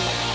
Hey, 0.00 0.29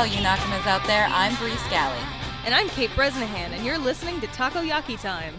all 0.00 0.06
you 0.06 0.16
Nakamas 0.24 0.66
out 0.66 0.82
there, 0.86 1.06
I'm 1.10 1.36
Bree 1.36 1.54
Scally. 1.56 2.00
And 2.46 2.54
I'm 2.54 2.70
Kate 2.70 2.88
Bresnahan, 2.94 3.52
and 3.52 3.66
you're 3.66 3.76
listening 3.76 4.18
to 4.22 4.26
Takoyaki 4.28 4.98
Time. 4.98 5.34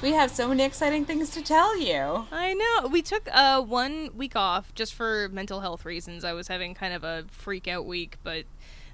We 0.00 0.12
have 0.12 0.30
so 0.30 0.48
many 0.48 0.64
exciting 0.64 1.04
things 1.04 1.28
to 1.32 1.42
tell 1.42 1.78
you. 1.78 2.26
I 2.32 2.54
know. 2.54 2.88
We 2.88 3.02
took 3.02 3.28
uh, 3.30 3.60
one 3.60 4.08
week 4.16 4.34
off 4.34 4.74
just 4.74 4.94
for 4.94 5.28
mental 5.28 5.60
health 5.60 5.84
reasons. 5.84 6.24
I 6.24 6.32
was 6.32 6.48
having 6.48 6.72
kind 6.72 6.94
of 6.94 7.04
a 7.04 7.26
freak 7.28 7.68
out 7.68 7.84
week, 7.84 8.16
but 8.22 8.44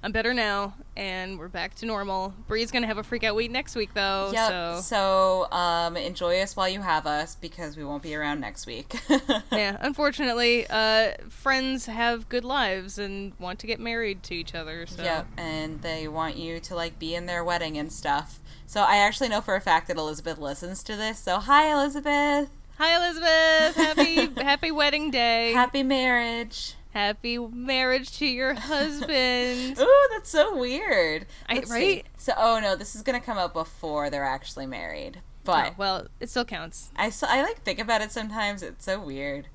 I'm 0.05 0.13
better 0.13 0.35
now, 0.35 0.75
and 0.99 1.39
we're 1.39 1.49
back 1.49 1.77
to 1.77 1.87
normal. 1.87 2.35
Bree's 2.47 2.71
gonna 2.71 2.87
have 2.87 2.99
a 2.99 3.03
freak 3.03 3.25
out 3.25 3.35
week 3.35 3.51
next 3.51 3.75
week, 3.75 3.95
though. 3.95 4.31
Yep. 4.35 4.51
So 4.51 4.81
So, 4.83 5.51
um, 5.51 5.97
enjoy 5.97 6.43
us 6.43 6.55
while 6.55 6.69
you 6.69 6.83
have 6.83 7.07
us 7.07 7.37
because 7.37 7.75
we 7.79 7.85
won't 7.85 8.03
be 8.03 8.15
around 8.15 8.39
next 8.39 8.67
week. 8.67 9.01
yeah, 9.51 9.79
unfortunately, 9.81 10.67
uh, 10.69 11.13
friends 11.31 11.87
have 11.87 12.29
good 12.29 12.45
lives 12.45 12.99
and 12.99 13.33
want 13.39 13.59
to 13.61 13.67
get 13.67 13.81
married 13.81 14.23
to 14.25 14.35
each 14.35 14.55
other. 14.55 14.85
So 14.85 15.03
Yep, 15.03 15.27
and 15.39 15.81
they 15.81 16.07
want 16.07 16.37
you 16.37 16.61
to 16.61 16.75
like 16.75 16.99
be 16.99 17.15
in 17.15 17.25
their 17.25 17.43
wedding 17.43 17.79
and 17.79 17.91
stuff. 17.91 18.41
So 18.67 18.83
I 18.83 18.97
actually 18.97 19.31
know 19.31 19.41
for 19.41 19.57
a 19.57 19.61
fact 19.63 19.89
that 19.89 19.97
Elizabeth 19.97 20.37
listens 20.37 20.83
to 20.83 20.97
this. 20.97 21.19
So 21.19 21.39
hi, 21.39 21.73
Elizabeth. 21.73 22.51
hi, 22.77 22.95
Elizabeth. 22.95 23.75
Happy 23.75 24.43
happy 24.43 24.71
wedding 24.71 25.11
day. 25.11 25.55
Happy 25.55 25.83
marriage. 25.83 26.75
Happy 26.95 27.37
marriage 27.39 28.17
to 28.19 28.27
your 28.27 28.55
husband. 29.05 29.79
Ooh, 29.79 30.09
that's 30.13 30.31
so 30.31 30.57
weird. 30.57 31.27
I- 31.49 31.55
Let's 31.57 31.71
see. 31.71 31.75
right? 31.97 32.07
So, 32.17 32.33
oh 32.37 32.61
no, 32.61 32.77
this 32.77 32.95
is 32.97 33.03
gonna 33.03 33.21
come 33.21 33.37
out 33.37 33.53
before 33.53 34.09
they're 34.11 34.25
actually 34.25 34.67
married. 34.67 35.21
But 35.45 35.73
Oh, 35.73 35.75
well, 35.77 36.07
it 36.21 36.31
still 36.31 36.45
counts. 36.45 36.91
I 36.97 37.13
I 37.23 37.43
like 37.43 37.63
think 37.63 37.79
about 37.79 38.01
it 38.01 38.11
sometimes. 38.13 38.63
It's 38.63 38.85
so 38.85 38.99
weird. 39.01 39.49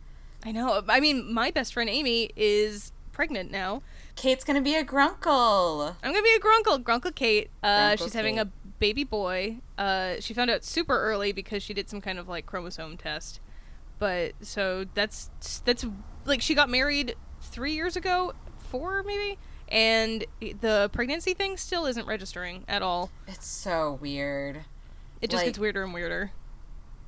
I 0.46 0.52
know. 0.52 0.84
I 0.88 1.00
mean, 1.00 1.34
my 1.34 1.50
best 1.52 1.74
friend 1.74 1.90
Amy 1.90 2.30
is 2.36 2.92
pregnant 3.12 3.50
now. 3.52 3.82
Kate's 4.16 4.44
gonna 4.44 4.62
be 4.62 4.76
a 4.76 4.84
grunkle. 4.84 5.96
I'm 6.04 6.12
gonna 6.12 6.22
be 6.22 6.36
a 6.36 6.40
grunkle, 6.40 6.84
grunkle 6.84 7.16
Kate. 7.16 7.50
Uh, 7.64 7.96
she's 7.96 8.14
having 8.14 8.36
Kate. 8.36 8.42
a 8.44 8.50
baby 8.80 9.04
boy. 9.04 9.58
Uh, 9.78 10.16
she 10.20 10.34
found 10.34 10.50
out 10.52 10.64
super 10.64 11.00
early 11.02 11.32
because 11.32 11.64
she 11.64 11.74
did 11.74 11.90
some 11.90 12.02
kind 12.02 12.20
of 12.20 12.28
like 12.28 12.46
chromosome 12.46 12.98
test. 12.98 13.40
But 13.98 14.34
so 14.42 14.86
that's 14.94 15.30
that's 15.66 15.86
like 16.26 16.42
she 16.42 16.54
got 16.54 16.70
married 16.70 17.16
three 17.50 17.74
years 17.74 17.96
ago, 17.96 18.34
four 18.58 19.04
maybe, 19.04 19.38
and 19.68 20.26
the 20.40 20.90
pregnancy 20.94 21.34
thing 21.34 21.58
still 21.58 21.86
isn't 21.86 22.08
registering 22.08 22.64
at 22.68 22.82
all. 22.82 23.12
It's 23.28 23.46
so 23.48 23.98
weird. 24.02 24.62
It 25.22 25.30
just 25.30 25.42
Like- 25.42 25.48
gets 25.48 25.60
weirder 25.60 25.84
and 25.84 25.94
weirder. 25.94 26.32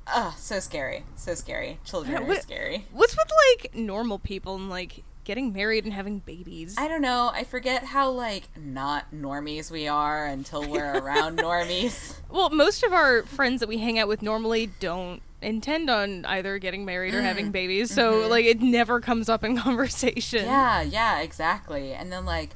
Ugh, 0.06 0.34
so 0.36 0.58
scary. 0.60 1.04
So 1.16 1.34
scary. 1.34 1.78
Children 1.84 2.12
Yeah, 2.14 2.22
are 2.22 2.26
what- 2.28 2.42
scary. 2.42 2.86
What's 2.92 3.16
with 3.16 3.30
like 3.60 3.74
normal 3.74 4.18
people 4.18 4.56
and 4.56 4.68
like 4.68 5.04
getting 5.24 5.52
married 5.52 5.84
and 5.84 5.92
having 5.94 6.18
babies? 6.18 6.74
I 6.76 6.88
don't 6.88 7.00
know. 7.02 7.30
I 7.32 7.44
forget 7.44 7.84
how 7.84 8.10
like 8.10 8.48
not 8.56 9.06
normies 9.14 9.70
we 9.70 9.86
are 9.86 10.26
until 10.26 10.68
we're 10.68 10.92
around 10.98 11.38
normies. 11.38 12.16
Well, 12.28 12.50
most 12.50 12.82
of 12.82 12.92
our 12.92 13.22
friends 13.22 13.60
that 13.60 13.68
we 13.68 13.78
hang 13.78 13.96
out 13.98 14.08
with 14.08 14.22
normally 14.22 14.66
don't 14.80 15.22
intend 15.42 15.90
on 15.90 16.24
either 16.24 16.58
getting 16.58 16.84
married 16.84 17.14
or 17.14 17.22
having 17.22 17.50
babies, 17.50 17.92
so 17.92 18.26
like 18.28 18.44
it 18.44 18.60
never 18.60 19.00
comes 19.00 19.28
up 19.28 19.44
in 19.44 19.56
conversation. 19.58 20.44
Yeah, 20.44 20.82
yeah, 20.82 21.20
exactly. 21.20 21.92
And 21.92 22.12
then 22.12 22.24
like 22.24 22.50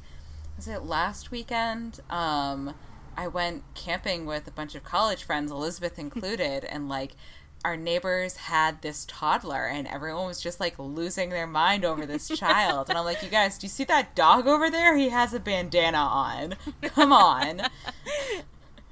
was 0.55 0.67
it 0.67 0.83
last 0.83 1.31
weekend? 1.31 1.99
Um 2.09 2.73
I 3.15 3.27
went 3.27 3.63
camping 3.73 4.25
with 4.25 4.47
a 4.47 4.51
bunch 4.51 4.75
of 4.75 4.83
college 4.83 5.23
friends, 5.23 5.51
Elizabeth 5.51 5.97
included, 5.97 6.63
and 6.65 6.87
like 6.87 7.15
our 7.65 7.75
neighbors 7.75 8.37
had 8.37 8.81
this 8.81 9.03
toddler 9.07 9.65
and 9.65 9.87
everyone 9.87 10.27
was 10.27 10.39
just 10.39 10.59
like 10.59 10.77
losing 10.77 11.29
their 11.29 11.47
mind 11.47 11.83
over 11.83 12.05
this 12.05 12.27
child. 12.37 12.89
And 12.89 12.97
I'm 12.97 13.05
like, 13.05 13.23
"You 13.23 13.29
guys, 13.29 13.57
do 13.57 13.65
you 13.65 13.69
see 13.69 13.83
that 13.85 14.15
dog 14.15 14.47
over 14.47 14.69
there? 14.69 14.95
He 14.95 15.09
has 15.09 15.33
a 15.33 15.39
bandana 15.39 15.97
on. 15.97 16.55
Come 16.83 17.11
on." 17.11 17.61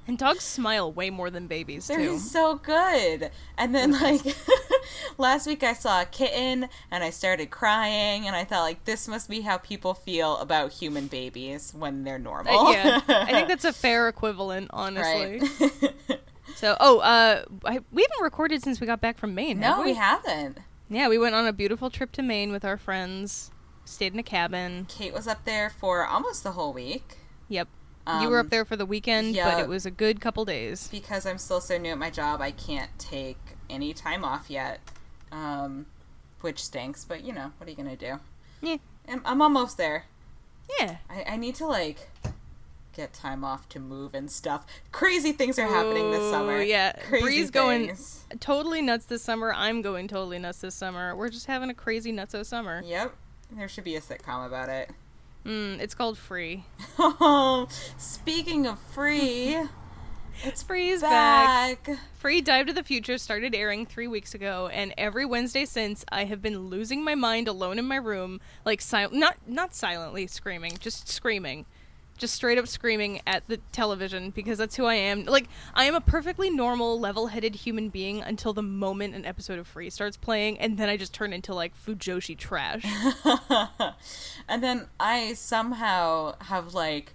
And 0.08 0.16
dogs 0.16 0.44
smile 0.44 0.92
way 0.92 1.10
more 1.10 1.30
than 1.30 1.48
babies 1.48 1.88
They're 1.88 1.98
too. 1.98 2.18
so 2.18 2.56
good. 2.56 3.30
And 3.58 3.74
then 3.74 3.90
like 3.92 4.20
last 5.18 5.46
week 5.46 5.64
I 5.64 5.72
saw 5.72 6.02
a 6.02 6.04
kitten 6.04 6.68
and 6.90 7.02
I 7.02 7.10
started 7.10 7.50
crying 7.50 8.26
and 8.26 8.36
I 8.36 8.44
thought 8.44 8.62
like 8.62 8.84
this 8.84 9.08
must 9.08 9.28
be 9.28 9.40
how 9.40 9.58
people 9.58 9.94
feel 9.94 10.36
about 10.36 10.72
human 10.72 11.08
babies 11.08 11.74
when 11.76 12.04
they're 12.04 12.20
normal. 12.20 12.68
Uh, 12.68 12.72
yeah, 12.72 13.00
I 13.08 13.32
think 13.32 13.48
that's 13.48 13.64
a 13.64 13.72
fair 13.72 14.08
equivalent, 14.08 14.70
honestly. 14.72 15.40
right. 15.40 15.94
So, 16.54 16.74
oh, 16.80 17.00
uh, 17.00 17.44
I, 17.66 17.80
we 17.92 18.02
haven't 18.02 18.22
recorded 18.24 18.62
since 18.62 18.80
we 18.80 18.86
got 18.86 18.98
back 18.98 19.18
from 19.18 19.34
Maine. 19.34 19.60
have 19.60 19.76
no, 19.76 19.84
we 19.84 19.92
haven't. 19.92 20.56
Yeah, 20.88 21.06
we 21.08 21.18
went 21.18 21.34
on 21.34 21.46
a 21.46 21.52
beautiful 21.52 21.90
trip 21.90 22.12
to 22.12 22.22
Maine 22.22 22.50
with 22.50 22.64
our 22.64 22.78
friends. 22.78 23.50
Stayed 23.84 24.14
in 24.14 24.18
a 24.18 24.22
cabin. 24.22 24.86
Kate 24.88 25.12
was 25.12 25.28
up 25.28 25.44
there 25.44 25.68
for 25.68 26.06
almost 26.06 26.44
the 26.44 26.52
whole 26.52 26.72
week 26.72 27.18
Yep. 27.48 27.68
You 28.22 28.28
were 28.28 28.38
Um, 28.40 28.46
up 28.46 28.50
there 28.50 28.64
for 28.64 28.76
the 28.76 28.86
weekend, 28.86 29.34
yeah. 29.34 29.52
but 29.54 29.60
it 29.60 29.68
was 29.68 29.84
a 29.86 29.90
good 29.90 30.20
couple 30.20 30.44
days. 30.44 30.88
because 30.88 31.26
I'm 31.26 31.38
still 31.38 31.60
so 31.60 31.76
new 31.78 31.90
at 31.92 31.98
my 31.98 32.10
job. 32.10 32.40
I 32.40 32.50
can't 32.52 32.90
take 32.98 33.38
any 33.68 33.92
time 33.92 34.24
off 34.24 34.48
yet. 34.50 34.80
Um 35.32 35.86
which 36.42 36.62
stinks, 36.62 37.04
but 37.04 37.24
you 37.24 37.32
know, 37.32 37.50
what 37.58 37.66
are 37.66 37.70
you 37.70 37.76
going 37.76 37.88
to 37.88 37.96
do? 37.96 38.20
Yeah. 38.60 38.76
I'm, 39.08 39.22
I'm 39.24 39.42
almost 39.42 39.76
there. 39.78 40.04
Yeah. 40.78 40.98
I, 41.10 41.24
I 41.30 41.36
need 41.36 41.54
to 41.56 41.66
like 41.66 42.08
get 42.94 43.12
time 43.12 43.42
off 43.42 43.68
to 43.70 43.80
move 43.80 44.14
and 44.14 44.30
stuff. 44.30 44.64
Crazy 44.92 45.32
things 45.32 45.58
are 45.58 45.66
happening 45.66 46.10
this 46.12 46.20
Ooh, 46.22 46.30
summer. 46.30 46.62
yeah. 46.62 46.92
Crazy 47.08 47.22
Bree's 47.24 47.50
going- 47.50 47.96
Totally 48.38 48.80
nuts 48.82 49.06
this 49.06 49.22
summer. 49.22 49.52
I'm 49.52 49.82
going 49.82 50.06
totally 50.08 50.38
nuts 50.38 50.60
this 50.60 50.74
summer. 50.74 51.16
We're 51.16 51.30
just 51.30 51.46
having 51.46 51.70
a 51.70 51.74
crazy 51.74 52.12
nutso 52.12 52.44
summer. 52.46 52.82
Yep. 52.84 53.14
There 53.52 53.66
should 53.68 53.84
be 53.84 53.96
a 53.96 54.00
sitcom 54.00 54.46
about 54.46 54.68
it. 54.68 54.90
Mm, 55.46 55.80
it's 55.80 55.94
called 55.94 56.18
Free. 56.18 56.64
oh, 56.98 57.68
Speaking 57.98 58.66
of 58.66 58.78
free, 58.78 59.56
It's 60.44 60.62
Free's 60.62 61.00
back. 61.00 61.84
back. 61.86 61.98
Free 62.18 62.40
Dive 62.42 62.66
to 62.66 62.72
the 62.74 62.82
Future 62.82 63.16
started 63.16 63.54
airing 63.54 63.86
three 63.86 64.06
weeks 64.08 64.34
ago, 64.34 64.68
and 64.70 64.92
every 64.98 65.24
Wednesday 65.24 65.64
since, 65.64 66.04
I 66.10 66.24
have 66.24 66.42
been 66.42 66.66
losing 66.68 67.02
my 67.02 67.14
mind 67.14 67.48
alone 67.48 67.78
in 67.78 67.86
my 67.86 67.96
room, 67.96 68.40
like 68.64 68.82
sil- 68.84 69.12
not 69.12 69.36
not 69.46 69.74
silently 69.74 70.26
screaming, 70.26 70.76
just 70.78 71.08
screaming, 71.08 71.64
just 72.16 72.34
straight 72.34 72.58
up 72.58 72.66
screaming 72.66 73.20
at 73.26 73.46
the 73.48 73.58
television 73.72 74.30
because 74.30 74.58
that's 74.58 74.76
who 74.76 74.84
I 74.84 74.94
am. 74.94 75.24
Like 75.24 75.48
I 75.74 75.84
am 75.84 75.94
a 75.94 76.00
perfectly 76.00 76.50
normal, 76.50 76.98
level-headed 76.98 77.54
human 77.56 77.88
being 77.88 78.22
until 78.22 78.52
the 78.52 78.62
moment 78.62 79.14
an 79.14 79.24
episode 79.24 79.58
of 79.58 79.66
Free 79.66 79.90
starts 79.90 80.16
playing, 80.16 80.58
and 80.58 80.78
then 80.78 80.88
I 80.88 80.96
just 80.96 81.12
turn 81.12 81.32
into 81.32 81.54
like 81.54 81.72
Fujoshi 81.76 82.36
trash. 82.36 82.84
and 84.48 84.62
then 84.62 84.86
I 84.98 85.34
somehow 85.34 86.34
have 86.42 86.74
like 86.74 87.14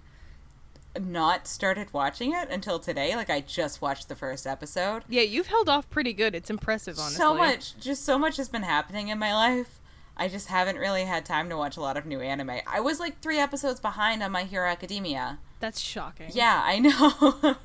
not 1.00 1.46
started 1.46 1.92
watching 1.92 2.32
it 2.32 2.48
until 2.50 2.78
today. 2.78 3.16
Like 3.16 3.30
I 3.30 3.40
just 3.40 3.80
watched 3.80 4.08
the 4.08 4.16
first 4.16 4.46
episode. 4.46 5.04
yeah, 5.08 5.22
you've 5.22 5.46
held 5.46 5.68
off 5.68 5.88
pretty 5.90 6.12
good. 6.12 6.34
It's 6.34 6.50
impressive, 6.50 6.98
honestly. 6.98 7.16
So 7.16 7.34
much, 7.34 7.78
just 7.78 8.04
so 8.04 8.18
much 8.18 8.36
has 8.36 8.48
been 8.48 8.62
happening 8.62 9.08
in 9.08 9.18
my 9.18 9.34
life. 9.34 9.80
I 10.22 10.28
just 10.28 10.46
haven't 10.46 10.76
really 10.76 11.02
had 11.02 11.26
time 11.26 11.48
to 11.48 11.56
watch 11.56 11.76
a 11.76 11.80
lot 11.80 11.96
of 11.96 12.06
new 12.06 12.20
anime. 12.20 12.60
I 12.64 12.78
was 12.78 13.00
like 13.00 13.20
three 13.20 13.40
episodes 13.40 13.80
behind 13.80 14.22
on 14.22 14.30
My 14.30 14.44
Hero 14.44 14.68
Academia. 14.68 15.40
That's 15.58 15.80
shocking. 15.80 16.30
Yeah, 16.32 16.62
I 16.64 16.78
know. 16.78 17.56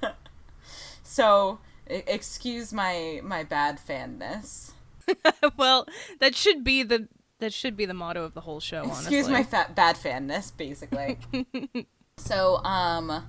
so 1.04 1.60
excuse 1.86 2.74
my 2.74 3.22
my 3.24 3.44
bad 3.44 3.80
fanness. 3.80 4.72
well, 5.58 5.86
that 6.20 6.34
should 6.34 6.64
be 6.64 6.82
the 6.82 7.08
that 7.38 7.54
should 7.54 7.78
be 7.78 7.86
the 7.86 7.94
motto 7.94 8.24
of 8.24 8.34
the 8.34 8.42
whole 8.42 8.60
show. 8.60 8.86
Excuse 8.86 9.28
honestly. 9.28 9.34
my 9.34 9.44
fat 9.44 9.76
bad 9.76 9.96
fanness, 9.96 10.50
basically. 10.50 11.20
so 12.18 12.56
um, 12.64 13.24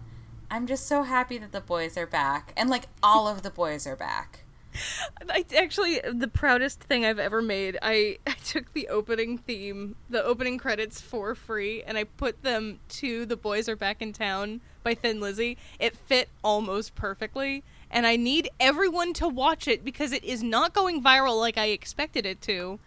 I'm 0.50 0.66
just 0.66 0.86
so 0.86 1.02
happy 1.02 1.36
that 1.36 1.52
the 1.52 1.60
boys 1.60 1.98
are 1.98 2.06
back, 2.06 2.54
and 2.56 2.70
like 2.70 2.86
all 3.02 3.28
of 3.28 3.42
the 3.42 3.50
boys 3.50 3.86
are 3.86 3.94
back. 3.94 4.46
I 5.28 5.44
actually 5.56 6.00
the 6.00 6.28
proudest 6.28 6.80
thing 6.80 7.04
I've 7.04 7.18
ever 7.18 7.42
made. 7.42 7.78
I 7.82 8.18
I 8.26 8.32
took 8.44 8.72
the 8.72 8.88
opening 8.88 9.38
theme, 9.38 9.96
the 10.08 10.22
opening 10.22 10.58
credits 10.58 11.00
for 11.00 11.34
free, 11.34 11.82
and 11.82 11.98
I 11.98 12.04
put 12.04 12.42
them 12.42 12.80
to 12.90 13.26
"The 13.26 13.36
Boys 13.36 13.68
Are 13.68 13.76
Back 13.76 14.02
in 14.02 14.12
Town" 14.12 14.60
by 14.82 14.94
Thin 14.94 15.20
Lizzy. 15.20 15.56
It 15.78 15.96
fit 15.96 16.28
almost 16.42 16.94
perfectly, 16.94 17.62
and 17.90 18.06
I 18.06 18.16
need 18.16 18.48
everyone 18.60 19.12
to 19.14 19.28
watch 19.28 19.68
it 19.68 19.84
because 19.84 20.12
it 20.12 20.24
is 20.24 20.42
not 20.42 20.74
going 20.74 21.02
viral 21.02 21.38
like 21.38 21.58
I 21.58 21.66
expected 21.66 22.26
it 22.26 22.40
to. 22.42 22.78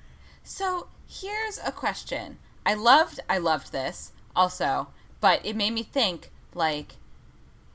So 0.44 0.88
here's 1.08 1.60
a 1.66 1.72
question. 1.72 2.38
I 2.66 2.74
loved 2.74 3.20
I 3.30 3.38
loved 3.38 3.72
this 3.72 4.12
also, 4.36 4.90
but 5.20 5.46
it 5.46 5.56
made 5.56 5.74
me 5.74 5.84
think 5.84 6.32
like 6.54 6.96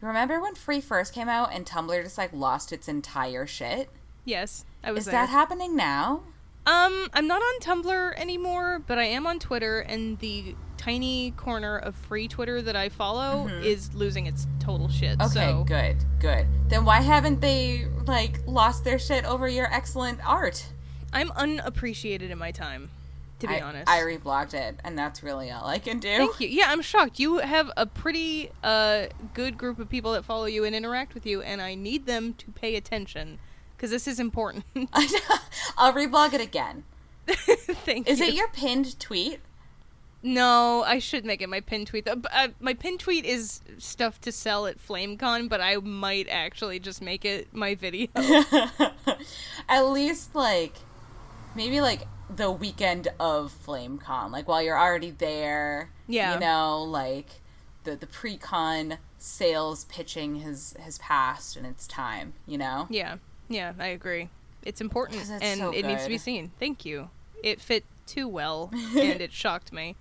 remember 0.01 0.41
when 0.41 0.55
Free 0.55 0.81
first 0.81 1.15
came 1.15 1.29
out 1.29 1.53
and 1.53 1.67
Tumblr 1.67 2.03
just 2.03 2.19
like 2.19 2.33
lost 2.33 2.73
its 2.73 2.89
entire 2.89 3.47
shit? 3.47 3.89
Yes, 4.27 4.65
I 4.83 4.91
was 4.91 5.01
Is 5.01 5.05
there. 5.07 5.13
that 5.15 5.29
happening 5.31 5.77
now? 5.77 6.25
Um, 6.67 7.07
I'm 7.13 7.29
not 7.29 7.41
on 7.41 7.61
Tumblr 7.61 8.19
anymore, 8.19 8.83
but 8.85 8.99
I 8.99 9.05
am 9.05 9.25
on 9.25 9.39
Twitter, 9.39 9.81
and 9.81 10.19
the 10.19 10.57
tiny 10.77 11.31
corner 11.31 11.79
of 11.79 11.95
free 11.95 12.27
Twitter 12.27 12.61
that 12.61 12.75
I 12.75 12.89
follow 12.89 13.47
is 13.47 13.95
losing 13.95 14.27
its 14.27 14.49
total 14.59 14.89
shit. 14.89 15.17
Mm-hmm. 15.17 15.39
Okay, 15.39 15.51
so 15.53 15.65
good, 15.65 15.97
good. 16.19 16.47
Then 16.69 16.85
why 16.85 17.03
haven't 17.03 17.41
they 17.41 17.87
like 18.07 18.41
lost 18.49 18.83
their 18.83 18.99
shit 18.99 19.25
over 19.25 19.47
your 19.47 19.73
excellent 19.73 20.19
art? 20.27 20.67
I'm 21.13 21.31
unappreciated 21.33 22.33
in 22.33 22.39
my 22.39 22.51
time, 22.51 22.91
to 23.39 23.47
be 23.47 23.55
I, 23.55 23.61
honest. 23.61 23.89
I 23.89 24.01
reblogged 24.01 24.55
it, 24.55 24.81
and 24.83 24.99
that's 24.99 25.23
really 25.23 25.53
all 25.53 25.69
I 25.69 25.79
can 25.79 26.01
do. 26.01 26.17
Thank 26.17 26.41
you. 26.41 26.49
Yeah, 26.49 26.67
I'm 26.67 26.83
shocked. 26.83 27.21
You 27.21 27.39
have 27.39 27.71
a 27.77 27.87
pretty 27.87 28.51
uh, 28.65 29.07
good 29.35 29.57
group 29.57 29.79
of 29.79 29.89
people 29.89 30.13
that 30.15 30.25
follow 30.25 30.47
you 30.47 30.65
and 30.65 30.75
interact 30.75 31.15
with 31.15 31.27
you, 31.27 31.43
and 31.43 31.63
I 31.63 31.77
need 31.77 32.07
them 32.07 32.35
to 32.35 32.51
pay 32.51 32.75
attention 32.75 33.39
because 33.77 33.91
this 33.91 34.09
is 34.09 34.19
important. 34.19 34.65
I'll 35.77 35.93
reblog 35.93 36.33
it 36.33 36.41
again. 36.41 36.85
Thank 37.29 38.09
Is 38.09 38.21
you. 38.21 38.27
Is 38.27 38.33
it 38.33 38.37
your 38.37 38.49
pinned 38.49 38.99
tweet? 38.99 39.41
No, 40.23 40.83
I 40.85 40.99
should 40.99 41.25
make 41.25 41.41
it 41.41 41.49
my 41.49 41.61
pin 41.61 41.85
tweet. 41.85 42.09
Uh, 42.09 42.49
my 42.59 42.75
pin 42.75 42.99
tweet 42.99 43.25
is 43.25 43.61
stuff 43.79 44.21
to 44.23 44.33
sell 44.33 44.67
at 44.67 44.85
FlameCon, 44.85 45.49
but 45.49 45.61
I 45.61 45.77
might 45.77 46.27
actually 46.29 46.81
just 46.81 47.01
make 47.01 47.25
it 47.25 47.49
my 47.53 47.77
video. 47.77 48.09
At 49.69 49.83
least 49.83 50.35
like 50.35 50.75
maybe 51.55 51.81
like 51.81 52.09
the 52.35 52.51
weekend 52.51 53.07
of 53.21 53.55
FlameCon, 53.65 54.33
like 54.33 54.49
while 54.49 54.63
you're 54.63 54.79
already 54.79 55.13
there. 55.13 55.91
Yeah. 56.09 56.35
You 56.35 56.41
know, 56.41 56.83
like 56.83 57.41
the 57.85 57.95
the 57.95 58.07
pre-con 58.09 58.99
sales 59.19 59.85
pitching 59.85 60.41
has 60.41 60.75
has 60.81 60.99
passed 60.99 61.57
and 61.57 61.65
it's 61.65 61.87
time. 61.87 62.33
You 62.47 62.59
know. 62.59 62.87
yeah, 62.91 63.19
yeah, 63.49 63.73
I 63.79 63.89
agree. 63.89 64.29
It's 64.63 64.81
important 64.81 65.21
it's 65.21 65.31
and 65.31 65.59
so 65.61 65.71
it 65.73 65.85
needs 65.87 66.03
to 66.05 66.09
be 66.09 66.19
seen. 66.19 66.51
Thank 66.59 66.85
you. 66.85 67.11
It 67.43 67.61
fit 67.61 67.85
too 68.07 68.27
well, 68.29 68.71
and 68.97 69.21
it 69.21 69.33
shocked 69.33 69.73
me. 69.73 69.97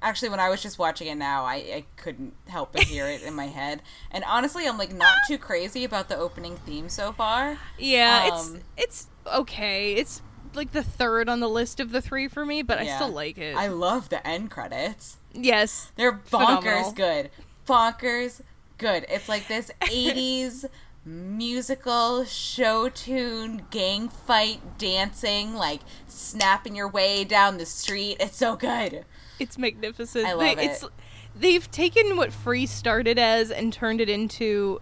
Actually, 0.00 0.28
when 0.28 0.38
I 0.40 0.48
was 0.48 0.62
just 0.62 0.78
watching 0.78 1.08
it 1.08 1.16
now, 1.16 1.44
I, 1.44 1.54
I 1.54 1.84
couldn't 1.96 2.32
help 2.46 2.72
but 2.72 2.82
hear 2.84 3.06
it 3.08 3.22
in 3.22 3.34
my 3.34 3.46
head. 3.46 3.82
And 4.12 4.22
honestly, 4.24 4.66
I'm 4.68 4.78
like 4.78 4.92
not 4.94 5.16
too 5.26 5.38
crazy 5.38 5.82
about 5.84 6.08
the 6.08 6.16
opening 6.16 6.56
theme 6.56 6.88
so 6.88 7.12
far. 7.12 7.58
Yeah, 7.78 8.28
Um, 8.32 8.60
it's 8.76 9.06
it's 9.26 9.34
okay. 9.34 9.94
It's 9.94 10.22
like 10.54 10.70
the 10.70 10.84
third 10.84 11.28
on 11.28 11.40
the 11.40 11.48
list 11.48 11.80
of 11.80 11.90
the 11.90 12.00
three 12.00 12.28
for 12.28 12.46
me, 12.46 12.62
but 12.62 12.78
I 12.78 12.86
still 12.94 13.10
like 13.10 13.38
it. 13.38 13.56
I 13.56 13.66
love 13.68 14.08
the 14.08 14.24
end 14.26 14.50
credits. 14.52 15.18
yes, 15.32 15.90
They're 15.96 16.12
bonkers 16.12 16.28
Phenomenal. 16.30 16.92
good. 16.92 17.30
Bonkers 17.66 18.40
good. 18.78 19.04
It's 19.08 19.28
like 19.28 19.48
this 19.48 19.70
80s 19.80 20.64
musical 21.08 22.24
show 22.24 22.88
tune 22.90 23.64
gang 23.70 24.08
fight 24.08 24.60
dancing 24.78 25.54
like 25.54 25.80
snapping 26.06 26.76
your 26.76 26.88
way 26.88 27.24
down 27.24 27.56
the 27.56 27.66
street. 27.66 28.16
It's 28.20 28.36
so 28.36 28.56
good. 28.56 29.04
it's 29.38 29.56
magnificent. 29.56 30.26
I 30.26 30.30
They- 30.30 30.34
love 30.34 30.58
it's, 30.58 30.82
it. 30.82 30.90
They've 31.34 31.70
taken 31.70 32.16
what 32.16 32.32
Free 32.32 32.66
started 32.66 33.18
as 33.18 33.50
and 33.50 33.72
turned 33.72 34.00
it 34.00 34.08
into 34.08 34.80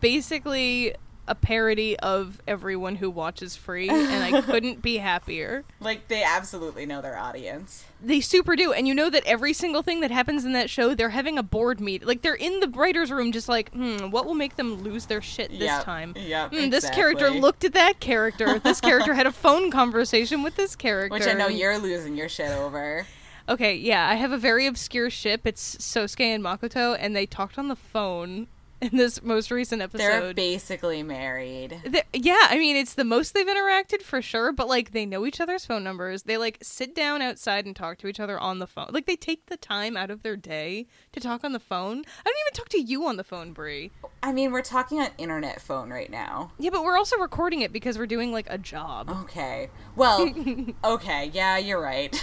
basically 0.00 0.94
a 1.28 1.34
parody 1.34 1.96
of 2.00 2.40
everyone 2.48 2.96
who 2.96 3.08
watches 3.08 3.54
Free, 3.54 3.88
and 3.88 4.24
I 4.24 4.40
couldn't 4.42 4.82
be 4.82 4.96
happier. 5.10 5.64
Like 5.78 6.08
they 6.08 6.22
absolutely 6.24 6.86
know 6.86 7.00
their 7.00 7.16
audience. 7.16 7.84
They 8.02 8.20
super 8.20 8.56
do, 8.56 8.72
and 8.72 8.88
you 8.88 8.94
know 8.94 9.10
that 9.10 9.22
every 9.26 9.52
single 9.52 9.82
thing 9.82 10.00
that 10.00 10.10
happens 10.10 10.44
in 10.44 10.52
that 10.54 10.68
show, 10.70 10.94
they're 10.94 11.10
having 11.10 11.38
a 11.38 11.42
board 11.42 11.80
meet. 11.80 12.04
Like 12.06 12.22
they're 12.22 12.34
in 12.34 12.60
the 12.60 12.68
writers' 12.68 13.10
room, 13.12 13.30
just 13.30 13.48
like, 13.48 13.70
hmm, 13.72 14.10
what 14.10 14.26
will 14.26 14.34
make 14.34 14.56
them 14.56 14.82
lose 14.82 15.06
their 15.06 15.20
shit 15.22 15.50
this 15.50 15.60
Yep, 15.60 15.84
time? 15.84 16.14
yep, 16.16 16.50
Hmm, 16.52 16.70
This 16.70 16.88
character 16.90 17.30
looked 17.30 17.62
at 17.64 17.74
that 17.74 18.00
character. 18.00 18.58
This 18.58 18.80
character 18.80 19.14
had 19.14 19.26
a 19.26 19.32
phone 19.44 19.70
conversation 19.70 20.42
with 20.42 20.56
this 20.56 20.74
character. 20.74 21.12
Which 21.14 21.26
I 21.28 21.34
know 21.34 21.46
you're 21.48 21.78
losing 21.78 22.16
your 22.16 22.28
shit 22.28 22.50
over. 22.50 23.06
Okay, 23.48 23.74
yeah, 23.74 24.08
I 24.08 24.14
have 24.14 24.32
a 24.32 24.38
very 24.38 24.66
obscure 24.66 25.10
ship. 25.10 25.42
It's 25.46 25.76
Sosuke 25.76 26.20
and 26.20 26.42
Makoto, 26.42 26.96
and 26.98 27.14
they 27.16 27.26
talked 27.26 27.58
on 27.58 27.68
the 27.68 27.76
phone 27.76 28.46
in 28.92 28.96
this 28.96 29.22
most 29.22 29.50
recent 29.50 29.82
episode. 29.82 29.98
They're 29.98 30.34
basically 30.34 31.02
married. 31.02 31.80
They- 31.84 32.02
yeah, 32.12 32.46
I 32.48 32.58
mean, 32.58 32.76
it's 32.76 32.94
the 32.94 33.04
most 33.04 33.34
they've 33.34 33.46
interacted 33.46 34.02
for 34.02 34.22
sure, 34.22 34.52
but 34.52 34.68
like 34.68 34.92
they 34.92 35.04
know 35.06 35.26
each 35.26 35.40
other's 35.40 35.66
phone 35.66 35.84
numbers. 35.84 36.22
They 36.24 36.36
like 36.38 36.58
sit 36.62 36.94
down 36.94 37.22
outside 37.22 37.66
and 37.66 37.76
talk 37.76 37.98
to 37.98 38.06
each 38.08 38.20
other 38.20 38.38
on 38.38 38.58
the 38.58 38.66
phone. 38.66 38.88
Like 38.90 39.06
they 39.06 39.16
take 39.16 39.46
the 39.46 39.56
time 39.56 39.96
out 39.96 40.10
of 40.10 40.22
their 40.22 40.36
day 40.36 40.86
to 41.12 41.20
talk 41.20 41.44
on 41.44 41.52
the 41.52 41.60
phone. 41.60 41.98
I 41.98 42.22
don't 42.24 42.36
even 42.46 42.54
talk 42.54 42.68
to 42.70 42.80
you 42.80 43.06
on 43.06 43.16
the 43.16 43.24
phone, 43.24 43.52
Bree. 43.52 43.90
I 44.22 44.32
mean, 44.32 44.52
we're 44.52 44.62
talking 44.62 45.00
on 45.00 45.08
internet 45.16 45.62
phone 45.62 45.90
right 45.90 46.10
now. 46.10 46.52
Yeah, 46.58 46.70
but 46.70 46.84
we're 46.84 46.96
also 46.96 47.16
recording 47.16 47.62
it 47.62 47.72
because 47.72 47.96
we're 47.96 48.06
doing 48.06 48.32
like 48.32 48.46
a 48.50 48.58
job. 48.58 49.08
Okay. 49.22 49.70
Well, 49.96 50.32
okay. 50.84 51.30
Yeah, 51.32 51.56
you're 51.56 51.80
right. 51.80 52.14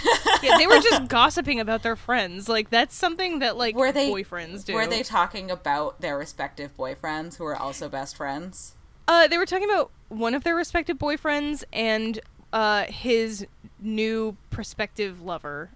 Yeah, 0.42 0.58
they 0.58 0.66
were 0.68 0.78
just 0.80 1.08
gossiping 1.08 1.58
about 1.58 1.82
their 1.82 1.96
friends. 1.96 2.48
Like 2.48 2.70
that's 2.70 2.94
something 2.94 3.40
that 3.40 3.56
like 3.56 3.74
were 3.74 3.90
they 3.90 4.10
boyfriends 4.10 4.64
do. 4.64 4.74
Were 4.74 4.86
they 4.86 5.02
talking 5.02 5.50
about 5.50 6.00
their 6.00 6.16
respective 6.16 6.76
boyfriends 6.76 7.36
who 7.36 7.44
are 7.44 7.56
also 7.56 7.88
best 7.88 8.16
friends? 8.16 8.76
Uh, 9.08 9.26
they 9.26 9.38
were 9.38 9.46
talking 9.46 9.68
about 9.68 9.90
one 10.08 10.34
of 10.34 10.44
their 10.44 10.54
respective 10.54 10.98
boyfriends 10.98 11.64
and 11.72 12.20
uh, 12.52 12.84
his 12.84 13.46
new 13.80 14.36
prospective 14.50 15.20
lover. 15.20 15.70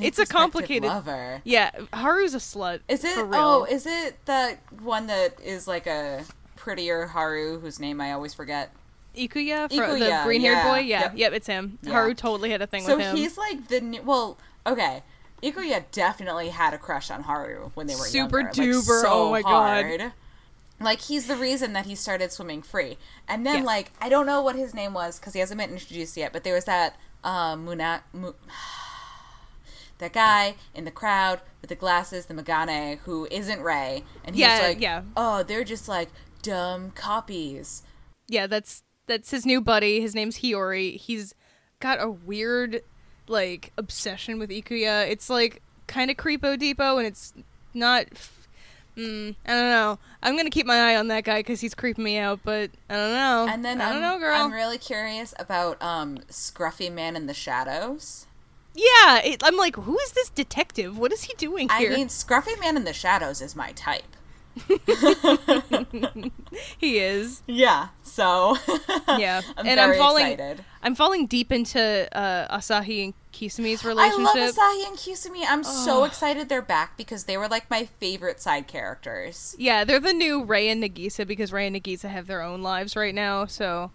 It's 0.00 0.18
a 0.18 0.26
complicated- 0.26 0.88
lover. 0.88 1.40
Yeah, 1.44 1.70
Haru's 1.92 2.34
a 2.34 2.38
slut. 2.38 2.80
Is 2.88 3.04
it? 3.04 3.16
Oh, 3.16 3.64
is 3.64 3.86
it 3.86 4.24
the 4.26 4.58
one 4.80 5.06
that 5.06 5.40
is 5.40 5.68
like 5.68 5.86
a 5.86 6.24
prettier 6.56 7.06
Haru 7.06 7.60
whose 7.60 7.78
name 7.78 8.00
I 8.00 8.12
always 8.12 8.34
forget? 8.34 8.72
Ikuya, 9.16 9.68
from 9.68 9.78
Ikuya, 9.78 9.98
the 9.98 10.24
green-haired 10.24 10.56
yeah. 10.56 10.64
boy? 10.70 10.78
Yeah, 10.80 11.00
Yep. 11.02 11.12
yep, 11.16 11.32
it's 11.32 11.46
him. 11.46 11.78
Yeah. 11.82 11.92
Haru 11.92 12.14
totally 12.14 12.50
had 12.50 12.60
a 12.60 12.66
thing 12.66 12.82
So 12.82 12.96
with 12.96 13.06
him. 13.06 13.16
So 13.16 13.22
he's 13.22 13.38
like 13.38 13.68
the. 13.68 14.00
Well, 14.04 14.36
okay. 14.66 15.02
Ikuya 15.42 15.84
definitely 15.92 16.48
had 16.48 16.74
a 16.74 16.78
crush 16.78 17.10
on 17.10 17.22
Haru 17.22 17.70
when 17.74 17.86
they 17.86 17.94
were 17.94 18.00
Super 18.04 18.40
younger. 18.40 18.62
Like, 18.62 18.68
duper, 18.74 19.00
so 19.02 19.08
oh 19.10 19.30
my 19.30 19.42
God. 19.42 19.84
hard. 19.84 20.12
Like 20.80 21.00
he's 21.02 21.26
the 21.26 21.36
reason 21.36 21.72
that 21.74 21.86
he 21.86 21.94
started 21.94 22.32
swimming 22.32 22.60
free. 22.62 22.98
And 23.28 23.46
then 23.46 23.58
Yes. 23.58 23.66
like 23.66 23.92
I 24.00 24.08
don't 24.08 24.26
know 24.26 24.42
what 24.42 24.56
his 24.56 24.74
name 24.74 24.92
was 24.92 25.18
because 25.18 25.32
he 25.34 25.40
hasn't 25.40 25.58
been 25.60 25.70
introduced 25.70 26.16
yet. 26.16 26.32
But 26.32 26.42
there 26.44 26.54
was 26.54 26.64
that 26.66 26.96
uh, 27.24 27.54
Muna, 27.56 28.00
Mu, 28.12 28.32
that 29.98 30.12
guy 30.12 30.54
in 30.74 30.84
the 30.84 30.90
crowd 30.90 31.40
with 31.60 31.68
the 31.70 31.74
glasses, 31.76 32.26
the 32.26 32.34
Megane, 32.34 32.98
who 32.98 33.26
isn't 33.30 33.60
Rei, 33.62 34.04
and 34.24 34.34
he's 34.36 34.40
Yeah, 34.42 34.58
like, 34.62 34.80
yeah. 34.80 35.02
oh, 35.16 35.42
they're 35.42 35.64
just 35.64 35.88
like 35.88 36.08
dumb 36.42 36.90
copies. 36.92 37.82
yeah, 38.28 38.46
that's 38.46 38.82
that's 39.06 39.30
his 39.30 39.46
new 39.46 39.60
buddy. 39.60 40.00
His 40.00 40.14
name's 40.14 40.38
Hiyori. 40.40 40.96
He's 40.96 41.34
got 41.80 42.00
a 42.02 42.10
weird 42.10 42.82
like 43.28 43.72
obsession 43.78 44.38
with 44.38 44.50
Ikuya. 44.50 45.08
It's 45.08 45.30
like 45.30 45.62
kind 45.86 46.10
of 46.10 46.16
creepo 46.16 46.56
deepo, 46.58 46.98
and 46.98 47.06
it's 47.06 47.32
not. 47.74 48.06
f- 48.12 48.32
Mm, 48.96 49.34
I 49.44 49.50
don't 49.52 49.68
know. 49.68 49.98
I'm 50.22 50.38
gonna 50.38 50.48
keep 50.48 50.64
my 50.64 50.92
eye 50.92 50.96
on 50.96 51.08
that 51.08 51.24
guy 51.24 51.40
because 51.40 51.60
he's 51.60 51.74
creeping 51.74 52.02
me 52.02 52.16
out, 52.16 52.40
but 52.42 52.70
I 52.88 52.94
don't 52.94 53.12
know. 53.12 53.46
And 53.46 53.62
then 53.62 53.78
I 53.78 53.92
don't 53.92 54.02
I'm, 54.02 54.12
know, 54.14 54.18
girl. 54.18 54.34
I'm 54.34 54.52
really 54.54 54.78
curious 54.78 55.34
about 55.38 55.82
um, 55.82 56.16
Scruffy 56.30 56.90
Man 56.90 57.14
in 57.14 57.26
the 57.26 57.34
Shadows. 57.34 58.25
Yeah, 58.76 59.22
it, 59.24 59.42
I'm 59.42 59.56
like, 59.56 59.76
who 59.76 59.98
is 59.98 60.12
this 60.12 60.28
detective? 60.28 60.98
What 60.98 61.12
is 61.12 61.24
he 61.24 61.34
doing 61.34 61.68
here? 61.70 61.92
I 61.92 61.94
mean, 61.94 62.08
Scruffy 62.08 62.58
Man 62.60 62.76
in 62.76 62.84
the 62.84 62.92
Shadows 62.92 63.40
is 63.40 63.56
my 63.56 63.72
type. 63.72 64.16
he 66.78 66.98
is. 66.98 67.42
Yeah, 67.46 67.88
so 68.02 68.56
Yeah, 69.18 69.42
I'm 69.56 69.66
and 69.66 69.80
I'm 69.80 69.90
very 69.90 69.98
falling. 69.98 70.26
excited. 70.26 70.64
I'm 70.82 70.94
falling 70.94 71.26
deep 71.26 71.52
into 71.52 72.08
uh, 72.16 72.56
Asahi 72.56 73.04
and 73.04 73.14
Kisumi's 73.32 73.84
relationship. 73.84 74.34
I 74.34 74.46
love 74.46 74.54
Asahi 74.54 74.88
and 74.88 74.96
Kisumi. 74.96 75.44
I'm 75.46 75.62
so 75.62 76.04
excited 76.04 76.48
they're 76.48 76.62
back 76.62 76.96
because 76.96 77.24
they 77.24 77.36
were 77.36 77.48
like 77.48 77.68
my 77.70 77.84
favorite 77.84 78.40
side 78.40 78.66
characters. 78.66 79.54
Yeah, 79.58 79.84
they're 79.84 80.00
the 80.00 80.14
new 80.14 80.42
Rei 80.42 80.68
and 80.68 80.82
Nagisa 80.82 81.26
because 81.26 81.52
Rei 81.52 81.66
and 81.66 81.76
Nagisa 81.76 82.08
have 82.08 82.26
their 82.26 82.40
own 82.42 82.62
lives 82.62 82.96
right 82.96 83.14
now, 83.14 83.44
so 83.46 83.90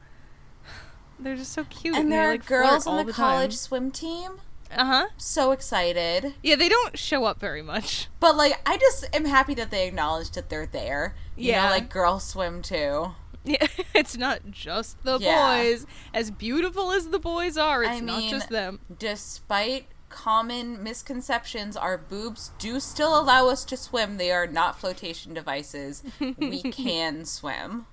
they're 1.20 1.36
just 1.36 1.54
so 1.54 1.64
cute. 1.66 1.96
And 1.96 2.12
they, 2.12 2.16
there 2.16 2.28
are 2.28 2.32
like, 2.34 2.46
girls 2.46 2.86
on 2.86 3.06
the, 3.06 3.14
college 3.14 3.52
time. 3.52 3.58
swim 3.58 3.92
team. 3.92 4.42
Uh 4.76 4.86
huh. 4.86 5.08
So 5.18 5.52
excited. 5.52 6.34
Yeah, 6.42 6.56
they 6.56 6.70
don't 6.70 6.98
show 6.98 7.26
up 7.26 7.40
very 7.40 7.62
much. 7.62 8.08
But 8.20 8.36
like 8.38 8.60
I 8.66 8.78
just 8.78 9.08
am 9.14 9.26
happy 9.26 9.54
that 9.56 9.72
they 9.72 9.88
acknowledged 9.88 10.36
that 10.36 10.50
they're 10.50 10.66
there. 10.66 11.16
You 11.36 11.50
Yeah. 11.52 11.66
know, 11.66 11.70
like 11.72 11.90
girls 11.90 12.24
swim 12.24 12.62
too. 12.62 13.12
Yeah, 13.44 13.68
it's 13.96 14.16
not 14.18 14.52
just 14.52 15.02
the 15.04 15.18
Yeah. 15.20 15.58
boys. 15.58 15.86
As 16.14 16.30
beautiful 16.32 16.92
as 16.92 17.10
the 17.10 17.20
boys 17.20 17.58
are, 17.58 17.84
it's 17.84 17.94
I 17.94 18.00
not 18.00 18.24
just 18.24 18.50
them. 18.50 18.80
Despite 19.00 19.88
common 20.10 20.84
misconceptions, 20.84 21.76
our 21.76 21.98
boobs 21.98 22.52
do 22.60 22.80
still 22.80 23.20
allow 23.20 23.48
us 23.48 23.64
to 23.66 23.78
swim. 23.78 24.18
They 24.18 24.32
are 24.32 24.46
not 24.46 24.80
flotation 24.80 25.34
devices. 25.34 26.04
we 26.38 26.62
can 26.72 27.26
swim. 27.26 27.88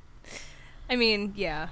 I 0.90 0.96
mean, 0.96 1.32
yeah. 1.36 1.68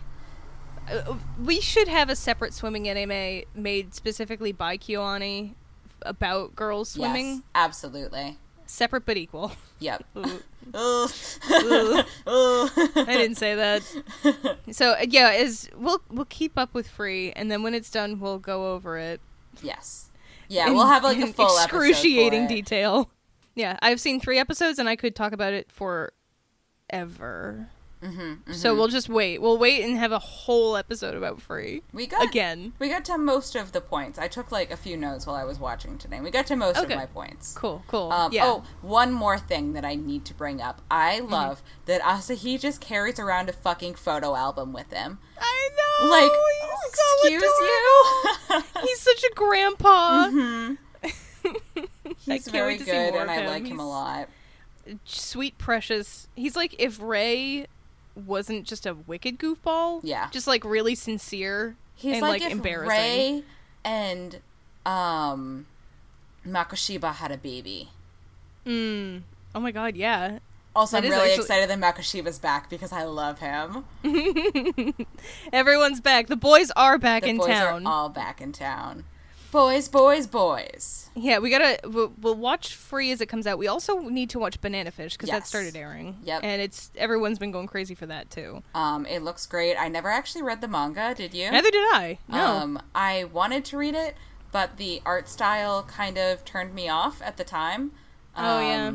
We 1.42 1.60
should 1.60 1.88
have 1.88 2.08
a 2.10 2.16
separate 2.16 2.54
swimming 2.54 2.88
anime 2.88 3.42
made 3.54 3.94
specifically 3.94 4.52
by 4.52 4.76
KyoAni 4.78 5.54
about 6.02 6.54
girls 6.54 6.90
swimming. 6.90 7.26
Yes, 7.26 7.42
absolutely. 7.54 8.38
Separate 8.66 9.06
but 9.06 9.16
equal. 9.16 9.52
Yep. 9.78 10.04
Ooh. 10.16 10.40
Ugh. 10.74 11.10
Ooh. 12.28 12.68
I 12.96 13.04
didn't 13.06 13.36
say 13.36 13.54
that. 13.54 13.82
So 14.72 14.92
uh, 14.92 15.04
yeah, 15.08 15.30
is 15.32 15.70
we'll 15.76 16.02
we'll 16.10 16.24
keep 16.24 16.58
up 16.58 16.74
with 16.74 16.88
free, 16.88 17.30
and 17.32 17.48
then 17.50 17.62
when 17.62 17.72
it's 17.72 17.90
done, 17.90 18.18
we'll 18.18 18.38
go 18.40 18.72
over 18.74 18.98
it. 18.98 19.20
yes. 19.62 20.10
Yeah, 20.48 20.66
in- 20.68 20.74
we'll 20.74 20.86
have 20.86 21.02
like 21.04 21.18
a 21.18 21.28
full 21.32 21.46
excruciating 21.46 22.46
detail. 22.48 23.10
Yeah, 23.54 23.78
I've 23.82 24.00
seen 24.00 24.20
three 24.20 24.38
episodes, 24.38 24.78
and 24.80 24.88
I 24.88 24.96
could 24.96 25.14
talk 25.16 25.32
about 25.32 25.52
it 25.52 25.70
for 25.70 26.12
ever. 26.90 27.68
Mm-hmm, 28.02 28.52
So 28.52 28.74
we'll 28.74 28.88
just 28.88 29.08
wait. 29.08 29.40
We'll 29.40 29.56
wait 29.58 29.82
and 29.82 29.96
have 29.96 30.12
a 30.12 30.18
whole 30.18 30.76
episode 30.76 31.14
about 31.14 31.40
free 31.40 31.82
we 31.92 32.06
got 32.06 32.22
again. 32.22 32.74
We 32.78 32.88
got 32.90 33.04
to 33.06 33.16
most 33.18 33.56
of 33.56 33.72
the 33.72 33.80
points. 33.80 34.18
I 34.18 34.28
took 34.28 34.52
like 34.52 34.70
a 34.70 34.76
few 34.76 34.96
notes 34.96 35.26
while 35.26 35.34
I 35.34 35.44
was 35.44 35.58
watching 35.58 35.96
today. 35.98 36.20
We 36.20 36.30
got 36.30 36.46
to 36.48 36.56
most 36.56 36.76
Okay. 36.78 36.92
of 36.92 36.98
my 37.00 37.06
points. 37.06 37.54
Cool, 37.54 37.82
cool. 37.88 38.12
Um, 38.12 38.32
yeah. 38.32 38.44
Oh, 38.44 38.64
one 38.82 39.12
more 39.12 39.38
thing 39.38 39.72
that 39.72 39.84
I 39.84 39.94
need 39.94 40.24
to 40.26 40.34
bring 40.34 40.60
up. 40.60 40.82
I 40.90 41.20
Mm-hmm. 41.20 41.32
love 41.32 41.62
that 41.86 42.02
Asahi 42.02 42.60
just 42.60 42.80
carries 42.80 43.18
around 43.18 43.48
a 43.48 43.52
fucking 43.54 43.94
photo 43.94 44.36
album 44.36 44.72
with 44.74 44.92
him. 44.92 45.18
I 45.40 45.68
know. 46.02 46.08
Like, 46.10 46.30
he's 46.30 46.94
so 46.94 47.28
excuse 47.28 47.42
you. 47.42 48.62
He's 48.86 49.00
such 49.00 49.24
a 49.24 49.34
grandpa. 49.34 50.28
Mhm. 50.30 50.78
He's 52.24 52.48
very 52.48 52.72
wait 52.72 52.78
to 52.80 52.84
see 52.84 52.90
good, 52.90 53.14
and 53.14 53.30
I 53.30 53.36
him. 53.36 53.46
like 53.46 53.66
him 53.66 53.78
a 53.78 53.88
lot. 53.88 54.28
Sweet 55.04 55.58
precious. 55.58 56.28
He's 56.34 56.56
like 56.56 56.74
if 56.78 57.00
Rei 57.00 57.66
wasn't 58.16 58.64
just 58.66 58.86
a 58.86 58.94
wicked 58.94 59.38
goofball. 59.38 60.00
Yeah. 60.02 60.28
Just 60.30 60.46
like 60.46 60.64
really 60.64 60.94
sincere 60.94 61.76
He's 61.94 62.14
and 62.14 62.22
like, 62.22 62.40
like, 62.40 62.50
if 62.50 62.52
embarrassing. 62.52 62.88
Rei 62.88 63.42
and 63.84 64.40
um, 64.84 65.66
Mikoshiba 66.46 67.14
had 67.14 67.30
a 67.32 67.36
baby. 67.36 67.90
Mm. 68.66 69.22
Oh 69.54 69.60
my 69.60 69.70
god, 69.70 69.96
yeah. 69.96 70.38
Also, 70.74 70.96
That 71.00 71.04
I'm 71.06 71.10
really 71.10 71.30
actually- 71.30 71.42
excited 71.44 71.70
that 71.70 71.78
Mikoshiba's 71.78 72.38
back 72.38 72.68
because 72.68 72.92
I 72.92 73.04
love 73.04 73.38
him. 73.38 73.84
Everyone's 75.52 76.00
back. 76.00 76.26
The 76.26 76.36
boys 76.36 76.70
are 76.76 76.98
back 76.98 77.22
The 77.22 77.30
in 77.30 77.36
boys 77.38 77.46
town. 77.48 77.86
are 77.86 77.90
all 77.90 78.08
back 78.08 78.40
in 78.40 78.52
town. 78.52 79.04
Boys, 79.56 79.88
boys, 79.88 80.26
boys. 80.26 81.08
yeah, 81.14 81.38
we 81.38 81.48
gotta. 81.48 81.78
We'll, 81.84 82.12
we'll 82.20 82.34
watch 82.34 82.74
free 82.74 83.10
as 83.10 83.22
it 83.22 83.26
comes 83.26 83.46
out. 83.46 83.56
We 83.56 83.68
also 83.68 84.00
need 84.00 84.28
to 84.30 84.38
watch 84.38 84.60
Banana 84.60 84.90
Fish 84.90 85.14
because 85.14 85.30
that 85.30 85.46
started 85.46 85.74
airing. 85.74 86.18
Yep. 86.24 86.42
And 86.44 86.60
it's 86.60 86.90
everyone's 86.94 87.38
been 87.38 87.52
going 87.52 87.66
crazy 87.66 87.94
for 87.94 88.04
that 88.04 88.28
too. 88.28 88.62
Um, 88.74 89.06
it 89.06 89.20
looks 89.22 89.46
great. 89.46 89.76
I 89.76 89.88
never 89.88 90.10
actually 90.10 90.42
read 90.42 90.60
the 90.60 90.68
manga. 90.68 91.14
Did 91.14 91.32
you? 91.32 91.50
Neither 91.50 91.70
did 91.70 91.86
I. 91.90 92.18
No. 92.28 92.44
Um, 92.44 92.82
I 92.94 93.24
wanted 93.24 93.64
to 93.64 93.78
read 93.78 93.94
it, 93.94 94.14
but 94.52 94.76
the 94.76 95.00
art 95.06 95.26
style 95.26 95.84
kind 95.84 96.18
of 96.18 96.44
turned 96.44 96.74
me 96.74 96.90
off 96.90 97.22
at 97.22 97.38
the 97.38 97.44
time. 97.44 97.92
Oh, 98.36 98.60
yeah. 98.60 98.92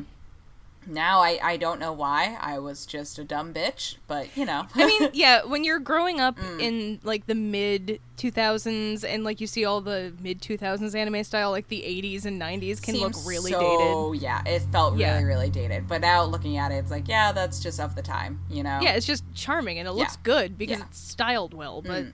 Now 0.87 1.19
I, 1.19 1.39
I 1.43 1.57
don't 1.57 1.79
know 1.79 1.93
why. 1.93 2.37
I 2.41 2.57
was 2.59 2.85
just 2.85 3.19
a 3.19 3.23
dumb 3.23 3.53
bitch, 3.53 3.97
but 4.07 4.35
you 4.35 4.45
know. 4.45 4.65
I 4.75 4.85
mean, 4.85 5.09
yeah, 5.13 5.43
when 5.45 5.63
you're 5.63 5.79
growing 5.79 6.19
up 6.19 6.37
Mm. 6.37 6.59
in 6.61 6.99
like 7.03 7.27
the 7.27 7.35
mid 7.35 7.99
2000s 8.17 9.03
and 9.03 9.23
like 9.23 9.39
you 9.41 9.47
see 9.47 9.63
all 9.65 9.81
the 9.81 10.13
mid 10.21 10.41
2000s 10.41 10.95
anime 10.95 11.23
style, 11.23 11.51
like 11.51 11.67
the 11.67 11.81
80s 11.81 12.25
and 12.25 12.41
90s 12.41 12.81
can 12.81 12.95
look 12.97 13.13
really 13.25 13.51
so, 13.51 13.59
dated. 13.59 13.93
Oh 13.95 14.13
yeah, 14.13 14.41
it 14.45 14.61
felt 14.71 14.97
Yeah. 14.97 15.13
really, 15.13 15.25
really 15.25 15.49
dated. 15.49 15.87
But 15.87 16.01
now 16.01 16.23
looking 16.23 16.57
at 16.57 16.71
it, 16.71 16.75
it's 16.75 16.91
like, 16.91 17.07
yeah, 17.07 17.31
that's 17.31 17.59
just 17.59 17.79
of 17.79 17.95
the 17.95 18.01
time, 18.01 18.39
you 18.49 18.63
know? 18.63 18.79
Yeah, 18.81 18.93
it's 18.93 19.05
just 19.05 19.23
charming 19.35 19.77
and 19.79 19.87
it 19.87 19.91
looks 19.91 20.15
Yeah. 20.15 20.21
good 20.23 20.57
because 20.57 20.79
Yeah. 20.79 20.85
it's 20.85 20.99
styled 20.99 21.53
well. 21.53 21.81
But 21.81 22.05
Mm. 22.05 22.13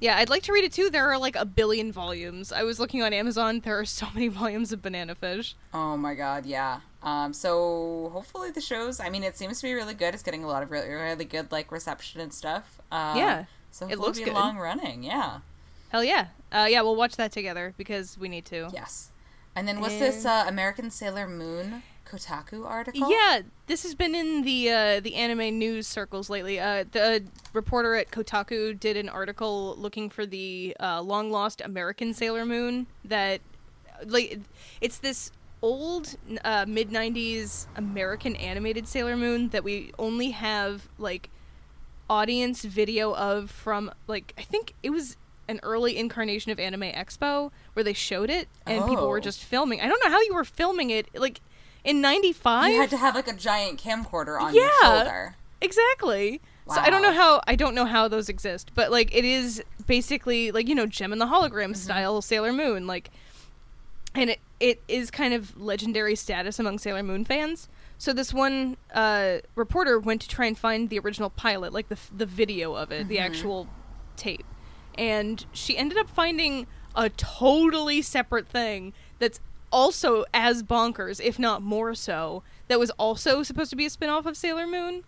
yeah, 0.00 0.16
I'd 0.18 0.28
like 0.30 0.42
to 0.44 0.52
read 0.52 0.64
it 0.64 0.72
too. 0.72 0.90
There 0.90 1.10
are 1.10 1.18
like 1.18 1.36
a 1.36 1.44
billion 1.44 1.90
volumes. 1.92 2.52
I 2.52 2.62
was 2.62 2.78
looking 2.78 3.02
on 3.02 3.12
Amazon. 3.12 3.60
There 3.60 3.78
are 3.78 3.84
so 3.84 4.06
many 4.14 4.28
volumes 4.40 4.72
of 4.72 4.82
Banana 4.82 5.14
Fish. 5.14 5.56
Oh 5.72 5.96
my 5.96 6.14
god, 6.14 6.46
yeah. 6.46 6.80
Um, 7.04 7.32
so 7.32 8.10
hopefully 8.12 8.50
the 8.50 8.60
shows. 8.60 8.98
I 8.98 9.10
mean, 9.10 9.22
it 9.22 9.36
seems 9.36 9.60
to 9.60 9.66
be 9.66 9.74
really 9.74 9.94
good. 9.94 10.14
It's 10.14 10.22
getting 10.22 10.42
a 10.42 10.46
lot 10.48 10.62
of 10.62 10.70
really, 10.70 10.88
really 10.88 11.24
good 11.24 11.52
like 11.52 11.70
reception 11.70 12.20
and 12.20 12.32
stuff. 12.32 12.80
Um, 12.90 13.18
Yeah, 13.18 13.44
so 13.70 13.86
it 13.86 13.98
looks 13.98 14.18
it'll 14.18 14.30
be 14.30 14.32
good. 14.32 14.34
long 14.40 14.56
running. 14.56 15.04
Yeah. 15.04 15.40
Hell 15.90 16.02
yeah. 16.02 16.28
Uh, 16.50 16.66
yeah, 16.68 16.80
we'll 16.82 16.96
watch 16.96 17.16
that 17.16 17.30
together 17.30 17.74
because 17.76 18.16
we 18.18 18.28
need 18.28 18.44
to. 18.46 18.70
Yes. 18.72 19.10
And 19.54 19.68
then 19.68 19.80
what's 19.80 19.98
this 19.98 20.24
uh, 20.24 20.44
American 20.48 20.90
Sailor 20.90 21.28
Moon 21.28 21.82
Kotaku 22.08 22.66
article? 22.66 23.08
Yeah, 23.10 23.42
this 23.66 23.82
has 23.84 23.94
been 23.94 24.14
in 24.14 24.42
the 24.42 24.70
uh, 24.70 25.00
the 25.00 25.14
anime 25.14 25.58
news 25.58 25.86
circles 25.86 26.28
lately. 26.30 26.58
Uh, 26.58 26.84
the 26.90 27.22
reporter 27.52 27.94
at 27.94 28.10
Kotaku 28.10 28.78
did 28.78 28.96
an 28.96 29.08
article 29.08 29.76
looking 29.78 30.10
for 30.10 30.26
the 30.26 30.76
uh, 30.80 31.00
long 31.02 31.30
lost 31.30 31.60
American 31.60 32.12
Sailor 32.14 32.44
Moon. 32.44 32.86
That 33.04 33.40
like 34.04 34.40
it's 34.80 34.98
this 34.98 35.30
old 35.64 36.16
uh, 36.44 36.64
mid 36.68 36.90
'90s 36.90 37.66
American 37.76 38.36
animated 38.36 38.86
Sailor 38.86 39.16
Moon 39.16 39.48
that 39.48 39.64
we 39.64 39.92
only 39.98 40.30
have 40.32 40.88
like 40.98 41.30
audience 42.10 42.64
video 42.64 43.14
of 43.14 43.50
from 43.50 43.90
like 44.06 44.34
I 44.36 44.42
think 44.42 44.74
it 44.82 44.90
was 44.90 45.16
an 45.48 45.60
early 45.62 45.96
incarnation 45.96 46.52
of 46.52 46.58
Anime 46.60 46.82
Expo 46.92 47.50
where 47.72 47.82
they 47.84 47.92
showed 47.94 48.28
it 48.30 48.48
and 48.66 48.84
people 48.86 49.08
were 49.08 49.16
Oh. 49.18 49.20
just 49.20 49.42
filming. 49.42 49.80
I 49.80 49.88
don't 49.88 50.02
know 50.04 50.10
how 50.10 50.20
you 50.20 50.34
were 50.34 50.44
filming 50.44 50.90
it 50.90 51.08
like 51.14 51.40
in 51.82 52.00
95 52.00 52.70
You 52.70 52.80
had 52.80 52.90
to 52.90 52.96
have 52.98 53.14
like 53.14 53.28
a 53.28 53.32
giant 53.34 53.80
camcorder 53.82 54.40
on 54.40 54.54
your 54.54 54.64
Yeah. 54.64 54.70
shoulder. 54.82 55.36
Exactly. 55.60 56.40
So 56.68 56.80
I 56.80 56.88
don't 56.90 57.02
know 57.02 57.12
how 57.12 57.40
I 57.46 57.56
don't 57.56 57.74
know 57.74 57.84
how 57.86 58.08
those 58.08 58.28
exist, 58.28 58.70
but 58.74 58.90
like 58.90 59.14
it 59.14 59.24
is 59.24 59.62
basically 59.86 60.50
like 60.50 60.68
you 60.68 60.74
know 60.74 60.86
Jem 60.86 61.12
and 61.12 61.20
the 61.20 61.26
Hologram 61.26 61.70
Mm-hmm. 61.72 61.74
style 61.74 62.22
Sailor 62.22 62.52
Moon, 62.54 62.86
like, 62.86 63.10
and 64.14 64.30
it 64.30 64.40
it 64.60 64.82
is 64.88 65.10
kind 65.10 65.34
of 65.34 65.56
legendary 65.60 66.14
status 66.16 66.58
among 66.58 66.78
Sailor 66.78 67.02
Moon 67.02 67.24
fans. 67.24 67.68
So 67.98 68.12
this 68.12 68.32
one 68.34 68.76
uh, 68.92 69.38
reporter 69.54 69.98
went 69.98 70.20
to 70.22 70.28
try 70.28 70.46
and 70.46 70.56
find 70.58 70.90
the 70.90 70.98
original 70.98 71.30
pilot, 71.30 71.72
like 71.72 71.88
the 71.88 71.98
the 72.14 72.26
video 72.26 72.74
of 72.74 72.90
it, 72.92 73.08
the 73.08 73.16
Mm-hmm. 73.16 73.24
actual 73.24 73.68
tape, 74.16 74.46
and 74.96 75.44
she 75.52 75.76
ended 75.76 75.98
up 75.98 76.08
finding 76.08 76.66
a 76.94 77.08
totally 77.10 78.00
separate 78.02 78.46
thing 78.46 78.92
that's 79.18 79.40
also 79.72 80.24
as 80.32 80.62
bonkers, 80.62 81.20
if 81.20 81.38
not 81.38 81.62
more 81.62 81.94
so. 81.94 82.42
That 82.68 82.78
was 82.78 82.90
also 82.90 83.42
supposed 83.42 83.70
to 83.70 83.76
be 83.76 83.86
a 83.86 83.90
spin-off 83.90 84.26
of 84.26 84.36
Sailor 84.36 84.66
Moon 84.66 85.04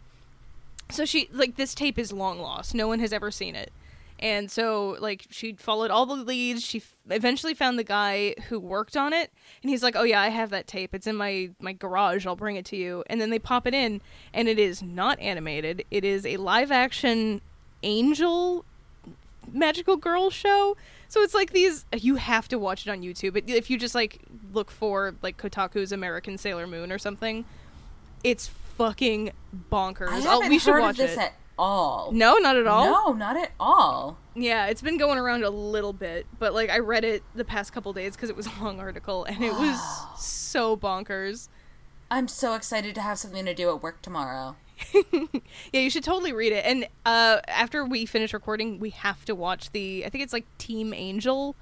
so 0.89 1.05
she 1.05 1.29
like 1.33 1.57
this 1.57 1.75
tape 1.75 1.99
is 1.99 2.13
long 2.13 2.39
lost 2.39 2.73
no 2.73 2.87
one 2.87 3.01
has 3.01 3.13
ever 3.13 3.29
seen 3.29 3.57
it 3.57 3.73
and 4.19 4.51
so 4.51 4.97
like 5.01 5.27
she 5.31 5.53
followed 5.55 5.91
all 5.91 6.07
the 6.07 6.15
leads. 6.17 6.63
She 6.65 6.79
f- 6.79 6.93
eventually 7.11 7.55
found 7.55 7.79
the 7.79 7.85
guy 7.85 8.35
who 8.49 8.59
worked 8.59 8.97
on 8.97 9.13
it. 9.13 9.31
And 9.63 9.71
he's 9.71 9.83
like 9.83 9.95
oh 9.97 10.03
yeah 10.05 10.21
i 10.21 10.29
have 10.29 10.51
that 10.51 10.67
tape. 10.67 10.95
It's 10.95 11.07
in 11.07 11.17
my 11.17 11.51
my 11.61 11.73
garage. 11.73 12.27
I'll 12.27 12.37
bring 12.37 12.57
it 12.57 12.65
to 12.67 12.77
you. 12.77 13.05
And 13.09 13.21
then 13.21 13.31
they 13.31 13.39
pop 13.39 13.67
it 13.67 13.75
in 13.75 14.01
and 14.33 14.49
it 14.49 14.59
is 14.59 14.83
not 14.83 15.19
animated. 15.21 15.85
It 15.91 16.05
is 16.05 16.25
a 16.27 16.37
live 16.39 16.71
action 16.73 17.41
angel 17.83 18.65
magical 19.53 19.97
girl 19.97 20.31
show. 20.31 20.77
So 21.09 21.21
it's 21.23 21.35
like 21.35 21.53
these 21.53 21.85
you 21.97 22.17
have 22.17 22.49
to 22.49 22.59
watch 22.59 22.87
it 22.87 22.91
on 22.91 23.03
youtube. 23.03 23.37
It- 23.37 23.49
if 23.51 23.71
you 23.71 23.79
just 23.79 23.95
like 23.95 24.21
look 24.53 24.71
for 24.71 25.15
like 25.23 25.37
kotaku's 25.37 25.93
american 25.93 26.37
sailor 26.39 26.67
moon 26.67 26.91
or 26.91 26.99
something 26.99 27.45
it's 28.25 28.49
fucking 28.49 29.31
bonkers. 29.71 30.09
I 30.09 30.19
Oh, 30.27 30.41
haven't 30.41 30.49
we 30.49 30.59
should 30.59 30.73
heard 30.75 30.81
watch 30.83 30.91
of 30.99 31.07
this 31.09 31.13
it. 31.13 31.19
at 31.21 31.33
all. 31.59 32.11
no 32.13 32.35
not 32.37 32.57
at 32.57 32.67
all 32.67 32.85
No, 32.85 33.13
not 33.13 33.37
at 33.37 33.51
all. 33.59 34.19
yeah 34.35 34.67
it's 34.67 34.83
been 34.83 34.99
going 34.99 35.19
around 35.19 35.43
a 35.45 35.51
little 35.51 35.93
bit 35.93 36.27
but 36.39 36.53
like 36.55 36.69
i 36.71 36.79
read 36.79 37.05
it 37.05 37.23
the 37.35 37.45
past 37.45 37.73
couple 37.73 37.93
days 37.93 38.15
because 38.15 38.29
it 38.31 38.37
was 38.37 38.47
a 38.47 38.63
long 38.65 38.79
article 38.81 39.25
and 39.25 39.43
it 39.43 39.53
was 39.53 39.79
so 40.19 40.77
bonkers 40.77 41.49
I'm 42.09 42.29
so 42.29 42.55
excited 42.55 42.95
to 42.95 43.01
have 43.01 43.19
something 43.19 43.45
to 43.47 43.53
do 43.53 43.69
at 43.71 43.83
work 43.83 44.01
tomorrow. 44.01 44.55
yeah 44.95 45.81
you 45.81 45.91
should 45.91 46.05
totally 46.05 46.33
read 46.33 46.53
it 46.53 46.65
and 46.65 46.87
uh 47.07 47.41
after 47.49 47.85
we 47.85 48.05
finish 48.07 48.33
recording 48.35 48.79
we 48.79 48.91
have 48.91 49.25
to 49.25 49.35
watch 49.35 49.73
the 49.73 50.05
i 50.05 50.09
think 50.11 50.23
it's 50.23 50.33
like 50.33 50.45
team 50.59 50.93
angel 50.95 51.57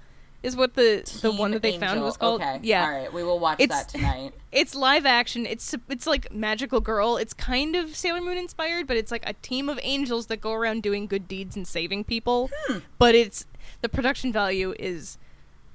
is 0.44 0.54
what 0.56 0.74
the 0.74 1.02
the 1.22 1.32
one 1.32 1.50
that 1.52 1.62
they 1.62 1.78
found 1.78 2.00
was 2.02 2.16
called 2.16 2.40
Okay. 2.40 2.60
yeah 2.62 2.84
All 2.84 2.90
right. 2.92 3.12
We 3.12 3.22
will 3.24 3.38
watch 3.40 3.58
It's- 3.60 3.84
that 3.84 3.88
tonight. 3.98 4.32
it's 4.52 4.74
live 4.74 5.04
action 5.06 5.46
it's 5.46 5.74
it's 5.88 6.06
like 6.06 6.32
magical 6.32 6.80
girl 6.80 7.16
it's 7.16 7.32
kind 7.34 7.74
of 7.74 7.96
sailor 7.96 8.20
moon 8.20 8.38
inspired 8.38 8.86
but 8.86 8.96
it's 8.96 9.10
like 9.10 9.28
a 9.28 9.32
team 9.34 9.68
of 9.68 9.78
angels 9.82 10.26
that 10.26 10.40
go 10.40 10.52
around 10.52 10.82
doing 10.82 11.06
good 11.06 11.26
deeds 11.26 11.56
and 11.56 11.66
saving 11.66 12.04
people 12.04 12.50
Hmm. 12.66 12.78
but 12.98 13.14
it's 13.14 13.46
the 13.80 13.88
production 13.88 14.32
value 14.32 14.74
is 14.78 15.18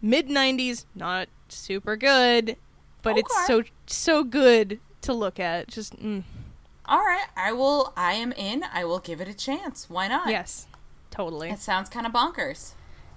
mid 0.01 0.27
90s 0.29 0.85
not 0.95 1.27
super 1.49 1.95
good 1.97 2.55
but 3.01 3.17
it's 3.17 3.33
so 3.47 3.63
so 3.87 4.23
good 4.23 4.79
to 5.01 5.13
look 5.13 5.39
at 5.39 5.67
just 5.67 5.95
mm, 5.97 6.23
All 6.85 6.99
right. 6.99 7.27
I 7.37 7.53
will. 7.53 7.93
I 7.95 8.13
am 8.13 8.31
in. 8.33 8.63
I 8.73 8.83
will 8.83 8.99
give 8.99 9.21
it 9.21 9.27
a 9.29 9.33
chance. 9.33 9.89
Why 9.89 10.07
not? 10.09 10.29
yes 10.29 10.67
totally 11.09 11.49
It 11.49 11.59
sounds 11.59 11.87
kind 11.89 12.05
of 12.05 12.11
bonkers. 12.13 12.73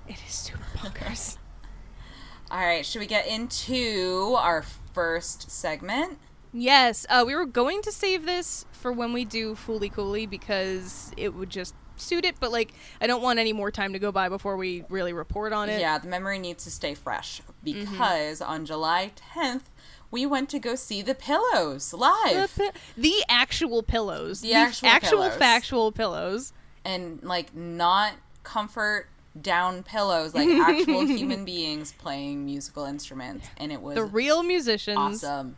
it 0.09 0.19
is 0.27 0.33
super 0.35 0.65
bonkers 0.79 1.37
All 2.53 2.59
right. 2.61 2.85
Should 2.87 3.01
we 3.01 3.07
get 3.07 3.27
into 3.27 4.37
our 4.39 4.63
first 4.93 5.51
segment? 5.51 6.19
yes 6.55 7.07
uh, 7.09 7.25
we 7.27 7.35
were 7.35 7.47
going 7.47 7.81
to 7.81 7.91
save 7.91 8.27
this 8.27 8.67
for 8.73 8.93
when 8.93 9.15
we 9.15 9.25
do 9.25 9.55
fooly 9.55 9.91
cooley 9.91 10.27
because 10.27 11.11
it 11.17 11.33
would 11.33 11.49
just 11.49 11.75
suit 11.97 12.27
it, 12.27 12.35
but 12.41 12.53
like 12.53 12.75
I 13.01 13.07
don't 13.07 13.23
want 13.23 13.39
any 13.39 13.55
more 13.55 13.71
time 13.71 13.95
to 13.95 13.99
go 13.99 14.13
by 14.13 14.29
before 14.29 14.59
we 14.59 14.85
really 14.91 15.15
report 15.15 15.55
on 15.55 15.71
it. 15.71 15.81
Yeah, 15.81 15.97
the 15.97 16.09
memory 16.09 16.39
needs 16.39 16.65
to 16.65 16.71
stay 16.71 16.93
fresh 16.95 17.41
Mm-hmm. 17.65 17.91
because 17.93 18.43
on 18.43 18.67
July 18.67 19.13
10th, 19.35 19.63
we 20.11 20.27
went 20.27 20.51
to 20.51 20.59
go 20.59 20.75
see 20.75 21.01
the 21.01 21.15
Pillows 21.15 21.91
The, 21.93 21.97
live. 21.97 22.55
pi- 22.55 22.73
the 22.99 23.25
actual 23.31 23.83
pillows. 23.83 24.41
The 24.43 24.53
actual 24.53 24.91
pillows. 25.01 25.35
factual 25.37 25.91
pillows. 25.93 26.53
and 26.85 27.23
like 27.23 27.55
not 27.57 28.15
comfort 28.43 29.07
down 29.41 29.83
pillows, 29.83 30.35
like 30.35 30.49
actual 30.49 31.07
human 31.07 31.45
beings 31.47 31.93
playing 31.93 32.45
musical 32.45 32.85
instruments. 32.85 33.49
And 33.57 33.73
it 33.73 33.81
was 33.81 33.95
The 33.95 34.05
real 34.05 34.43
musicians. 34.43 34.99
awesome. 34.99 35.57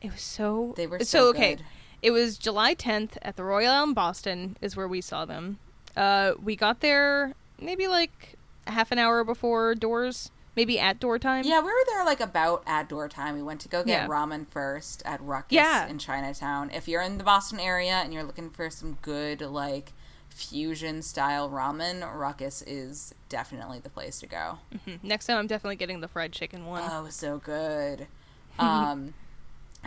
It 0.00 0.10
was 0.12 0.20
so. 0.20 0.74
They 0.76 0.86
were 0.86 0.98
so, 1.00 1.04
so 1.04 1.28
okay. 1.28 1.54
good. 1.56 1.64
It 2.02 2.10
was 2.10 2.36
July 2.36 2.74
10th 2.74 3.16
at 3.22 3.36
the 3.36 3.44
Royale 3.44 3.84
in 3.84 3.92
Boston 3.94 4.56
is 4.60 4.76
where 4.76 4.88
we 4.88 5.00
saw 5.00 5.24
them. 5.24 5.58
Uh, 5.96 6.32
we 6.42 6.56
got 6.56 6.80
there 6.80 7.34
maybe 7.60 7.86
like 7.86 8.36
half 8.66 8.90
an 8.90 8.98
hour 8.98 9.22
before 9.22 9.76
doors, 9.76 10.32
maybe 10.56 10.80
at 10.80 10.98
door 10.98 11.20
time. 11.20 11.44
Yeah, 11.44 11.60
we 11.60 11.66
were 11.66 11.84
there 11.86 12.04
like 12.04 12.18
about 12.20 12.64
at 12.66 12.88
door 12.88 13.08
time. 13.08 13.36
We 13.36 13.42
went 13.42 13.60
to 13.60 13.68
go 13.68 13.84
get 13.84 13.88
Yeah. 14.02 14.08
ramen 14.08 14.48
first 14.48 15.04
at 15.06 15.20
Ruckus 15.20 15.54
Yeah. 15.54 15.86
in 15.86 15.98
Chinatown. 15.98 16.70
If 16.70 16.88
you're 16.88 17.02
in 17.02 17.18
the 17.18 17.24
Boston 17.24 17.60
area 17.60 17.92
and 18.02 18.12
you're 18.12 18.24
looking 18.24 18.50
for 18.50 18.68
some 18.70 18.98
good 19.02 19.40
like 19.40 19.92
fusion 20.32 21.02
style 21.02 21.48
ramen, 21.50 22.02
Ruckus 22.14 22.62
is 22.62 23.14
definitely 23.28 23.78
the 23.78 23.90
place 23.90 24.18
to 24.20 24.26
go. 24.26 24.58
Mhm. 24.74 25.02
Next 25.02 25.26
time, 25.26 25.38
I'm 25.38 25.46
definitely 25.46 25.76
getting 25.76 26.00
the 26.00 26.08
fried 26.08 26.32
chicken 26.32 26.66
one. 26.66 26.82
Oh, 26.90 27.08
so 27.10 27.38
good. 27.38 28.06
Um, 28.58 29.14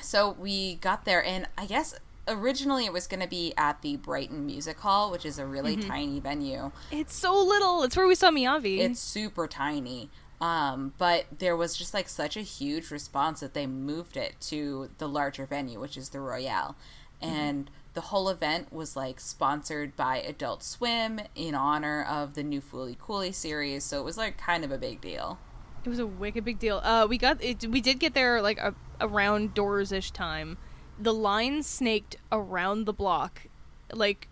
so 0.02 0.32
we 0.32 0.76
got 0.76 1.06
there, 1.06 1.24
and 1.24 1.48
I 1.56 1.68
guess 1.68 1.94
originally 2.28 2.86
it 2.86 2.92
was 2.92 3.06
going 3.06 3.20
to 3.20 3.28
be 3.30 3.54
at 3.56 3.84
the 3.84 3.96
Brighton 3.98 4.46
Music 4.48 4.80
Hall, 4.80 5.12
which 5.12 5.24
is 5.24 5.38
a 5.38 5.46
really 5.46 5.78
Mm-hmm. 5.78 5.88
tiny 5.90 6.20
venue. 6.20 6.72
it's 6.92 7.16
so 7.16 7.34
little. 7.40 7.84
It's 7.84 7.96
where 7.96 8.08
we 8.08 8.16
saw 8.16 8.32
Miyavi. 8.32 8.80
It's 8.80 9.00
super 9.00 9.48
tiny. 9.48 10.10
Um, 10.42 10.94
but 10.98 11.26
there 11.38 11.56
was 11.56 11.78
just 11.78 11.94
like 11.94 12.10
such 12.10 12.36
a 12.36 12.42
huge 12.42 12.90
response 12.90 13.40
that 13.42 13.54
they 13.54 13.68
moved 13.68 14.18
it 14.18 14.34
to 14.50 14.90
the 14.98 15.08
larger 15.08 15.46
venue, 15.46 15.80
which 15.80 15.96
is 15.96 16.10
the 16.10 16.20
Royale. 16.20 16.76
And 17.22 17.70
the 17.96 18.02
whole 18.02 18.30
event 18.30 18.72
was 18.72 18.96
like 18.96 19.20
sponsored 19.20 19.96
by 19.96 20.18
Adult 20.18 20.62
Swim 20.62 21.22
in 21.34 21.56
honor 21.56 22.04
of 22.04 22.36
the 22.36 22.44
new 22.44 22.62
Fooly 22.62 22.98
Cooley 22.98 23.32
series. 23.32 23.84
So 23.84 24.00
it 24.00 24.04
was 24.04 24.18
like 24.18 24.38
kind 24.38 24.64
of 24.64 24.72
a 24.72 24.78
big 24.78 25.02
deal. 25.02 25.40
It 25.84 25.90
was 25.90 26.00
a 26.00 26.06
wicked 26.06 26.44
big 26.46 26.60
deal. 26.60 26.82
Uh, 26.84 27.08
we 27.10 27.18
got 27.18 27.42
it. 27.42 27.66
We 27.66 27.82
did 27.82 28.00
get 28.00 28.14
there 28.14 28.42
like 28.42 28.58
a, 28.60 28.76
around 29.00 29.54
doors 29.54 29.92
ish 29.92 30.12
time. 30.12 30.58
The 31.00 31.14
line 31.14 31.64
snaked 31.64 32.18
around 32.32 32.86
the 32.86 32.94
block, 32.94 33.48
like 33.92 34.28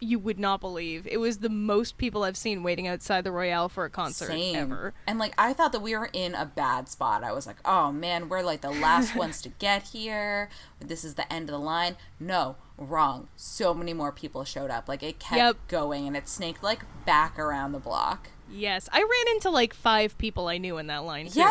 you 0.00 0.18
would 0.18 0.38
not 0.38 0.60
believe. 0.60 1.06
It 1.06 1.16
was 1.18 1.38
the 1.38 1.48
most 1.48 1.98
people 1.98 2.22
I've 2.22 2.36
seen 2.36 2.62
waiting 2.62 2.86
outside 2.86 3.24
the 3.24 3.32
Royale 3.32 3.68
for 3.68 3.84
a 3.84 3.90
concert 3.90 4.28
Same. 4.28 4.56
ever. 4.56 4.94
And 5.06 5.18
like 5.18 5.34
I 5.36 5.52
thought 5.52 5.72
that 5.72 5.82
we 5.82 5.96
were 5.96 6.10
in 6.12 6.34
a 6.34 6.46
bad 6.46 6.88
spot. 6.88 7.24
I 7.24 7.32
was 7.32 7.46
like, 7.46 7.56
"Oh 7.64 7.90
man, 7.92 8.28
we're 8.28 8.42
like 8.42 8.60
the 8.60 8.70
last 8.70 9.16
ones 9.16 9.42
to 9.42 9.48
get 9.48 9.82
here. 9.88 10.48
This 10.80 11.04
is 11.04 11.14
the 11.14 11.30
end 11.32 11.48
of 11.48 11.52
the 11.52 11.58
line." 11.58 11.96
No, 12.20 12.56
wrong. 12.76 13.28
So 13.36 13.74
many 13.74 13.92
more 13.92 14.12
people 14.12 14.44
showed 14.44 14.70
up. 14.70 14.88
Like 14.88 15.02
it 15.02 15.18
kept 15.18 15.36
Yep. 15.36 15.56
going 15.68 16.06
and 16.06 16.16
it 16.16 16.28
snaked 16.28 16.62
like 16.62 16.82
back 17.04 17.38
around 17.38 17.72
the 17.72 17.78
block. 17.78 18.28
Yes, 18.50 18.88
I 18.92 19.00
ran 19.00 19.34
into 19.34 19.50
like 19.50 19.74
five 19.74 20.16
people 20.16 20.48
I 20.48 20.56
knew 20.56 20.78
in 20.78 20.86
that 20.86 21.04
line 21.04 21.28
too. 21.28 21.40
Yeah, 21.40 21.46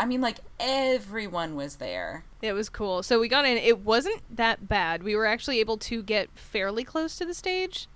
I 0.00 0.04
mean 0.06 0.20
like 0.20 0.40
everyone 0.60 1.54
was 1.56 1.76
there. 1.76 2.24
It 2.42 2.52
was 2.52 2.68
cool. 2.68 3.02
So 3.02 3.20
we 3.20 3.28
got 3.28 3.44
in. 3.46 3.56
It 3.56 3.80
wasn't 3.80 4.20
that 4.36 4.68
bad. 4.68 5.02
We 5.02 5.14
were 5.16 5.26
actually 5.26 5.60
able 5.60 5.78
to 5.78 6.02
get 6.02 6.28
fairly 6.34 6.84
close 6.84 7.16
to 7.16 7.24
the 7.24 7.34
stage. 7.34 7.88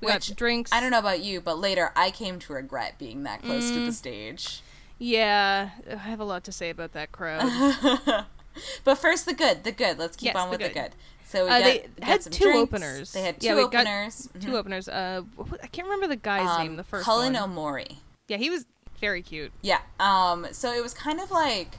We 0.00 0.06
Which 0.06 0.28
got 0.28 0.36
drinks. 0.36 0.72
I 0.72 0.80
don't 0.80 0.90
know 0.90 0.98
about 0.98 1.20
you, 1.20 1.40
but 1.40 1.58
later 1.58 1.90
I 1.96 2.10
came 2.10 2.38
to 2.40 2.52
regret 2.52 2.98
being 2.98 3.22
that 3.24 3.42
close 3.42 3.70
Mm. 3.70 3.74
to 3.74 3.80
the 3.86 3.92
stage. 3.92 4.60
Yeah, 4.98 5.70
I 5.90 5.96
have 5.96 6.20
a 6.20 6.24
lot 6.24 6.44
to 6.44 6.52
say 6.52 6.70
about 6.70 6.92
that 6.92 7.12
crowd. 7.12 8.26
But 8.84 8.94
first, 8.98 9.26
the 9.26 9.34
good, 9.34 9.64
the 9.64 9.72
good. 9.72 9.98
Let's 9.98 10.16
keep 10.16 10.26
Yes, 10.26 10.36
on 10.36 10.48
with 10.48 10.60
the 10.60 10.68
good. 10.68 10.74
good. 10.74 10.92
So 11.26 11.44
we 11.46 11.50
Uh, 11.50 11.58
got, 11.58 11.64
they 11.64 11.78
got 11.98 12.08
had 12.08 12.22
some 12.22 12.32
two 12.32 12.44
drinks. 12.44 12.60
openers. 12.62 13.12
They 13.12 13.22
had 13.22 13.40
two 13.40 13.46
Yeah, 13.48 13.54
openers. 13.54 14.28
Two 14.40 14.56
openers. 14.56 14.88
Uh, 14.88 15.22
I 15.60 15.66
can't 15.66 15.88
remember 15.88 16.06
the 16.06 16.14
guy's 16.14 16.56
name. 16.58 16.76
The 16.76 16.84
first 16.84 17.04
Cullen 17.04 17.32
one. 17.34 17.50
Omori. 17.50 17.96
yeah, 18.28 18.36
he 18.36 18.50
was 18.50 18.64
very 19.00 19.22
cute. 19.22 19.50
Yeah. 19.60 19.80
Um. 19.98 20.46
So 20.52 20.72
it 20.72 20.84
was 20.84 20.94
kind 20.94 21.18
of 21.20 21.32
like 21.32 21.78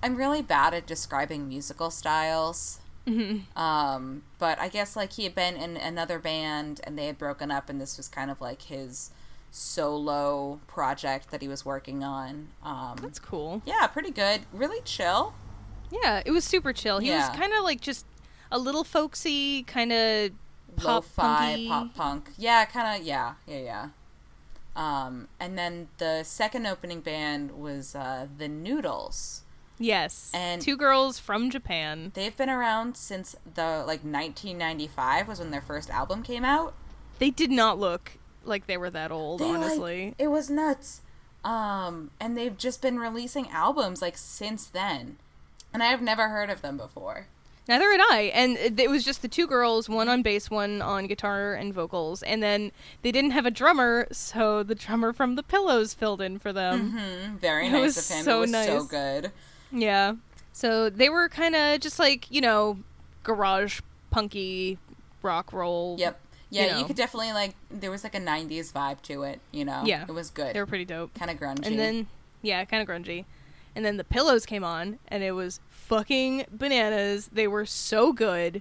I'm 0.00 0.14
really 0.14 0.42
bad 0.42 0.74
at 0.74 0.86
describing 0.86 1.48
musical 1.48 1.90
styles. 1.90 2.78
Mm-hmm. 3.06 3.58
Um. 3.60 4.22
But 4.38 4.58
I 4.58 4.68
guess 4.68 4.94
like 4.96 5.12
he 5.14 5.24
had 5.24 5.34
been 5.34 5.56
in 5.56 5.76
another 5.76 6.18
band 6.18 6.80
and 6.84 6.98
they 6.98 7.06
had 7.06 7.18
broken 7.18 7.50
up, 7.50 7.68
and 7.68 7.80
this 7.80 7.96
was 7.96 8.08
kind 8.08 8.30
of 8.30 8.40
like 8.40 8.62
his 8.62 9.10
solo 9.50 10.60
project 10.66 11.30
that 11.30 11.42
he 11.42 11.48
was 11.48 11.64
working 11.64 12.02
on. 12.02 12.48
Um. 12.64 12.96
That's 13.02 13.18
cool. 13.18 13.62
Yeah, 13.66 13.86
pretty 13.88 14.10
good. 14.10 14.42
Really 14.52 14.80
chill. 14.84 15.34
Yeah, 15.90 16.22
it 16.24 16.30
was 16.30 16.44
super 16.44 16.72
chill. 16.72 17.00
He 17.00 17.08
Yeah. 17.08 17.28
was 17.28 17.36
kind 17.36 17.52
of 17.52 17.64
like 17.64 17.80
just 17.80 18.06
a 18.50 18.58
little 18.58 18.84
folksy, 18.84 19.62
kind 19.64 19.92
of 19.92 20.30
pop 20.76 20.86
lo-fi 20.86 21.66
pop 21.68 21.94
punk. 21.94 22.30
Yeah, 22.38 22.64
kind 22.64 23.00
of. 23.00 23.06
Yeah, 23.06 23.34
yeah, 23.46 23.58
yeah. 23.58 23.88
Um, 24.74 25.28
and 25.38 25.58
then 25.58 25.88
the 25.98 26.22
second 26.22 26.66
opening 26.66 27.00
band 27.00 27.52
was 27.52 27.94
uh, 27.94 28.26
the 28.38 28.48
Noodles. 28.48 29.42
Yes, 29.78 30.30
And- 30.34 30.62
two 30.62 30.76
girls 30.76 31.18
from 31.18 31.50
Japan. 31.50 32.12
They've 32.14 32.36
been 32.36 32.50
around 32.50 32.96
since 32.96 33.34
the 33.54 33.84
like 33.86 34.04
1995 34.04 35.28
was 35.28 35.38
when 35.40 35.50
their 35.50 35.60
first 35.62 35.90
album 35.90 36.22
came 36.22 36.44
out. 36.44 36.74
They 37.18 37.30
did 37.30 37.50
not 37.50 37.78
look 37.78 38.12
like 38.44 38.66
they 38.66 38.76
were 38.76 38.90
that 38.90 39.10
old, 39.12 39.40
They, 39.40 39.46
like- 39.46 39.56
honestly. 39.56 40.14
it 40.18 40.28
was 40.28 40.50
nuts. 40.50 41.00
Um, 41.44 42.10
and 42.20 42.36
they've 42.36 42.56
just 42.56 42.80
been 42.82 42.98
releasing 42.98 43.48
albums 43.50 44.00
like 44.00 44.16
since 44.16 44.66
then, 44.66 45.16
and 45.74 45.82
I 45.82 45.86
have 45.86 46.00
never 46.02 46.28
heard 46.28 46.50
of 46.50 46.62
them 46.62 46.76
before. 46.76 47.26
Neither 47.68 47.90
had 47.92 48.00
I. 48.00 48.30
And 48.34 48.56
it 48.56 48.90
was 48.90 49.04
just 49.04 49.22
the 49.22 49.28
two 49.28 49.46
girls, 49.46 49.88
one 49.88 50.08
on 50.08 50.22
bass, 50.22 50.50
one 50.50 50.82
on 50.82 51.06
guitar 51.06 51.54
and 51.54 51.72
vocals. 51.72 52.22
And 52.24 52.42
then 52.42 52.72
they 53.02 53.12
didn't 53.12 53.30
have 53.32 53.46
a 53.46 53.52
drummer, 53.52 54.08
so 54.10 54.64
the 54.64 54.74
drummer 54.74 55.12
from 55.12 55.36
the 55.36 55.44
Pillows 55.44 55.94
filled 55.94 56.20
in 56.20 56.40
for 56.40 56.52
them. 56.52 56.92
Mm, 56.98 57.38
very 57.38 57.68
It 57.68 57.70
nice 57.70 57.82
was 57.96 58.10
of 58.10 58.16
him. 58.16 58.24
so 58.24 58.36
it 58.38 58.40
was 58.50 58.66
so 58.66 58.84
good. 58.84 59.30
Yeah. 59.72 60.14
So 60.52 60.90
they 60.90 61.08
were 61.08 61.28
kind 61.28 61.54
of 61.54 61.80
just 61.80 61.98
like, 61.98 62.30
you 62.30 62.40
know, 62.40 62.78
garage 63.22 63.80
punky 64.10 64.78
rock 65.22 65.52
roll. 65.52 65.96
Yep. 65.98 66.20
Yeah, 66.50 66.76
you, 66.76 66.82
know. 66.82 66.86
could 66.86 66.96
definitely 66.96 67.32
like 67.32 67.54
there 67.70 67.90
was 67.90 68.04
like 68.04 68.14
a 68.14 68.20
90s 68.20 68.72
vibe 68.72 69.00
to 69.02 69.22
it, 69.22 69.40
you 69.52 69.64
know. 69.64 69.82
Yeah. 69.86 70.04
It 70.06 70.12
was 70.12 70.28
good. 70.28 70.54
They 70.54 70.60
were 70.60 70.66
pretty 70.66 70.84
dope. 70.84 71.14
kind 71.14 71.30
of 71.30 71.38
grungy. 71.38 71.66
And 71.66 71.78
then, 71.78 72.06
yeah, 72.42 72.64
kind 72.66 72.82
of 72.82 72.88
grungy. 72.88 73.24
And 73.74 73.84
then 73.86 73.96
the 73.96 74.04
Pillows 74.04 74.44
came 74.44 74.62
on, 74.62 74.98
and 75.08 75.22
it 75.22 75.32
was 75.32 75.60
fucking 75.70 76.44
bananas. 76.52 77.30
They 77.32 77.48
were 77.48 77.64
so 77.64 78.12
good. 78.12 78.60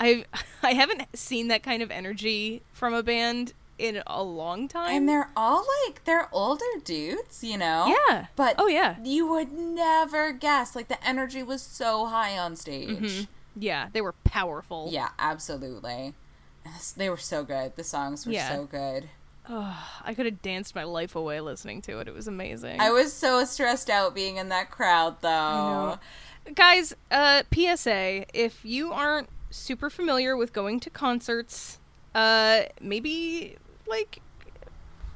I 0.00 0.24
I 0.62 0.72
haven't 0.72 1.04
seen 1.16 1.48
that 1.48 1.62
kind 1.62 1.82
of 1.82 1.90
energy 1.90 2.62
from 2.72 2.94
a 2.94 3.02
band 3.02 3.52
in 3.80 4.02
a 4.06 4.22
long 4.22 4.68
time. 4.68 4.90
and 4.94 5.08
they're 5.08 5.30
all 5.36 5.64
like 5.86 6.04
they're 6.04 6.28
older 6.32 6.64
dudes, 6.84 7.42
you 7.42 7.56
know. 7.58 7.94
Yeah. 8.08 8.26
But 8.36 8.54
Oh, 8.58 8.66
yeah. 8.66 8.96
you 9.02 9.26
would 9.26 9.52
never 9.52 10.32
guess. 10.32 10.76
Like 10.76 10.88
the 10.88 11.02
energy 11.06 11.42
was 11.42 11.62
so 11.62 12.06
high 12.06 12.36
on 12.38 12.56
stage. 12.56 12.88
Mhm. 12.98 13.28
Yeah, 13.56 13.88
they 13.92 14.00
were 14.00 14.12
powerful. 14.24 14.88
Yeah, 14.92 15.08
absolutely. 15.18 16.14
They 16.96 17.08
were 17.10 17.16
so 17.16 17.42
good. 17.42 17.74
The 17.76 17.84
songs 17.84 18.26
were 18.26 18.32
Yeah. 18.32 18.48
so 18.54 18.64
good. 18.64 19.08
Ugh, 19.48 19.74
I 20.04 20.14
could 20.14 20.26
have 20.26 20.42
danced 20.42 20.74
my 20.74 20.84
life 20.84 21.16
away 21.16 21.40
listening 21.40 21.82
to 21.82 21.98
it. 21.98 22.06
It 22.06 22.14
was 22.14 22.28
amazing. 22.28 22.80
I 22.80 22.90
was 22.90 23.12
so 23.12 23.44
stressed 23.44 23.90
out 23.90 24.14
being 24.14 24.36
in 24.36 24.48
that 24.50 24.70
crowd, 24.70 25.16
though. 25.22 25.98
Guys, 26.54 26.94
uh, 27.10 27.42
PSA: 27.52 28.26
If 28.32 28.64
you 28.64 28.92
aren't 28.92 29.28
super 29.50 29.90
familiar 29.90 30.36
with 30.36 30.52
going 30.52 30.78
to 30.80 30.90
concerts, 30.90 31.78
uh, 32.14 32.62
maybe 32.80 33.56
like 33.90 34.20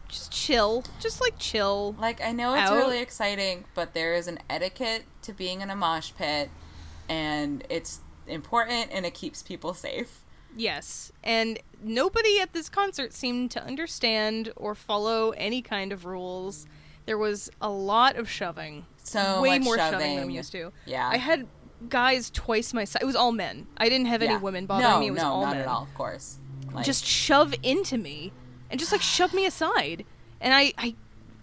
just 0.08 0.30
chill, 0.32 0.84
just 1.00 1.20
like 1.20 1.38
chill. 1.38 1.94
Like 1.98 2.20
I 2.22 2.32
know 2.32 2.54
it's 2.54 2.70
Out. 2.70 2.76
really 2.76 3.00
exciting, 3.00 3.64
but 3.74 3.94
there 3.94 4.14
is 4.14 4.28
an 4.28 4.38
etiquette 4.50 5.04
to 5.22 5.32
being 5.32 5.60
in 5.60 5.70
a 5.70 5.76
mosh 5.76 6.12
pit, 6.16 6.50
and 7.08 7.64
it's 7.68 8.00
important 8.26 8.90
and 8.92 9.04
it 9.06 9.14
keeps 9.14 9.42
people 9.42 9.74
safe. 9.74 10.20
Yes, 10.56 11.10
and 11.22 11.58
nobody 11.82 12.38
at 12.40 12.52
this 12.52 12.68
concert 12.68 13.12
seemed 13.12 13.50
to 13.52 13.62
understand 13.64 14.52
or 14.56 14.74
follow 14.74 15.30
any 15.30 15.62
kind 15.62 15.92
of 15.92 16.04
rules. 16.04 16.66
There 17.06 17.18
was 17.18 17.50
a 17.60 17.68
lot 17.68 18.16
of 18.16 18.30
shoving. 18.30 18.86
So 19.02 19.42
way 19.42 19.58
much 19.58 19.64
more 19.64 19.76
shoving. 19.76 19.92
shoving 19.92 20.14
than 20.16 20.24
I'm 20.24 20.30
used 20.30 20.52
to. 20.52 20.72
Yeah. 20.86 21.08
I 21.08 21.18
had 21.18 21.46
guys 21.88 22.30
twice 22.30 22.72
my 22.72 22.84
size. 22.84 23.02
It 23.02 23.04
was 23.04 23.16
all 23.16 23.32
men. 23.32 23.66
I 23.76 23.88
didn't 23.88 24.06
have 24.06 24.22
any 24.22 24.32
Yeah. 24.32 24.38
women 24.38 24.64
bothering 24.64 24.90
no, 24.90 25.00
me. 25.00 25.08
It 25.08 25.10
was 25.10 25.20
no, 25.20 25.28
all 25.28 25.42
not 25.42 25.52
men. 25.54 25.62
at 25.62 25.68
all. 25.68 25.82
Of 25.82 25.94
course. 25.94 26.38
Like, 26.72 26.86
Just 26.86 27.04
shove 27.04 27.54
into 27.62 27.98
me 27.98 28.32
and 28.74 28.80
just 28.80 28.90
like 28.92 29.02
shoved 29.02 29.32
me 29.32 29.46
aside. 29.46 30.04
And 30.40 30.52
I, 30.52 30.72
I 30.76 30.94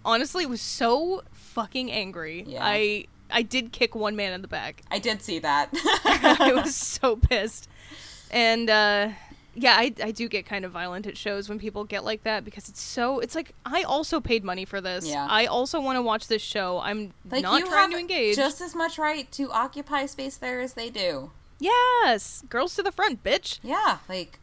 honestly 0.04 0.44
was 0.46 0.60
so 0.60 1.22
fucking 1.32 1.90
angry. 1.90 2.44
Yeah. 2.46 2.60
I, 2.62 3.06
I 3.30 3.40
did 3.42 3.72
kick 3.72 3.94
one 3.94 4.16
man 4.16 4.32
in 4.34 4.42
the 4.42 4.48
back. 4.48 4.82
I 4.90 4.98
did 4.98 5.22
see 5.22 5.38
that. 5.38 5.70
I 6.04 6.52
was 6.54 6.76
so 6.76 7.16
pissed. 7.16 7.68
And 8.30 8.68
uh, 8.68 9.08
Yeah, 9.54 9.74
I, 9.78 9.94
I 10.02 10.10
do 10.10 10.28
get 10.28 10.44
kind 10.46 10.64
of 10.66 10.72
violent 10.72 11.06
at 11.06 11.16
shows 11.16 11.48
when 11.48 11.58
people 11.58 11.84
get 11.84 12.04
like 12.04 12.24
that 12.24 12.44
because 12.44 12.68
it's 12.68 12.80
so 12.82 13.18
it's 13.20 13.34
like 13.34 13.54
I 13.64 13.82
also 13.82 14.20
paid 14.20 14.44
money 14.44 14.64
for 14.66 14.80
this. 14.82 15.06
Yeah. 15.06 15.26
I 15.28 15.46
also 15.46 15.80
want 15.80 15.96
to 15.96 16.02
watch 16.02 16.28
this 16.28 16.42
show. 16.42 16.80
I'm 16.80 17.12
Like 17.30 17.42
not 17.42 17.60
you 17.60 17.66
trying 17.66 17.90
to 17.92 17.98
engage. 17.98 18.36
just 18.36 18.60
as 18.60 18.74
much 18.74 18.98
right 18.98 19.30
to 19.32 19.50
occupy 19.50 20.04
space 20.06 20.36
there 20.36 20.60
as 20.60 20.74
they 20.74 20.90
do. 20.90 21.30
Yes, 21.58 22.42
girls 22.48 22.74
to 22.74 22.82
the 22.82 22.90
front, 22.92 23.22
bitch. 23.22 23.60
Yeah, 23.62 23.98
like, 24.08 24.40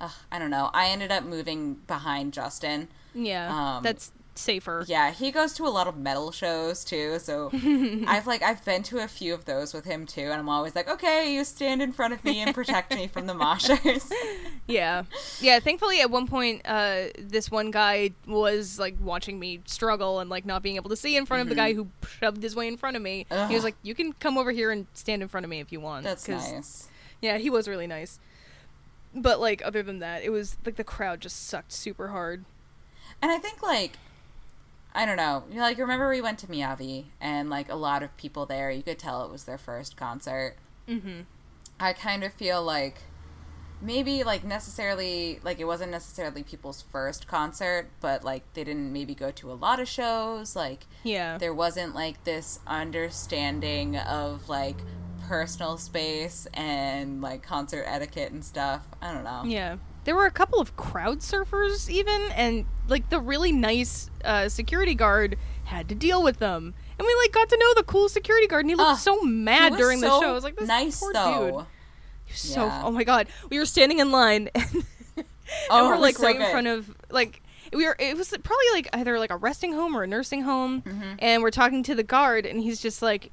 ugh, 0.00 0.10
I 0.32 0.38
don't 0.38 0.50
know. 0.50 0.70
I 0.72 0.88
ended 0.88 1.10
up 1.10 1.24
moving 1.24 1.74
behind 1.86 2.32
Justin. 2.32 2.88
Yeah, 3.14 3.76
Um, 3.76 3.82
that's 3.82 4.12
safer. 4.36 4.84
Yeah, 4.88 5.10
he 5.10 5.32
goes 5.32 5.52
to 5.54 5.66
a 5.66 5.68
lot 5.68 5.86
of 5.88 5.96
metal 5.98 6.30
shows 6.30 6.84
too, 6.84 7.18
so 7.18 7.50
I've 8.06 8.26
like 8.26 8.40
I've 8.42 8.64
been 8.64 8.82
to 8.84 8.98
a 9.00 9.08
few 9.08 9.34
of 9.34 9.44
those 9.44 9.74
with 9.74 9.84
him 9.84 10.06
too, 10.06 10.22
and 10.22 10.34
I'm 10.34 10.48
always 10.48 10.74
like, 10.74 10.88
okay, 10.88 11.34
you 11.34 11.44
stand 11.44 11.82
in 11.82 11.92
front 11.92 12.14
of 12.14 12.24
me 12.24 12.38
and 12.40 12.54
protect 12.54 12.94
me 12.94 13.06
from 13.08 13.26
the 13.26 13.34
moshers. 13.34 14.10
Yeah, 14.66 15.02
yeah. 15.40 15.58
Thankfully, 15.58 16.00
at 16.00 16.12
one 16.12 16.28
point, 16.28 16.62
uh, 16.64 17.06
this 17.18 17.50
one 17.50 17.72
guy 17.72 18.10
was 18.28 18.78
like 18.78 18.94
watching 19.00 19.40
me 19.40 19.62
struggle 19.66 20.20
and 20.20 20.30
like 20.30 20.46
not 20.46 20.62
being 20.62 20.76
able 20.76 20.90
to 20.90 20.96
see 20.96 21.16
in 21.16 21.26
front 21.26 21.42
of 21.42 21.48
the 21.48 21.56
guy 21.56 21.72
who 21.72 21.88
shoved 22.20 22.40
his 22.40 22.54
way 22.54 22.68
in 22.68 22.76
front 22.76 22.94
of 22.96 23.02
me. 23.02 23.26
He 23.28 23.34
was 23.34 23.40
Mm-hmm. 23.50 23.64
Like, 23.64 23.74
"You 23.82 23.96
can 23.96 24.12
come 24.12 24.38
over 24.38 24.52
here 24.52 24.70
and 24.70 24.86
stand 24.94 25.22
in 25.22 25.28
front 25.28 25.42
of 25.44 25.50
me 25.50 25.58
if 25.58 25.72
you 25.72 25.80
want." 25.80 26.04
That's 26.04 26.28
nice. 26.28 26.86
Yeah, 27.20 27.38
he 27.38 27.50
was 27.50 27.66
really 27.66 27.88
nice. 27.88 28.20
But 29.14 29.40
like, 29.40 29.60
other 29.64 29.82
than 29.82 29.98
that, 29.98 30.22
it 30.22 30.30
was 30.30 30.56
like 30.64 30.76
the 30.76 30.84
crowd 30.84 31.20
just 31.20 31.46
sucked 31.46 31.72
super 31.72 32.08
hard. 32.08 32.44
And 33.20 33.30
I 33.30 33.38
think 33.38 33.62
like 33.62 33.98
I 34.94 35.06
don't 35.06 35.16
know. 35.16 35.44
You 35.50 35.56
know, 35.56 35.62
like 35.62 35.78
remember 35.78 36.08
we 36.08 36.20
went 36.20 36.38
to 36.40 36.46
Miyavi 36.46 37.06
and 37.20 37.48
like 37.50 37.68
a 37.68 37.74
lot 37.76 38.02
of 38.02 38.16
people 38.16 38.46
there, 38.46 38.70
you 38.70 38.82
could 38.82 38.98
tell 38.98 39.24
it 39.24 39.30
was 39.30 39.44
their 39.44 39.58
first 39.58 39.96
concert. 39.96 40.56
Mm-hmm. 40.88 41.20
I 41.78 41.92
kind 41.92 42.24
of 42.24 42.32
feel 42.32 42.62
like 42.62 42.98
maybe 43.82 44.22
like 44.22 44.44
necessarily 44.44 45.40
like 45.42 45.58
it 45.58 45.64
wasn't 45.64 45.90
necessarily 45.90 46.42
people's 46.42 46.82
first 46.82 47.26
concert, 47.26 47.88
but 48.00 48.22
like 48.24 48.42
they 48.54 48.64
didn't 48.64 48.92
maybe 48.92 49.14
go 49.14 49.30
to 49.30 49.50
a 49.50 49.54
lot 49.54 49.80
of 49.80 49.88
shows. 49.88 50.54
Like 50.56 50.86
Yeah. 51.04 51.38
there 51.38 51.54
wasn't 51.54 51.94
like 51.94 52.24
this 52.24 52.58
understanding 52.66 53.96
of 53.96 54.48
like 54.48 54.76
personal 55.30 55.78
space 55.78 56.48
and 56.54 57.22
like 57.22 57.40
concert 57.40 57.84
etiquette 57.86 58.32
and 58.32 58.44
stuff. 58.44 58.82
I 59.00 59.14
don't 59.14 59.22
know. 59.22 59.42
Yeah. 59.46 59.76
There 60.02 60.16
were 60.16 60.26
a 60.26 60.30
couple 60.32 60.60
of 60.60 60.76
crowd 60.76 61.20
surfers 61.20 61.88
even 61.88 62.20
and 62.34 62.66
like 62.88 63.10
the 63.10 63.20
really 63.20 63.52
nice 63.52 64.10
uh, 64.24 64.48
security 64.48 64.96
guard 64.96 65.36
had 65.66 65.88
to 65.88 65.94
deal 65.94 66.20
with 66.20 66.38
them. 66.40 66.74
And 66.98 67.06
we 67.06 67.14
like 67.22 67.30
got 67.32 67.48
to 67.48 67.56
know 67.58 67.74
the 67.74 67.84
cool 67.84 68.08
security 68.08 68.48
guard 68.48 68.64
and 68.64 68.70
he 68.70 68.74
looked 68.74 68.90
Ugh, 68.90 68.98
so 68.98 69.20
mad 69.22 69.76
during 69.76 70.00
the 70.00 70.08
show. 70.08 70.28
I 70.30 70.32
was 70.32 70.42
like 70.42 70.56
this 70.56 70.66
nice 70.66 70.98
poor 70.98 71.12
though. 71.12 71.44
dude. 71.58 71.66
He 72.26 72.32
was 72.32 72.40
so 72.40 72.66
Yeah. 72.66 72.82
oh 72.84 72.90
my 72.90 73.04
god. 73.04 73.28
We 73.50 73.58
were 73.60 73.66
standing 73.66 74.00
in 74.00 74.10
line 74.10 74.48
and, 74.54 74.66
and 75.16 75.24
Oh, 75.70 75.88
we're 75.90 75.96
like 75.98 76.16
so 76.16 76.24
right 76.24 76.34
in 76.40 76.50
front 76.50 76.66
of 76.66 76.92
like 77.08 77.40
we 77.72 77.86
were 77.86 77.94
it 78.00 78.16
was 78.16 78.30
probably 78.42 78.66
like 78.74 78.88
either 78.94 79.16
like 79.20 79.30
a 79.30 79.36
resting 79.36 79.74
home 79.74 79.96
or 79.96 80.02
a 80.02 80.06
nursing 80.08 80.42
home 80.42 80.82
Mm-hmm. 80.82 81.12
and 81.20 81.40
we're 81.42 81.52
talking 81.52 81.84
to 81.84 81.94
the 81.94 82.02
guard 82.02 82.46
and 82.46 82.60
he's 82.60 82.82
just 82.82 83.00
like 83.00 83.30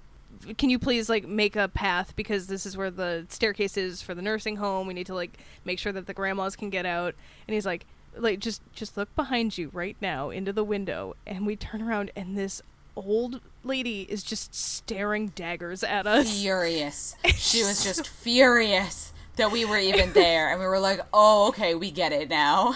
can 0.57 0.69
you 0.69 0.79
please 0.79 1.09
like 1.09 1.27
make 1.27 1.55
a 1.55 1.67
path? 1.67 2.15
Because 2.15 2.47
this 2.47 2.65
is 2.65 2.77
where 2.77 2.91
the 2.91 3.25
staircase 3.29 3.77
is 3.77 4.01
for 4.01 4.15
the 4.15 4.21
nursing 4.21 4.57
home. 4.57 4.87
We 4.87 4.93
need 4.93 5.07
to 5.07 5.15
like 5.15 5.37
make 5.65 5.79
sure 5.79 5.91
that 5.91 6.07
the 6.07 6.13
grandmas 6.13 6.55
can 6.55 6.69
get 6.69 6.85
out. 6.85 7.15
And 7.47 7.53
he's 7.53 7.65
like 7.65 7.85
like 8.15 8.39
just 8.39 8.61
just 8.73 8.97
look 8.97 9.13
behind 9.15 9.57
you 9.57 9.69
right 9.73 9.97
now 10.01 10.29
into 10.29 10.53
the 10.53 10.63
window. 10.63 11.15
And 11.25 11.45
we 11.45 11.55
turn 11.55 11.81
around 11.81 12.11
and 12.15 12.37
this 12.37 12.61
old 12.95 13.41
lady 13.63 14.01
is 14.09 14.23
just 14.23 14.55
staring 14.55 15.27
daggers 15.29 15.83
at 15.83 16.07
us. 16.07 16.41
Furious. 16.41 17.15
She 17.35 17.63
was 17.63 17.83
just 17.83 18.07
furious 18.07 19.13
that 19.35 19.51
we 19.51 19.63
were 19.63 19.77
even 19.77 20.11
there, 20.13 20.49
and 20.49 20.59
we 20.59 20.65
were 20.65 20.79
like, 20.79 20.99
"Oh, 21.13 21.49
okay, 21.49 21.75
we 21.75 21.91
get 21.91 22.11
it 22.11 22.29
now." 22.29 22.75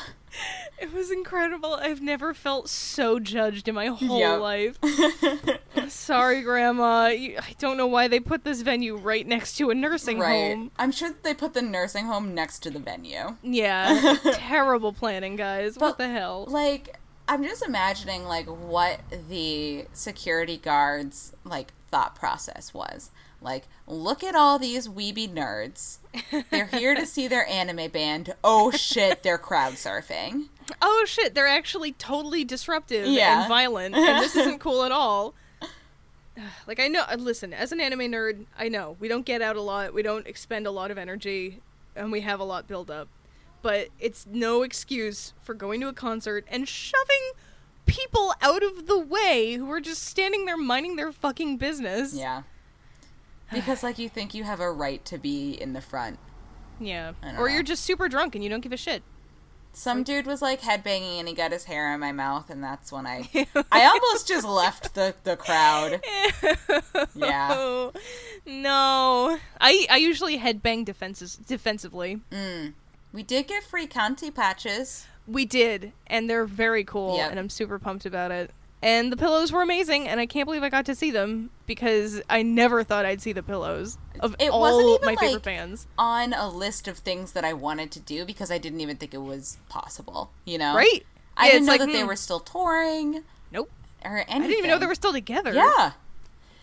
It 0.81 0.93
was 0.93 1.11
incredible. 1.11 1.73
I've 1.75 2.01
never 2.01 2.33
felt 2.33 2.69
so 2.69 3.19
judged 3.19 3.67
in 3.67 3.75
my 3.75 3.87
whole 3.87 4.19
Yep. 4.19 4.39
life. 4.39 4.77
Sorry, 5.89 6.41
Grandma. 6.41 7.07
You, 7.07 7.37
I 7.39 7.53
don't 7.59 7.77
know 7.77 7.87
why 7.87 8.07
they 8.07 8.19
put 8.19 8.43
this 8.43 8.61
venue 8.61 8.95
right 8.95 9.25
next 9.27 9.55
to 9.57 9.69
a 9.69 9.75
nursing 9.75 10.19
right? 10.19 10.53
home. 10.55 10.71
I'm 10.77 10.91
sure 10.91 11.09
that 11.09 11.23
they 11.23 11.33
put 11.33 11.53
the 11.53 11.61
nursing 11.61 12.05
home 12.05 12.33
next 12.33 12.59
to 12.59 12.69
the 12.71 12.79
venue. 12.79 13.37
Yeah, 13.43 14.17
terrible 14.33 14.93
planning, 14.93 15.35
guys. 15.35 15.77
what 15.77 15.97
the 15.97 16.07
hell? 16.09 16.45
Like, 16.47 16.97
I'm 17.27 17.43
just 17.43 17.63
imagining 17.65 18.25
like 18.25 18.47
what 18.47 19.01
the 19.29 19.85
security 19.93 20.57
guards 20.57 21.33
like 21.43 21.73
thought 21.91 22.15
process 22.15 22.73
was. 22.73 23.11
Like, 23.41 23.67
look 23.87 24.23
at 24.23 24.35
all 24.35 24.59
these 24.59 24.87
weeby 24.87 25.27
nerds. 25.33 25.97
They're 26.51 26.67
here 26.67 26.93
to 26.93 27.05
see 27.07 27.27
their 27.27 27.47
anime 27.47 27.89
band. 27.89 28.35
Oh 28.43 28.69
shit, 28.71 29.23
they're 29.23 29.39
crowd 29.39 29.73
surfing. 29.73 30.49
oh 30.81 31.05
shit, 31.07 31.33
they're 31.33 31.47
actually 31.47 31.91
totally 31.93 32.43
disruptive 32.43 33.07
Yeah. 33.07 33.41
and 33.41 33.49
violent, 33.49 33.95
and 33.95 34.19
this 34.23 34.35
isn't 34.35 34.59
cool 34.59 34.83
at 34.83 34.91
all. 34.91 35.33
Like 36.65 36.79
I 36.79 36.87
know, 36.87 37.03
uh, 37.11 37.17
listen, 37.19 37.53
as 37.53 37.71
an 37.71 37.81
anime 37.81 37.99
nerd, 38.11 38.45
I 38.57 38.69
know 38.69 38.95
we 38.99 39.07
don't 39.07 39.25
get 39.25 39.41
out 39.41 39.57
a 39.57 39.61
lot, 39.61 39.93
we 39.93 40.01
don't 40.01 40.25
expend 40.25 40.65
a 40.65 40.71
lot 40.71 40.89
of 40.89 40.97
energy, 40.97 41.59
and 41.95 42.11
we 42.11 42.21
have 42.21 42.39
a 42.39 42.43
lot 42.45 42.67
build 42.67 42.89
up. 42.89 43.09
But 43.61 43.89
it's 43.99 44.25
no 44.25 44.63
excuse 44.63 45.33
for 45.41 45.53
going 45.53 45.81
to 45.81 45.87
a 45.89 45.93
concert 45.93 46.45
and 46.49 46.67
shoving 46.67 47.31
people 47.85 48.33
out 48.41 48.63
of 48.63 48.87
the 48.87 48.97
way 48.97 49.55
who 49.55 49.69
are 49.71 49.81
just 49.81 50.03
standing 50.03 50.45
there 50.45 50.57
minding 50.57 50.95
their 50.95 51.11
fucking 51.11 51.57
business. 51.57 52.13
Yeah. 52.15 52.43
Because 53.51 53.83
like 53.83 53.97
you 53.99 54.09
think 54.09 54.33
you 54.33 54.43
have 54.43 54.59
a 54.59 54.71
right 54.71 55.03
to 55.05 55.17
be 55.17 55.51
in 55.53 55.73
the 55.73 55.81
front. 55.81 56.19
Yeah. 56.79 57.13
Or 57.23 57.31
know. 57.33 57.45
you're 57.47 57.63
just 57.63 57.83
super 57.83 58.07
drunk 58.09 58.35
and 58.35 58.43
you 58.43 58.49
don't 58.49 58.61
give 58.61 58.71
a 58.71 58.77
shit. 58.77 59.03
Some 59.73 60.03
dude 60.03 60.25
was 60.25 60.41
like 60.41 60.61
headbanging 60.61 61.19
and 61.19 61.27
he 61.27 61.33
got 61.33 61.51
his 61.51 61.63
hair 61.65 61.93
in 61.93 61.99
my 61.99 62.11
mouth 62.11 62.49
and 62.49 62.61
that's 62.63 62.91
when 62.91 63.05
I 63.07 63.29
I 63.71 63.85
almost 63.85 64.27
just 64.27 64.45
left 64.45 64.95
the, 64.95 65.15
the 65.23 65.35
crowd. 65.35 66.01
Yeah. 67.15 67.89
No. 68.45 69.37
I 69.59 69.85
I 69.89 69.97
usually 69.97 70.39
headbang 70.39 70.85
defenses 70.85 71.35
defensively. 71.35 72.21
Mm. 72.31 72.73
We 73.13 73.23
did 73.23 73.47
get 73.47 73.63
free 73.63 73.87
Canti 73.87 74.31
patches. 74.31 75.07
We 75.27 75.45
did, 75.45 75.91
and 76.07 76.29
they're 76.29 76.45
very 76.45 76.83
cool, 76.83 77.17
Yep. 77.17 77.31
and 77.31 77.39
I'm 77.39 77.49
super 77.49 77.77
pumped 77.77 78.05
about 78.05 78.31
it. 78.31 78.51
And 78.83 79.11
the 79.11 79.17
pillows 79.17 79.51
were 79.51 79.61
amazing, 79.61 80.07
and 80.07 80.19
I 80.19 80.25
can't 80.25 80.47
believe 80.47 80.63
I 80.63 80.69
got 80.69 80.85
to 80.87 80.95
see 80.95 81.11
them 81.11 81.51
because 81.67 82.19
I 82.29 82.41
never 82.41 82.83
thought 82.83 83.05
I'd 83.05 83.21
see 83.21 83.31
the 83.31 83.43
pillows 83.43 83.97
of 84.19 84.35
It 84.39 84.49
all 84.49 84.97
my 85.03 85.15
favorite 85.15 85.33
like- 85.33 85.43
bands. 85.43 85.85
On 85.99 86.33
a 86.33 86.49
list 86.49 86.87
of 86.87 86.97
things 86.97 87.33
that 87.33 87.45
I 87.45 87.53
wanted 87.53 87.91
to 87.91 87.99
do 87.99 88.25
because 88.25 88.49
I 88.49 88.57
didn't 88.57 88.81
even 88.81 88.97
think 88.97 89.13
it 89.13 89.21
was 89.21 89.57
possible, 89.69 90.31
you 90.45 90.57
know? 90.57 90.75
Right? 90.75 91.05
I 91.37 91.45
Yeah, 91.45 91.51
didn't 91.53 91.65
know 91.67 91.71
like, 91.73 91.79
that 91.81 91.91
they 91.91 92.01
hmm, 92.01 92.07
were 92.07 92.15
still 92.15 92.39
touring 92.39 93.23
Nope. 93.51 93.69
or 94.03 94.17
anything. 94.17 94.35
I 94.35 94.47
didn't 94.47 94.57
even 94.57 94.69
know 94.71 94.77
they 94.79 94.87
were 94.87 94.95
still 94.95 95.13
together. 95.13 95.53
Yeah. 95.53 95.91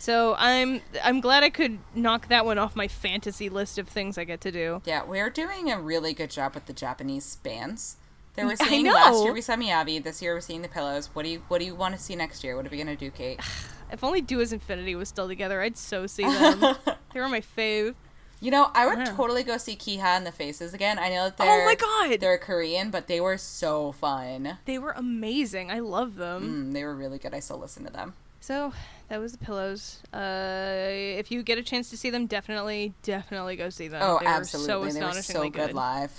So 0.00 0.36
I'm 0.38 0.80
I'm 1.02 1.20
glad 1.20 1.42
I 1.42 1.50
could 1.50 1.78
knock 1.94 2.28
that 2.28 2.44
one 2.44 2.56
off 2.58 2.76
my 2.76 2.86
fantasy 2.86 3.48
list 3.48 3.78
of 3.78 3.88
things 3.88 4.16
I 4.18 4.22
get 4.24 4.40
to 4.42 4.52
do. 4.52 4.80
Yeah, 4.84 5.02
we're 5.04 5.30
doing 5.30 5.70
a 5.72 5.80
really 5.80 6.14
good 6.14 6.30
job 6.30 6.54
with 6.54 6.66
the 6.66 6.72
Japanese 6.72 7.36
bands. 7.36 7.96
They 8.38 8.44
were 8.44 8.56
seeing 8.68 8.86
last 8.86 9.24
year 9.24 9.32
we 9.32 9.40
saw 9.40 9.56
Miyavi, 9.56 10.02
this 10.02 10.22
year 10.22 10.34
we're 10.34 10.40
seeing 10.40 10.62
the 10.62 10.68
pillows. 10.68 11.10
What 11.12 11.24
do 11.24 11.28
you 11.28 11.42
what 11.48 11.58
do 11.58 11.64
you 11.64 11.74
want 11.74 11.96
to 11.96 12.00
see 12.00 12.14
next 12.14 12.44
year? 12.44 12.56
What 12.56 12.66
are 12.66 12.70
we 12.70 12.78
gonna 12.78 12.96
do, 12.96 13.10
Kate? 13.10 13.40
If 13.90 14.04
only 14.04 14.20
Do 14.20 14.42
as 14.42 14.52
Infinity 14.52 14.94
was 14.96 15.08
still 15.08 15.28
together, 15.28 15.62
I'd 15.62 15.78
so 15.78 16.06
see 16.06 16.22
them. 16.22 16.60
they 17.14 17.20
were 17.20 17.28
my 17.30 17.40
fave. 17.40 17.94
You 18.38 18.50
know, 18.50 18.70
I 18.74 18.86
would 18.86 18.98
Yeah. 18.98 19.16
totally 19.16 19.42
go 19.42 19.56
see 19.56 19.76
Kiha 19.76 20.02
and 20.02 20.26
the 20.26 20.30
Faces 20.30 20.74
again. 20.74 20.98
I 20.98 21.08
know 21.08 21.24
that 21.24 21.38
they're 21.38 21.62
oh 21.62 21.64
my 21.64 21.74
God! 21.74 22.20
they're 22.20 22.36
Korean, 22.36 22.90
but 22.90 23.06
they 23.06 23.18
were 23.18 23.38
so 23.38 23.92
fun. 23.92 24.58
They 24.66 24.78
were 24.78 24.90
amazing. 24.92 25.70
I 25.70 25.78
love 25.78 26.16
them. 26.16 26.70
Mm, 26.70 26.72
they 26.74 26.84
were 26.84 26.94
really 26.94 27.18
good. 27.18 27.32
I 27.32 27.40
still 27.40 27.58
listen 27.58 27.86
to 27.86 27.90
them. 27.90 28.12
So 28.40 28.72
that 29.08 29.18
was 29.20 29.32
the 29.32 29.38
pillows. 29.38 30.02
Uh, 30.12 30.88
if 30.90 31.30
you 31.30 31.42
get 31.42 31.56
a 31.58 31.62
chance 31.62 31.90
to 31.90 31.96
see 31.96 32.10
them, 32.10 32.26
definitely, 32.26 32.92
definitely 33.02 33.56
go 33.56 33.70
see 33.70 33.88
them. 33.88 34.02
Oh, 34.02 34.18
they 34.20 34.26
were 34.26 34.32
absolutely. 34.32 34.90
so 34.90 34.98
they 34.98 35.04
were 35.04 35.22
so 35.22 35.50
good, 35.50 35.72
live. 35.74 36.12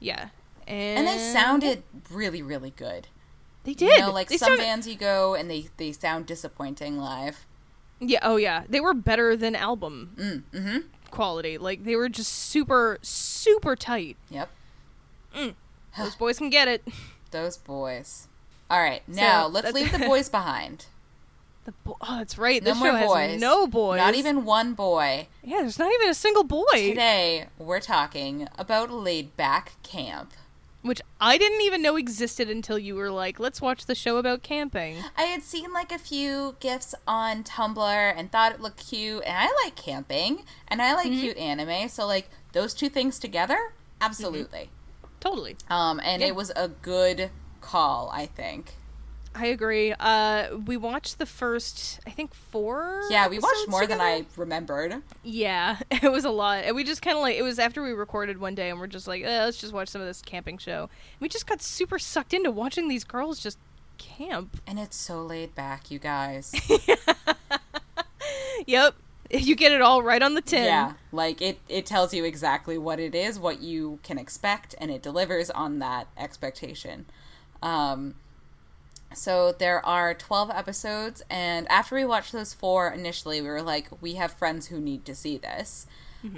Yeah, 0.00 0.28
and, 0.66 0.98
And 1.00 1.06
they 1.06 1.18
sounded 1.18 1.82
really, 2.10 2.42
really 2.42 2.70
good. 2.70 3.08
They 3.64 3.74
did. 3.74 3.96
You 3.98 3.98
know, 4.06 4.10
like 4.12 4.28
they 4.28 4.36
some 4.38 4.56
bands 4.56 4.86
you 4.88 4.96
go 4.96 5.34
and 5.34 5.50
they, 5.50 5.66
they 5.76 5.92
sound 5.92 6.26
disappointing 6.26 6.98
live. 6.98 7.46
Yeah. 8.00 8.18
Oh 8.22 8.36
yeah. 8.36 8.64
They 8.68 8.80
were 8.80 8.94
better 8.94 9.36
than 9.36 9.54
album 9.54 10.12
Mm, 10.16 10.42
mm-hmm. 10.60 10.78
quality. 11.10 11.58
Like 11.58 11.84
they 11.84 11.94
were 11.96 12.08
just 12.08 12.32
super, 12.32 12.98
super 13.02 13.76
tight. 13.76 14.16
Yep. 14.30 14.50
Those 15.98 16.14
boys 16.16 16.38
can 16.38 16.50
get 16.50 16.68
it. 16.68 16.86
Those 17.30 17.56
boys. 17.56 18.28
All 18.70 18.80
right, 18.80 19.02
now 19.06 19.46
let's 19.46 19.66
that's- 19.66 19.74
leave 19.74 19.92
the 19.92 20.06
boys 20.08 20.28
behind. 20.30 20.86
The 21.64 21.72
bo- 21.84 21.96
oh, 22.00 22.18
that's 22.18 22.36
right. 22.38 22.60
No 22.62 22.70
This 22.70 22.78
more 22.78 22.88
show 22.88 22.96
has 22.96 23.06
boys. 23.06 23.40
no 23.40 23.66
boys. 23.68 23.98
Not 23.98 24.14
even 24.16 24.44
one 24.44 24.72
boy. 24.74 25.28
Yeah, 25.44 25.58
there's 25.60 25.78
not 25.78 25.92
even 25.92 26.08
a 26.08 26.14
single 26.14 26.42
boy. 26.42 26.64
Today, 26.72 27.46
we're 27.58 27.78
talking 27.80 28.48
about 28.58 28.90
laid 28.90 29.36
back 29.36 29.74
camp. 29.84 30.32
Which 30.82 31.00
I 31.20 31.38
didn't 31.38 31.60
even 31.62 31.80
know 31.80 31.94
existed 31.96 32.50
until 32.50 32.76
you 32.78 32.96
were 32.96 33.10
like, 33.10 33.38
"Let's 33.38 33.60
watch 33.60 33.86
the 33.86 33.94
show 33.94 34.16
about 34.16 34.42
camping." 34.42 34.96
I 35.16 35.22
had 35.22 35.42
seen 35.42 35.72
like 35.72 35.92
a 35.92 35.98
few 35.98 36.56
gifs 36.58 36.94
on 37.06 37.44
Tumblr 37.44 38.14
and 38.16 38.30
thought 38.32 38.52
it 38.52 38.60
looked 38.60 38.88
cute, 38.88 39.22
and 39.24 39.36
I 39.36 39.48
like 39.64 39.76
camping 39.76 40.44
and 40.68 40.82
I 40.82 40.94
like 40.94 41.06
Mm-hmm. 41.12 41.20
cute 41.20 41.36
anime, 41.36 41.88
so 41.88 42.04
like 42.06 42.28
those 42.52 42.74
two 42.74 42.88
things 42.88 43.18
together, 43.20 43.74
absolutely. 44.00 44.70
Totally. 45.20 45.56
Um, 45.70 46.00
and 46.02 46.20
Yeah. 46.20 46.28
it 46.28 46.34
was 46.34 46.50
a 46.56 46.66
good 46.68 47.30
call, 47.60 48.10
I 48.12 48.26
think. 48.26 48.74
I 49.34 49.46
agree. 49.46 49.94
Uh, 49.98 50.56
we 50.66 50.76
watched 50.76 51.18
the 51.18 51.26
first, 51.26 52.00
I 52.06 52.10
think, 52.10 52.34
four. 52.34 53.02
Yeah, 53.10 53.28
we 53.28 53.38
watched 53.38 53.68
more 53.68 53.86
than. 53.86 54.00
I 54.00 54.26
remembered. 54.36 55.02
Yeah, 55.22 55.78
it 55.90 56.10
was 56.12 56.24
a 56.24 56.30
lot. 56.30 56.64
And 56.64 56.76
we 56.76 56.84
just 56.84 57.02
kind 57.02 57.16
of 57.16 57.22
like, 57.22 57.36
it 57.36 57.42
was 57.42 57.58
after 57.58 57.82
we 57.82 57.92
recorded 57.92 58.38
one 58.38 58.54
day 58.54 58.68
and 58.70 58.78
we're 58.78 58.86
just 58.86 59.08
like, 59.08 59.22
eh, 59.22 59.44
let's 59.44 59.58
just 59.58 59.72
watch 59.72 59.88
some 59.88 60.00
of 60.00 60.06
this 60.06 60.20
camping 60.22 60.58
show. 60.58 60.90
we 61.20 61.28
just 61.28 61.46
got 61.46 61.62
super 61.62 61.98
sucked 61.98 62.34
into 62.34 62.50
watching 62.50 62.88
these 62.88 63.04
girls 63.04 63.40
just 63.40 63.58
camp. 63.98 64.60
And 64.66 64.78
it's 64.78 64.96
so 64.96 65.22
laid 65.22 65.54
back, 65.54 65.90
you 65.90 65.98
guys. 65.98 66.54
Yep. 68.66 68.94
You 69.34 69.56
get 69.56 69.72
it 69.72 69.80
all 69.80 70.02
right 70.02 70.22
on 70.22 70.34
the 70.34 70.42
tin. 70.42 70.64
yeah, 70.66 70.92
like 71.10 71.40
it, 71.40 71.58
it 71.66 71.86
tells 71.86 72.12
you 72.12 72.22
exactly 72.22 72.76
what 72.76 73.00
it 73.00 73.14
is, 73.14 73.38
what 73.38 73.62
you 73.62 73.98
can 74.02 74.18
expect, 74.18 74.74
and 74.76 74.90
it 74.90 75.00
delivers 75.02 75.48
on 75.48 75.78
that 75.78 76.06
expectation. 76.18 77.06
Um, 77.62 78.16
so 79.14 79.52
there 79.52 79.84
are 79.84 80.14
12 80.14 80.50
episodes, 80.50 81.22
and 81.30 81.70
after 81.70 81.94
we 81.94 82.04
watched 82.04 82.32
those 82.32 82.54
four 82.54 82.90
initially, 82.90 83.40
we 83.40 83.48
were 83.48 83.62
like, 83.62 83.88
we 84.00 84.14
have 84.14 84.32
friends 84.32 84.68
who 84.68 84.80
need 84.80 85.04
to 85.06 85.14
see 85.14 85.38
this. 85.38 85.86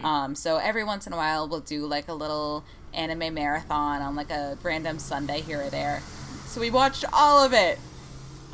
Um, 0.03 0.35
so 0.35 0.57
every 0.57 0.83
once 0.83 1.07
in 1.07 1.13
a 1.13 1.17
while, 1.17 1.47
we'll 1.47 1.61
do 1.61 1.87
like 1.87 2.09
a 2.09 2.15
little 2.15 2.65
anime 2.95 3.35
marathon 3.35 4.01
on 4.01 4.17
like 4.17 4.31
a 4.31 4.57
random 4.63 4.99
Sunday 4.99 5.41
here 5.43 5.61
or 5.61 5.71
there. 5.71 6.01
So 6.47 6.61
we 6.61 6.71
watched 6.71 7.05
all 7.13 7.45
of 7.45 7.53
it. 7.53 7.79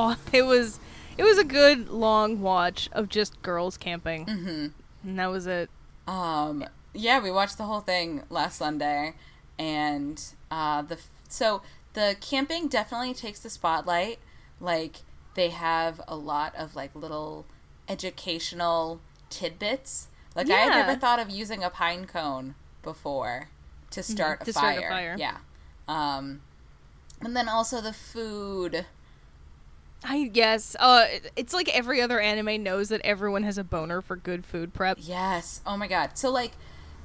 Oh, 0.03 0.17
it 0.33 0.45
was, 0.45 0.81
it 1.19 1.25
was 1.25 1.37
a 1.37 1.45
good 1.45 1.91
long 1.91 2.41
watch 2.41 2.89
of 2.93 3.11
just 3.11 3.43
girls 3.43 3.77
camping. 3.77 4.25
Mm-hmm. 4.25 4.67
And 5.09 5.19
that 5.19 5.27
was 5.27 5.47
it. 5.47 5.69
Um, 6.07 6.65
yeah, 6.95 7.23
we 7.23 7.31
watched 7.31 7.59
the 7.59 7.65
whole 7.65 7.81
thing 7.81 8.23
last 8.31 8.57
Sunday, 8.57 9.13
and 9.59 10.23
uh, 10.51 10.81
the 10.81 10.97
so 11.29 11.61
the 11.95 12.17
camping 12.21 12.69
definitely 12.69 13.15
takes 13.15 13.41
the 13.41 13.51
spotlight. 13.51 14.19
Like 14.61 15.03
they 15.35 15.51
have 15.51 16.01
a 16.07 16.17
lot 16.17 16.55
of 16.57 16.77
like 16.77 16.95
little 16.95 17.47
educational 17.89 19.01
tidbits. 19.29 20.09
Like 20.35 20.49
I 20.49 20.59
had 20.59 20.87
never 20.87 20.99
thought 20.99 21.19
of 21.19 21.31
using 21.31 21.65
a 21.65 21.71
pine 21.71 22.07
cone 22.07 22.55
before 22.83 23.49
to 23.91 24.03
start, 24.03 24.43
a, 24.43 24.45
to 24.45 24.53
fire. 24.53 24.79
start 24.79 24.85
a 24.85 24.89
fire. 24.89 25.17
Yeah. 25.19 25.39
Um, 25.89 26.43
and 27.21 27.37
then 27.37 27.49
also 27.49 27.81
the 27.81 27.93
food. 27.93 28.87
I 30.05 30.25
guess. 30.25 30.77
Uh, 30.79 31.07
it's 31.37 31.53
like 31.53 31.69
every 31.69 32.01
other 32.01 32.21
anime 32.21 32.63
knows 32.63 32.89
that 32.89 33.01
everyone 33.03 33.43
has 33.43 33.59
a 33.59 33.65
boner 33.65 34.01
for 34.01 34.17
good 34.17 34.45
food 34.45 34.73
prep. 34.73 34.99
Yes. 35.01 35.61
Oh 35.67 35.77
my 35.77 35.89
god. 35.89 36.17
So 36.17 36.31
like 36.31 36.53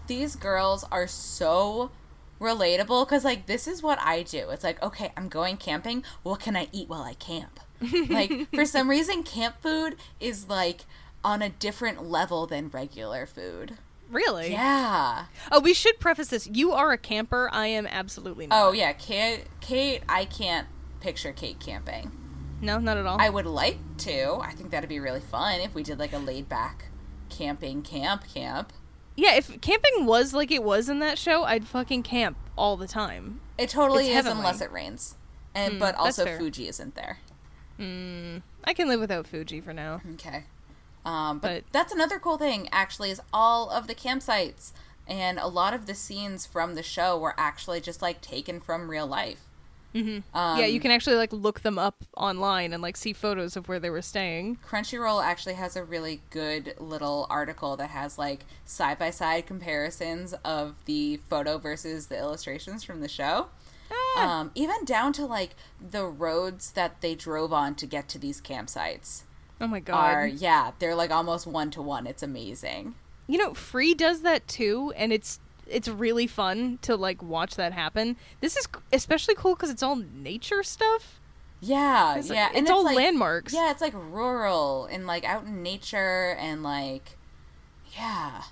these 0.07 0.35
girls 0.35 0.85
are 0.91 1.07
so 1.07 1.91
relatable 2.39 3.07
cuz 3.07 3.23
like 3.23 3.45
this 3.45 3.67
is 3.67 3.81
what 3.81 3.99
I 4.01 4.23
do. 4.23 4.49
It's 4.49 4.63
like, 4.63 4.81
okay, 4.81 5.11
I'm 5.15 5.29
going 5.29 5.57
camping. 5.57 6.03
What 6.23 6.39
can 6.39 6.55
I 6.55 6.67
eat 6.71 6.89
while 6.89 7.03
I 7.03 7.13
camp? 7.13 7.59
like 8.09 8.53
for 8.53 8.65
some 8.65 8.89
reason 8.89 9.23
camp 9.23 9.61
food 9.61 9.95
is 10.19 10.47
like 10.47 10.85
on 11.23 11.41
a 11.41 11.49
different 11.49 12.05
level 12.05 12.45
than 12.45 12.69
regular 12.69 13.25
food. 13.25 13.77
Really? 14.09 14.51
Yeah. 14.51 15.25
Oh, 15.51 15.59
we 15.59 15.73
should 15.73 15.99
preface 15.99 16.27
this. 16.27 16.47
You 16.47 16.71
are 16.71 16.91
a 16.91 16.97
camper. 16.97 17.49
I 17.51 17.67
am 17.67 17.87
absolutely 17.87 18.47
not. 18.47 18.63
Oh 18.63 18.71
yeah, 18.71 18.93
Kate 18.93 19.45
Kate, 19.61 20.03
I 20.07 20.25
can't 20.25 20.67
picture 20.99 21.31
Kate 21.31 21.59
camping. 21.59 22.11
No, 22.61 22.79
not 22.79 22.97
at 22.97 23.05
all. 23.05 23.19
I 23.19 23.29
would 23.29 23.45
like 23.45 23.77
to. 23.99 24.35
I 24.41 24.51
think 24.51 24.71
that'd 24.71 24.89
be 24.89 24.99
really 24.99 25.19
fun 25.19 25.59
if 25.59 25.75
we 25.75 25.83
did 25.83 25.99
like 25.99 26.13
a 26.13 26.17
laid 26.17 26.47
back 26.47 26.85
camping 27.29 27.81
camp 27.81 28.23
camp. 28.33 28.71
Yeah, 29.15 29.35
if 29.35 29.59
camping 29.61 30.05
was 30.05 30.33
like 30.33 30.51
it 30.51 30.63
was 30.63 30.89
in 30.89 30.99
that 30.99 31.17
show, 31.17 31.43
I'd 31.43 31.67
fucking 31.67 32.03
camp 32.03 32.37
all 32.57 32.77
the 32.77 32.87
time. 32.87 33.41
It 33.57 33.69
totally 33.69 34.03
It's 34.03 34.09
is 34.09 34.15
heavenly. 34.15 34.39
unless 34.39 34.61
it 34.61 34.71
rains. 34.71 35.15
And 35.53 35.73
Hmm, 35.73 35.79
but 35.79 35.95
also. 35.95 36.37
Fuji 36.37 36.67
isn't 36.67 36.95
there. 36.95 37.19
I 37.79 38.73
can 38.73 38.87
live 38.87 38.99
without 38.99 39.27
Fuji 39.27 39.61
for 39.61 39.73
now. 39.73 40.01
Okay. 40.15 40.45
Um, 41.05 41.39
but, 41.39 41.63
But- 41.65 41.71
that's 41.71 41.93
another 41.93 42.19
cool 42.19 42.37
thing, 42.37 42.67
actually, 42.71 43.11
is 43.11 43.21
all 43.33 43.69
of 43.69 43.87
the 43.87 43.95
campsites 43.95 44.71
and 45.07 45.37
a 45.37 45.47
lot 45.47 45.73
of 45.73 45.85
the 45.85 45.93
scenes 45.93 46.45
from 46.45 46.73
the 46.75 46.81
show 46.83 47.17
were 47.17 47.35
actually 47.37 47.79
just 47.79 48.01
like 48.01 48.21
taken 48.21 48.59
from 48.59 48.89
real 48.89 49.05
life. 49.05 49.41
Mm-hmm. 49.95 50.37
Um, 50.37 50.59
yeah, 50.59 50.65
you 50.65 50.81
can 50.81 50.91
actually 50.91 51.15
like 51.15 51.31
look 51.31 51.61
them 51.61 51.79
up 51.79 52.03
online 52.17 52.73
and 52.73 52.83
like 52.83 52.97
see 52.97 53.13
photos 53.13 53.55
of 53.55 53.69
where 53.69 53.79
they 53.79 53.89
were 53.89 54.01
staying. 54.01 54.57
Crunchyroll 54.67 55.23
actually 55.23 55.53
has 55.55 55.77
a 55.77 55.83
really 55.85 56.21
good 56.29 56.75
little 56.79 57.25
article 57.29 57.77
that 57.77 57.91
has 57.91 58.17
like 58.17 58.45
side 58.65 58.99
by 58.99 59.09
side 59.09 59.45
comparisons 59.47 60.33
of 60.43 60.75
the 60.83 61.17
photo 61.29 61.57
versus 61.57 62.07
the 62.07 62.17
illustrations 62.17 62.83
from 62.83 62.99
the 62.99 63.07
show. 63.07 63.47
Ah. 63.89 64.39
Um, 64.39 64.51
even 64.53 64.83
down 64.83 65.13
to 65.13 65.25
like 65.25 65.55
the 65.79 66.05
roads 66.05 66.71
that 66.71 66.99
they 67.01 67.15
drove 67.15 67.53
on 67.53 67.75
to 67.75 67.85
get 67.85 68.09
to 68.09 68.19
these 68.19 68.41
campsites 68.41 69.23
Oh 69.61 69.67
my 69.67 69.79
god. 69.79 69.95
are 69.95 70.27
yeah, 70.27 70.71
they're 70.79 70.95
like 70.95 71.11
almost 71.11 71.47
one 71.47 71.71
to 71.71 71.81
one. 71.81 72.07
It's 72.07 72.23
amazing. 72.23 72.95
You 73.27 73.37
know, 73.37 73.53
Free 73.53 73.93
does 73.93 74.21
that 74.21 74.47
too, 74.47 74.93
and 74.95 75.11
it's 75.13 75.39
it's 75.67 75.87
really 75.87 76.27
fun 76.27 76.79
to 76.83 76.95
like 76.95 77.21
watch 77.23 77.55
that 77.55 77.73
happen. 77.73 78.17
This 78.41 78.55
is 78.55 78.67
especially 78.93 79.35
cool 79.35 79.55
because 79.55 79.69
it's 79.69 79.83
all 79.83 79.95
nature 79.95 80.61
stuff. 80.63 81.19
Yeah, 81.61 82.15
It's 82.17 82.29
like- 82.29 82.35
yeah, 82.37 82.49
it's 82.53 82.69
all 82.69 82.83
like, 82.83 82.95
landmarks. 82.97 83.53
Yeah, 83.53 83.71
it's 83.71 83.81
like 83.81 83.93
rural 83.95 84.85
and 84.85 85.07
like 85.07 85.23
out 85.23 85.45
in 85.45 85.63
nature 85.63 86.35
and 86.39 86.61
like, 86.63 87.17
yeah, 87.97 88.43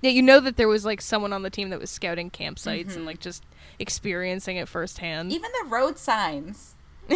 Yeah, 0.00 0.10
you 0.10 0.22
know 0.22 0.40
that 0.40 0.56
there 0.56 0.66
was 0.66 0.84
like 0.84 1.00
someone 1.02 1.32
on 1.32 1.42
the 1.42 1.50
team 1.50 1.68
that 1.70 1.78
was 1.78 1.90
scouting 1.90 2.30
campsites 2.30 2.86
Mm-hmm. 2.86 2.96
and 2.96 3.06
like 3.06 3.20
just 3.20 3.44
experiencing 3.78 4.56
it 4.56 4.68
firsthand. 4.68 5.30
even 5.32 5.50
the 5.62 5.68
road 5.68 5.98
signs, 5.98 6.74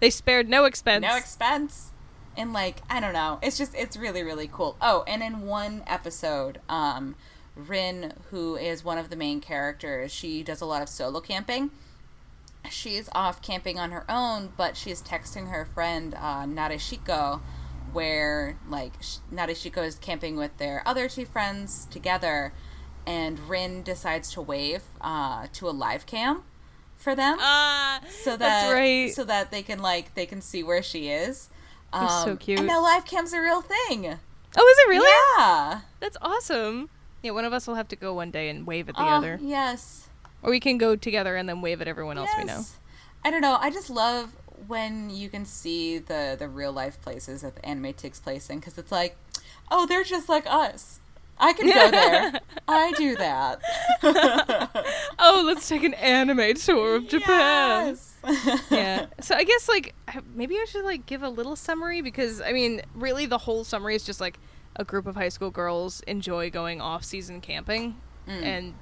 they 0.00 0.10
spared 0.10 0.48
no 0.48 0.64
expense. 0.64 1.02
no 1.02 1.16
expense, 1.16 1.91
and 2.36 2.52
like 2.52 2.82
I 2.90 3.00
don't 3.00 3.12
know, 3.12 3.38
it's 3.42 3.58
just 3.58 3.74
it's 3.74 3.96
really 3.96 4.22
really 4.22 4.48
cool. 4.52 4.76
Oh, 4.80 5.04
and 5.06 5.22
in 5.22 5.42
one 5.42 5.82
episode, 5.86 6.60
um, 6.68 7.14
Rin, 7.54 8.14
who 8.30 8.56
is 8.56 8.82
one 8.84 8.98
of 8.98 9.10
the 9.10 9.16
main 9.16 9.40
characters, 9.40 10.10
she 10.12 10.42
does 10.42 10.60
a 10.60 10.66
lot 10.66 10.82
of 10.82 10.88
solo 10.88 11.20
camping. 11.20 11.70
She's 12.70 13.08
off 13.12 13.42
camping 13.42 13.78
on 13.78 13.90
her 13.90 14.04
own, 14.08 14.52
but 14.56 14.76
she's 14.76 15.02
texting 15.02 15.50
her 15.50 15.64
friend 15.64 16.14
uh, 16.14 16.44
Nadeshiko, 16.44 17.40
where 17.92 18.56
like 18.68 18.92
sh- 19.00 19.16
Nadeshiko 19.32 19.84
is 19.84 19.96
camping 19.96 20.36
with 20.36 20.56
their 20.58 20.82
other 20.86 21.08
two 21.08 21.26
friends 21.26 21.86
together, 21.90 22.52
and 23.06 23.38
Rin 23.48 23.82
decides 23.82 24.30
to 24.34 24.40
wave 24.40 24.82
uh, 25.00 25.48
to 25.54 25.68
a 25.68 25.72
live 25.72 26.06
cam 26.06 26.44
for 26.96 27.16
them 27.16 27.36
Ah, 27.40 28.00
so 28.22 28.30
that 28.30 28.38
that's 28.38 28.72
right. 28.72 29.12
so 29.12 29.24
that 29.24 29.50
they 29.50 29.62
can 29.64 29.80
like 29.80 30.14
they 30.14 30.24
can 30.24 30.40
see 30.40 30.62
where 30.62 30.84
she 30.84 31.08
is. 31.08 31.48
Um, 31.92 32.06
That's 32.06 32.24
so 32.24 32.36
cute. 32.36 32.58
And 32.58 32.68
now 32.68 32.82
live 32.82 33.04
cam's 33.04 33.32
a 33.32 33.40
real 33.40 33.60
thing. 33.62 34.06
oh, 34.56 34.66
is 34.68 34.78
it 34.78 34.88
really? 34.88 35.10
Yeah. 35.38 35.80
That's 36.00 36.16
awesome. 36.22 36.88
Yeah, 37.22 37.32
one 37.32 37.44
of 37.44 37.52
us 37.52 37.66
will 37.66 37.74
have 37.76 37.88
to 37.88 37.96
go 37.96 38.14
one 38.14 38.30
day 38.30 38.48
and 38.48 38.66
wave 38.66 38.88
at 38.88 38.96
the 38.96 39.02
Oh, 39.02 39.06
other, 39.08 39.38
Yes. 39.42 40.08
or 40.42 40.50
we 40.50 40.58
can 40.60 40.76
go 40.78 40.96
together 40.96 41.36
and 41.36 41.48
then 41.48 41.60
wave 41.60 41.80
at 41.80 41.86
everyone 41.88 42.18
else 42.18 42.30
we 42.36 42.44
know. 42.44 42.56
Yes. 42.56 42.76
I 43.24 43.30
don't 43.30 43.40
know. 43.42 43.56
I 43.60 43.70
just 43.70 43.90
love 43.90 44.32
when 44.66 45.10
you 45.10 45.28
can 45.28 45.44
see 45.44 45.98
the 45.98 46.34
the 46.38 46.48
real 46.48 46.72
life 46.72 47.00
places 47.02 47.42
that 47.42 47.54
the 47.56 47.64
anime 47.64 47.92
takes 47.92 48.18
place 48.20 48.48
in 48.50 48.58
because 48.58 48.78
it's 48.78 48.90
like, 48.92 49.16
oh, 49.70 49.86
they're 49.86 50.02
just 50.04 50.28
like 50.28 50.44
us. 50.46 50.98
I 51.38 51.52
can 51.54 51.66
go 51.66 51.90
there. 51.90 52.40
I 52.68 52.92
do 52.92 53.16
that. 53.16 53.60
Oh, 55.24 55.44
let's 55.46 55.68
take 55.68 55.84
an 55.84 55.94
anime 55.94 56.54
tour 56.54 56.96
of 56.96 57.06
Japan. 57.06 57.86
Yes. 57.86 58.16
yeah. 58.70 59.06
So 59.20 59.36
I 59.36 59.44
guess 59.44 59.68
like 59.68 59.94
maybe 60.34 60.56
I 60.56 60.64
should 60.64 60.84
like 60.84 61.06
give 61.06 61.22
a 61.22 61.28
little 61.28 61.54
summary 61.54 62.02
because 62.02 62.40
I 62.40 62.52
mean, 62.52 62.82
really 62.94 63.26
the 63.26 63.38
whole 63.38 63.62
summary 63.62 63.94
is 63.94 64.02
just 64.02 64.20
like 64.20 64.40
a 64.74 64.84
group 64.84 65.06
of 65.06 65.14
high 65.14 65.28
school 65.28 65.50
girls 65.50 66.00
enjoy 66.08 66.50
going 66.50 66.80
off-season 66.80 67.40
camping 67.40 68.00
mm. 68.26 68.42
and 68.42 68.74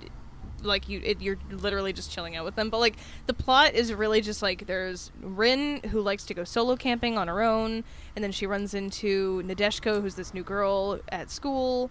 like 0.63 0.89
you 0.89 1.03
it, 1.05 1.21
you're 1.21 1.39
literally 1.51 1.93
just 1.93 2.11
chilling 2.11 2.37
out 2.37 2.45
with 2.47 2.55
them. 2.55 2.71
But 2.71 2.79
like 2.79 2.97
the 3.27 3.35
plot 3.35 3.75
is 3.75 3.93
really 3.93 4.23
just 4.23 4.41
like 4.41 4.67
there's 4.67 5.13
Rin 5.21 5.81
who 5.91 6.01
likes 6.01 6.25
to 6.27 6.35
go 6.35 6.45
solo 6.45 6.75
camping 6.75 7.19
on 7.19 7.29
her 7.29 7.43
own 7.43 7.85
and 8.17 8.25
then 8.25 8.33
she 8.33 8.47
runs 8.47 8.73
into 8.73 9.43
Nadeshiko 9.43 10.01
who's 10.01 10.15
this 10.15 10.33
new 10.33 10.43
girl 10.43 11.01
at 11.11 11.31
school 11.31 11.91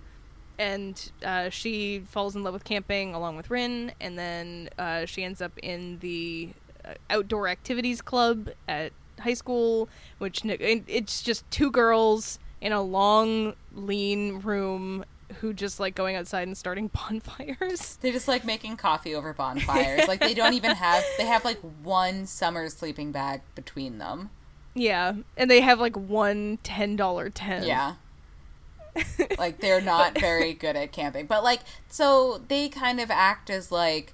and 0.59 1.11
uh, 1.25 1.49
she 1.49 2.03
falls 2.05 2.35
in 2.35 2.43
love 2.43 2.53
with 2.53 2.65
camping 2.65 3.15
along 3.15 3.37
with 3.37 3.49
Rin, 3.49 3.93
and 3.99 4.19
then 4.19 4.69
uh, 4.77 5.05
she 5.05 5.23
ends 5.23 5.41
up 5.41 5.57
in 5.63 5.99
the 5.99 6.49
uh, 6.85 6.93
outdoor 7.09 7.47
activities 7.47 8.01
club 8.01 8.49
at 8.67 8.91
high 9.21 9.33
school, 9.33 9.89
which 10.17 10.41
it's 10.45 11.23
just 11.23 11.49
two 11.49 11.71
girls 11.71 12.39
in 12.61 12.73
a 12.73 12.81
long, 12.81 13.55
lean 13.73 14.39
room 14.41 15.05
who 15.39 15.53
just 15.53 15.79
like 15.79 15.95
going 15.95 16.15
outside 16.15 16.47
and 16.47 16.57
starting 16.57 16.87
bonfires. 16.93 17.97
They 18.01 18.11
just 18.11 18.27
like 18.27 18.43
making 18.43 18.75
coffee 18.77 19.15
over 19.15 19.33
bonfires. 19.33 20.07
like 20.09 20.19
they 20.19 20.33
don't 20.33 20.53
even 20.53 20.71
have 20.75 21.03
they 21.17 21.25
have 21.25 21.45
like 21.45 21.59
one 21.83 22.25
summer 22.25 22.67
sleeping 22.67 23.11
bag 23.13 23.41
between 23.55 23.97
them. 23.97 24.29
yeah, 24.73 25.13
and 25.37 25.49
they 25.49 25.61
have 25.61 25.79
like 25.79 25.95
one 25.95 26.59
ten 26.63 26.97
dollar 26.97 27.29
tent. 27.29 27.65
Yeah. 27.65 27.95
Like 29.37 29.59
they're 29.59 29.81
not 29.81 30.19
very 30.19 30.53
good 30.53 30.75
at 30.75 30.91
camping. 30.91 31.25
But 31.27 31.43
like 31.43 31.61
so 31.87 32.41
they 32.47 32.69
kind 32.69 32.99
of 32.99 33.09
act 33.11 33.49
as 33.49 33.71
like 33.71 34.13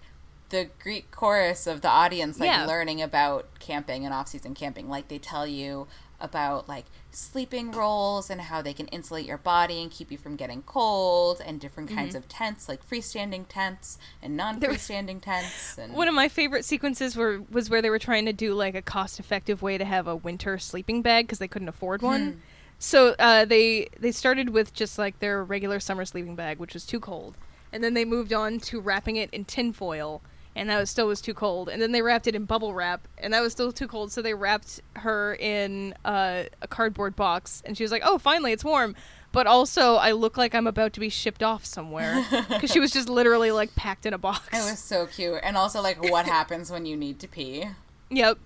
the 0.50 0.70
Greek 0.80 1.10
chorus 1.12 1.66
of 1.68 1.82
the 1.82 1.90
audience 1.90 2.40
like 2.40 2.48
Yeah. 2.48 2.66
learning 2.66 3.02
about 3.02 3.48
camping 3.60 4.06
and 4.06 4.14
off-season 4.14 4.54
camping. 4.54 4.88
Like 4.90 5.08
they 5.08 5.18
tell 5.18 5.48
you 5.48 5.88
about 6.22 6.68
like 6.70 6.86
sleeping 7.12 7.72
rolls 7.72 8.30
and 8.30 8.40
how 8.40 8.62
they 8.62 8.74
can 8.74 8.88
insulate 8.88 9.26
your 9.26 9.38
body 9.38 9.82
and 9.82 9.92
keep 9.92 10.12
you 10.12 10.18
from 10.18 10.36
getting 10.38 10.62
cold 10.62 11.42
and 11.46 11.60
different 11.60 11.90
kinds 11.90 12.10
Mm-hmm. 12.10 12.18
of 12.18 12.28
tents 12.30 12.70
like 12.70 12.88
freestanding 12.88 13.46
tents 13.50 13.98
and 14.22 14.38
non-freestanding 14.38 15.22
tents 15.22 15.78
and 15.78 15.94
One 15.94 16.08
of 16.08 16.14
my 16.14 16.30
favorite 16.30 16.64
sequences 16.64 17.18
were 17.18 17.42
was 17.52 17.70
where 17.70 17.82
they 17.82 17.90
were 17.90 18.00
trying 18.00 18.26
to 18.26 18.34
do 18.34 18.54
like 18.54 18.76
a 18.76 18.82
cost 18.82 19.20
effective 19.20 19.62
way 19.62 19.78
to 19.78 19.84
have 19.86 20.08
a 20.08 20.16
winter 20.16 20.58
sleeping 20.58 21.02
bag 21.02 21.26
because 21.28 21.40
they 21.40 21.48
couldn't 21.50 21.70
afford 21.70 22.02
one. 22.02 22.42
So 22.80 23.16
uh, 23.20 23.46
they 23.46 23.90
they 24.00 24.12
started 24.12 24.50
with 24.50 24.74
just 24.74 24.98
like 24.98 25.20
their 25.20 25.44
regular 25.44 25.80
summer 25.80 26.06
sleeping 26.06 26.36
bag, 26.36 26.60
which 26.60 26.74
was 26.74 26.86
too 26.86 27.00
cold, 27.00 27.36
and 27.72 27.84
then 27.84 27.94
they 27.94 28.06
moved 28.06 28.34
on 28.34 28.60
to 28.62 28.80
wrapping 28.80 29.16
it 29.16 29.30
in 29.32 29.46
tinfoil, 29.46 30.22
and 30.56 30.70
that 30.70 30.80
was 30.80 30.90
still 30.90 31.08
was 31.08 31.22
too 31.22 31.34
cold. 31.34 31.70
And 31.70 31.82
then 31.82 31.92
they 31.94 32.02
wrapped 32.02 32.28
it 32.28 32.36
in 32.36 32.46
bubble 32.46 32.74
wrap, 32.74 33.08
and 33.18 33.34
that 33.34 33.42
was 33.42 33.54
still 33.54 33.72
too 33.72 33.88
cold. 33.88 34.12
So 34.12 34.22
they 34.22 34.34
wrapped 34.34 34.82
her 34.98 35.36
in 35.36 35.94
uh, 36.04 36.44
a 36.62 36.68
cardboard 36.68 37.16
box, 37.16 37.64
and 37.66 37.78
she 37.78 37.84
was 37.84 37.92
like, 37.92 38.04
"Oh, 38.06 38.18
finally, 38.18 38.52
it's 38.52 38.64
warm." 38.66 38.96
But 39.32 39.48
also, 39.48 39.96
I 39.96 40.14
look 40.14 40.38
like 40.38 40.56
I'm 40.56 40.66
about 40.68 40.94
to 40.94 41.02
be 41.02 41.10
shipped 41.10 41.44
off 41.44 41.66
somewhere 41.66 42.26
because 42.48 42.72
she 42.72 42.80
was 42.80 42.92
just 42.92 43.10
literally 43.10 43.52
like 43.52 43.76
packed 43.76 44.06
in 44.06 44.14
a 44.14 44.18
box. 44.18 44.48
it 44.54 44.70
was 44.70 44.80
so 44.80 45.08
cute. 45.08 45.40
And 45.44 45.58
also 45.58 45.82
like 45.82 46.02
what 46.10 46.26
happens 46.26 46.72
when 46.72 46.86
you 46.86 46.96
need 46.96 47.20
to 47.20 47.28
pee. 47.28 47.66
Yep. 48.12 48.38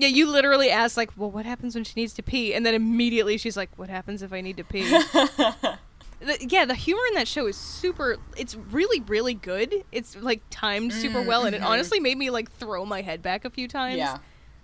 Yeah, 0.00 0.08
you 0.08 0.26
literally 0.26 0.70
asked 0.70 0.96
like, 0.96 1.10
"Well, 1.16 1.30
what 1.30 1.46
happens 1.46 1.74
when 1.74 1.84
she 1.84 1.92
needs 1.96 2.14
to 2.14 2.22
pee?" 2.22 2.54
And 2.54 2.64
then 2.64 2.74
immediately 2.74 3.36
she's 3.36 3.56
like, 3.56 3.70
"What 3.76 3.88
happens 3.88 4.22
if 4.22 4.32
I 4.32 4.40
need 4.40 4.56
to 4.56 4.64
pee?" 4.64 4.88
the, 6.20 6.38
yeah, 6.48 6.64
the 6.64 6.74
humor 6.74 7.02
in 7.08 7.14
that 7.14 7.28
show 7.28 7.46
is 7.46 7.56
super. 7.56 8.16
It's 8.36 8.54
really, 8.54 9.00
really 9.00 9.34
good. 9.34 9.84
It's 9.92 10.16
like 10.16 10.42
timed 10.50 10.92
super 10.92 11.22
well, 11.22 11.44
and 11.44 11.54
it 11.54 11.58
mm-hmm. 11.58 11.70
honestly 11.70 12.00
made 12.00 12.18
me 12.18 12.30
like 12.30 12.50
throw 12.52 12.84
my 12.84 13.02
head 13.02 13.22
back 13.22 13.44
a 13.44 13.50
few 13.50 13.68
times. 13.68 13.98
Yeah. 13.98 14.18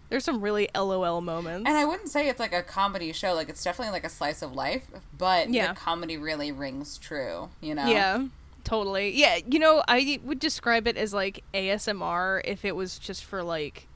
There's 0.09 0.25
some 0.25 0.41
really 0.41 0.69
LOL 0.75 1.21
moments. 1.21 1.69
And 1.69 1.77
I 1.77 1.85
wouldn't 1.85 2.09
say 2.09 2.29
it's 2.29 2.39
like 2.39 2.53
a 2.53 2.63
comedy 2.63 3.13
show. 3.13 3.35
Like 3.35 3.49
it's 3.49 3.65
definitely 3.65 3.93
like 3.93 4.05
a 4.05 4.09
slice 4.09 4.43
of 4.43 4.55
life, 4.55 4.85
but 5.17 5.51
Yeah. 5.51 5.73
the 5.73 5.75
comedy 5.75 6.17
really 6.17 6.53
rings 6.53 6.97
true. 6.97 7.49
You 7.61 7.75
know? 7.75 7.87
Yeah, 7.87 8.27
totally. 8.63 9.11
Yeah, 9.11 9.39
you 9.49 9.59
know, 9.59 9.83
I 9.89 10.21
would 10.23 10.39
describe 10.39 10.87
it 10.87 10.97
as 10.97 11.13
like 11.13 11.43
ASMR 11.53 12.41
if 12.45 12.65
it 12.65 12.77
was 12.77 12.99
just 12.99 13.25
for 13.25 13.43
like, 13.43 13.89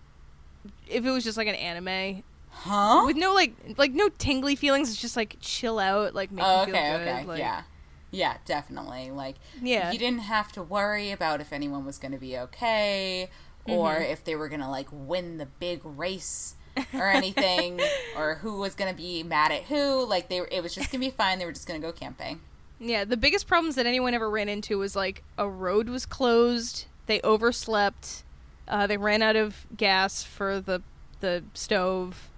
if 0.91 1.05
it 1.05 1.11
was 1.11 1.25
just 1.25 1.37
like 1.39 1.49
an 1.49 1.55
anime 1.55 2.23
Huh? 2.53 3.05
with 3.07 3.17
no 3.17 3.33
like 3.33 3.55
like 3.79 3.93
no 3.93 4.09
tingly 4.19 4.57
feelings. 4.57 4.91
It's 4.91 5.01
just 5.01 5.17
like 5.17 5.37
chill 5.41 5.79
out, 5.79 6.15
like 6.15 6.31
make 6.31 6.45
Oh, 6.47 6.67
you 6.67 6.73
okay, 6.73 6.89
feel 6.91 6.99
good. 6.99 7.09
okay, 7.09 7.25
like- 7.27 7.39
yeah, 7.39 7.63
yeah, 8.11 8.37
definitely. 8.45 9.11
Like, 9.13 9.37
Yeah. 9.63 9.93
you 9.93 9.99
didn't 9.99 10.21
have 10.23 10.51
to 10.53 10.63
worry 10.63 11.11
about 11.13 11.41
if 11.41 11.53
anyone 11.53 11.85
was 11.87 11.97
going 11.99 12.13
to 12.13 12.19
be 12.19 12.37
okay, 12.37 13.31
or 13.67 13.91
Mm-hmm. 13.95 14.03
if 14.13 14.25
they 14.25 14.35
were 14.35 14.49
going 14.49 14.61
to 14.63 14.69
like 14.69 14.89
win 14.91 15.39
the 15.39 15.47
big 15.47 15.81
race 15.85 16.55
or 16.93 17.07
anything, 17.09 17.81
or 18.17 18.37
who 18.37 18.59
was 18.59 18.75
going 18.75 18.91
to 18.91 18.97
be 18.97 19.23
mad 19.23 19.53
at 19.53 19.63
who. 19.65 20.05
Like, 20.07 20.29
they 20.29 20.41
were, 20.41 20.49
it 20.51 20.63
was 20.63 20.75
just 20.75 20.91
going 20.91 21.01
to 21.03 21.07
be 21.07 21.15
fine. 21.15 21.39
They 21.39 21.47
were 21.47 21.53
just 21.53 21.69
going 21.69 21.81
to 21.81 21.87
go 21.87 21.93
camping. 21.93 22.41
Yeah, 22.81 23.05
the 23.05 23.17
biggest 23.17 23.47
problems 23.47 23.75
that 23.77 23.87
anyone 23.87 24.13
ever 24.15 24.29
ran 24.31 24.49
into 24.49 24.79
was 24.79 24.97
like 24.97 25.23
a 25.39 25.49
road 25.49 25.89
was 25.89 26.05
closed, 26.07 26.87
they 27.07 27.21
overslept, 27.23 28.25
uh, 28.71 28.87
they 28.87 28.97
ran 28.97 29.21
out 29.21 29.37
of 29.37 29.67
gas 29.77 30.23
for 30.25 30.61
the 30.61 30.83
the 31.21 31.45
stove, 31.53 32.31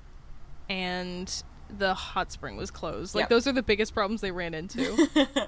and 0.69 1.43
the 1.79 1.95
hot 1.95 2.33
spring 2.33 2.57
was 2.57 2.71
closed. 2.71 3.15
Like 3.15 3.23
Yep. 3.25 3.29
those 3.31 3.47
are 3.47 3.53
the 3.53 3.63
biggest 3.63 3.95
problems 3.95 4.21
they 4.21 4.33
ran 4.33 4.55
into. 4.55 5.09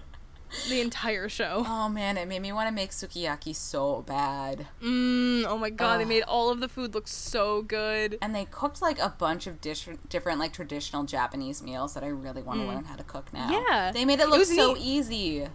the 0.68 0.80
entire 0.80 1.28
show. 1.28 1.64
Oh 1.66 1.88
man, 1.88 2.16
it 2.16 2.28
made 2.28 2.40
me 2.40 2.52
want 2.52 2.68
to 2.68 2.72
make 2.72 2.90
sukiyaki 2.92 3.54
so 3.56 4.02
bad. 4.02 4.68
Mm, 4.80 5.44
oh 5.46 5.58
my 5.58 5.68
god, 5.70 6.00
they 6.00 6.04
made 6.04 6.22
all 6.22 6.50
of 6.50 6.60
the 6.60 6.68
food 6.68 6.94
look 6.94 7.08
so 7.08 7.62
good. 7.62 8.16
And 8.22 8.32
they 8.34 8.44
cooked 8.44 8.80
like 8.80 9.00
a 9.00 9.08
bunch 9.18 9.48
of 9.48 9.60
dish- 9.60 9.88
different 10.08 10.38
like 10.38 10.52
traditional 10.52 11.02
Japanese 11.04 11.60
meals 11.62 11.94
that 11.94 12.04
I 12.04 12.08
really 12.08 12.42
want 12.42 12.60
to 12.60 12.66
learn 12.66 12.84
how 12.84 12.94
to 12.94 13.02
cook 13.04 13.32
now. 13.32 13.48
Mm. 13.50 13.64
Yeah. 13.68 13.90
they 13.92 14.04
made 14.04 14.20
it 14.20 14.24
It 14.24 14.28
look 14.28 14.38
was 14.38 14.54
so 14.54 14.74
neat. 14.74 14.82
easy. 14.84 15.46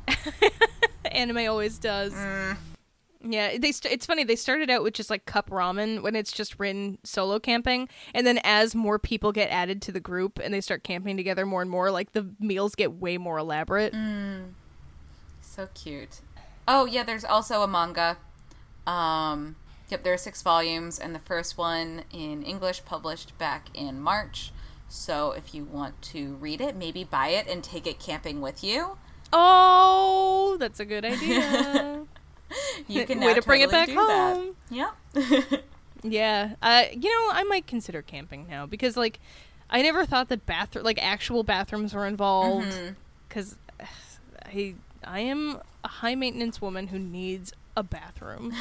Anime 1.06 1.48
always 1.50 1.78
does. 1.80 2.14
Mm. 2.14 2.58
Yeah, 3.22 3.58
they. 3.58 3.74
St- 3.74 3.94
it's 3.94 4.06
funny. 4.06 4.24
They 4.24 4.38
started 4.38 4.70
out 4.70 4.82
with 4.82 4.94
just 4.94 5.10
like 5.10 5.26
cup 5.26 5.50
ramen 5.50 6.02
when 6.02 6.16
it's 6.16 6.32
just 6.32 6.58
Rin 6.58 6.98
solo 7.04 7.38
camping, 7.38 7.90
and 8.14 8.26
then 8.26 8.40
as 8.46 8.74
more 8.74 8.98
people 8.98 9.34
get 9.34 9.50
added 9.50 9.82
to 9.84 9.92
the 9.92 10.00
group 10.00 10.40
and 10.42 10.54
they 10.54 10.62
start 10.62 10.84
camping 10.84 11.18
together 11.18 11.46
more 11.46 11.62
and 11.62 11.70
more, 11.70 11.92
like 11.92 12.14
the 12.14 12.30
meals 12.40 12.76
get 12.76 12.94
way 12.94 13.18
more 13.18 13.38
elaborate. 13.38 13.94
Mm. 13.94 14.52
So 15.42 15.68
cute. 15.74 16.22
Oh 16.66 16.86
yeah, 16.86 17.04
there's 17.04 17.26
also 17.26 17.62
a 17.62 17.68
manga. 17.68 18.18
Um, 18.88 19.58
yep, 19.90 20.04
there 20.04 20.14
are 20.14 20.18
six 20.18 20.42
volumes, 20.42 20.98
and 20.98 21.14
the 21.14 21.20
first 21.20 21.58
one 21.58 22.04
in 22.14 22.44
English 22.44 22.86
published 22.86 23.38
back 23.38 23.68
in 23.74 24.00
March. 24.00 24.54
So 24.88 25.34
if 25.34 25.54
you 25.54 25.66
want 25.66 26.02
to 26.04 26.36
read 26.36 26.62
it, 26.62 26.78
maybe 26.78 27.04
buy 27.04 27.30
it 27.30 27.48
and 27.48 27.64
take 27.64 27.86
it 27.86 28.00
camping 28.00 28.40
with 28.40 28.64
you. 28.64 28.98
Oh, 29.34 30.58
that's 30.60 30.80
a 30.80 30.86
good 30.86 31.04
idea. 31.04 32.06
You 32.88 33.06
can 33.08 33.20
Way 33.20 33.34
to 33.36 33.42
bring 33.42 33.62
it 33.62 33.72
back 33.72 33.88
do 33.88 33.96
that. 33.96 34.36
home. 34.36 34.56
Yep. 34.70 35.64
yeah, 36.04 36.56
uh, 36.62 36.84
you 36.92 37.10
know, 37.10 37.34
I 37.34 37.44
might 37.44 37.68
consider 37.68 38.02
camping 38.02 38.48
now 38.50 38.66
because 38.66 38.98
like 38.98 39.20
I 39.70 39.82
never 39.82 40.06
thought 40.06 40.30
that 40.30 40.46
bathroom, 40.46 40.84
like 40.86 40.98
actual 41.04 41.44
bathrooms, 41.44 41.94
were 41.94 42.08
involved. 42.08 42.76
Because 43.28 43.58
I, 44.46 44.76
I 45.04 45.20
am 45.20 45.60
a 45.84 45.88
high 45.88 46.16
maintenance 46.16 46.62
woman 46.62 46.88
who 46.88 47.00
needs 47.00 47.54
a 47.78 47.84
bathroom. 47.84 48.54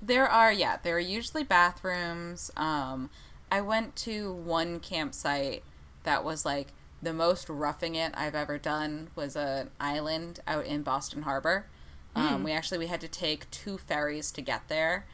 There 0.00 0.26
are, 0.28 0.52
yeah, 0.52 0.78
there 0.82 0.96
are 0.96 1.00
usually 1.00 1.44
bathrooms. 1.44 2.50
Um, 2.56 3.10
I 3.50 3.60
went 3.60 3.96
to 3.96 4.32
one 4.32 4.80
campsite 4.80 5.62
that 6.04 6.24
was 6.24 6.44
like 6.44 6.68
the 7.02 7.12
most 7.12 7.48
roughing 7.48 7.94
it 7.94 8.12
I've 8.16 8.34
ever 8.34 8.58
done 8.58 9.08
was 9.14 9.36
an 9.36 9.70
island 9.80 10.40
out 10.46 10.66
in 10.66 10.82
Boston 10.82 11.22
Harbor. 11.22 11.66
Um, 12.14 12.42
we 12.42 12.52
actually 12.52 12.78
we 12.78 12.88
had 12.88 13.00
to 13.00 13.08
take 13.08 13.50
two 13.50 13.78
ferries 13.78 14.30
to 14.32 14.42
get 14.42 14.68
there, 14.68 15.06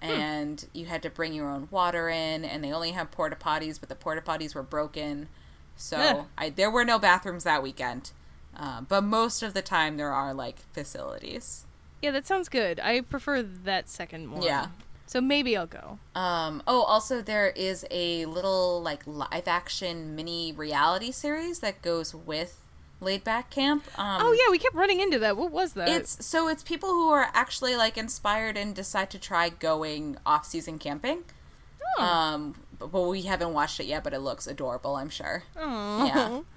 and 0.00 0.64
you 0.72 0.86
had 0.86 1.02
to 1.02 1.10
bring 1.10 1.32
your 1.32 1.48
own 1.48 1.68
water 1.70 2.08
in, 2.08 2.44
and 2.44 2.62
they 2.62 2.72
only 2.72 2.92
have 2.92 3.10
porta 3.10 3.36
potties, 3.36 3.80
but 3.80 3.88
the 3.88 3.94
porta 3.94 4.20
potties 4.20 4.54
were 4.54 4.62
broken, 4.62 5.28
so 5.76 5.96
Ugh. 5.96 6.26
I 6.36 6.50
there 6.50 6.70
were 6.70 6.84
no 6.84 6.98
bathrooms 6.98 7.44
that 7.44 7.62
weekend. 7.62 8.12
Uh, 8.56 8.82
but 8.82 9.02
most 9.02 9.42
of 9.42 9.54
the 9.54 9.62
time 9.62 9.96
there 9.96 10.12
are 10.12 10.34
like 10.34 10.58
facilities. 10.72 11.64
Yeah, 12.02 12.10
that 12.10 12.26
sounds 12.26 12.48
good. 12.48 12.80
I 12.80 13.00
prefer 13.00 13.42
that 13.42 13.88
second 13.88 14.32
one. 14.32 14.42
Yeah. 14.42 14.68
So 15.06 15.20
maybe 15.20 15.56
I'll 15.56 15.66
go. 15.66 15.98
Um, 16.14 16.62
oh, 16.66 16.82
also 16.82 17.20
there 17.20 17.48
is 17.48 17.86
a 17.90 18.26
little 18.26 18.82
like 18.82 19.02
live 19.06 19.46
action 19.46 20.14
mini 20.16 20.52
reality 20.52 21.10
series 21.10 21.60
that 21.60 21.82
goes 21.82 22.14
with 22.14 22.61
Laid 23.02 23.24
Back 23.24 23.50
Camp. 23.50 23.84
Um, 23.98 24.22
oh 24.22 24.32
yeah, 24.32 24.50
we 24.50 24.58
kept 24.58 24.74
running 24.74 25.00
into 25.00 25.18
that. 25.18 25.36
What 25.36 25.50
was 25.50 25.72
that? 25.74 25.88
It's 25.88 26.24
so 26.24 26.48
it's 26.48 26.62
people 26.62 26.88
who 26.90 27.10
are 27.10 27.28
actually 27.34 27.76
like 27.76 27.98
inspired 27.98 28.56
and 28.56 28.74
decide 28.74 29.10
to 29.10 29.18
try 29.18 29.48
going 29.48 30.16
off 30.24 30.46
season 30.46 30.78
camping. 30.78 31.24
oh. 31.98 32.02
Um, 32.02 32.54
but, 32.78 32.90
we 33.02 33.22
haven't 33.22 33.52
watched 33.52 33.78
it 33.80 33.86
yet, 33.86 34.02
but 34.04 34.12
it 34.14 34.20
looks 34.20 34.46
adorable. 34.46 34.96
I'm 34.96 35.10
sure. 35.10 35.44
Aw. 35.58 36.06
yeah. 36.06 36.40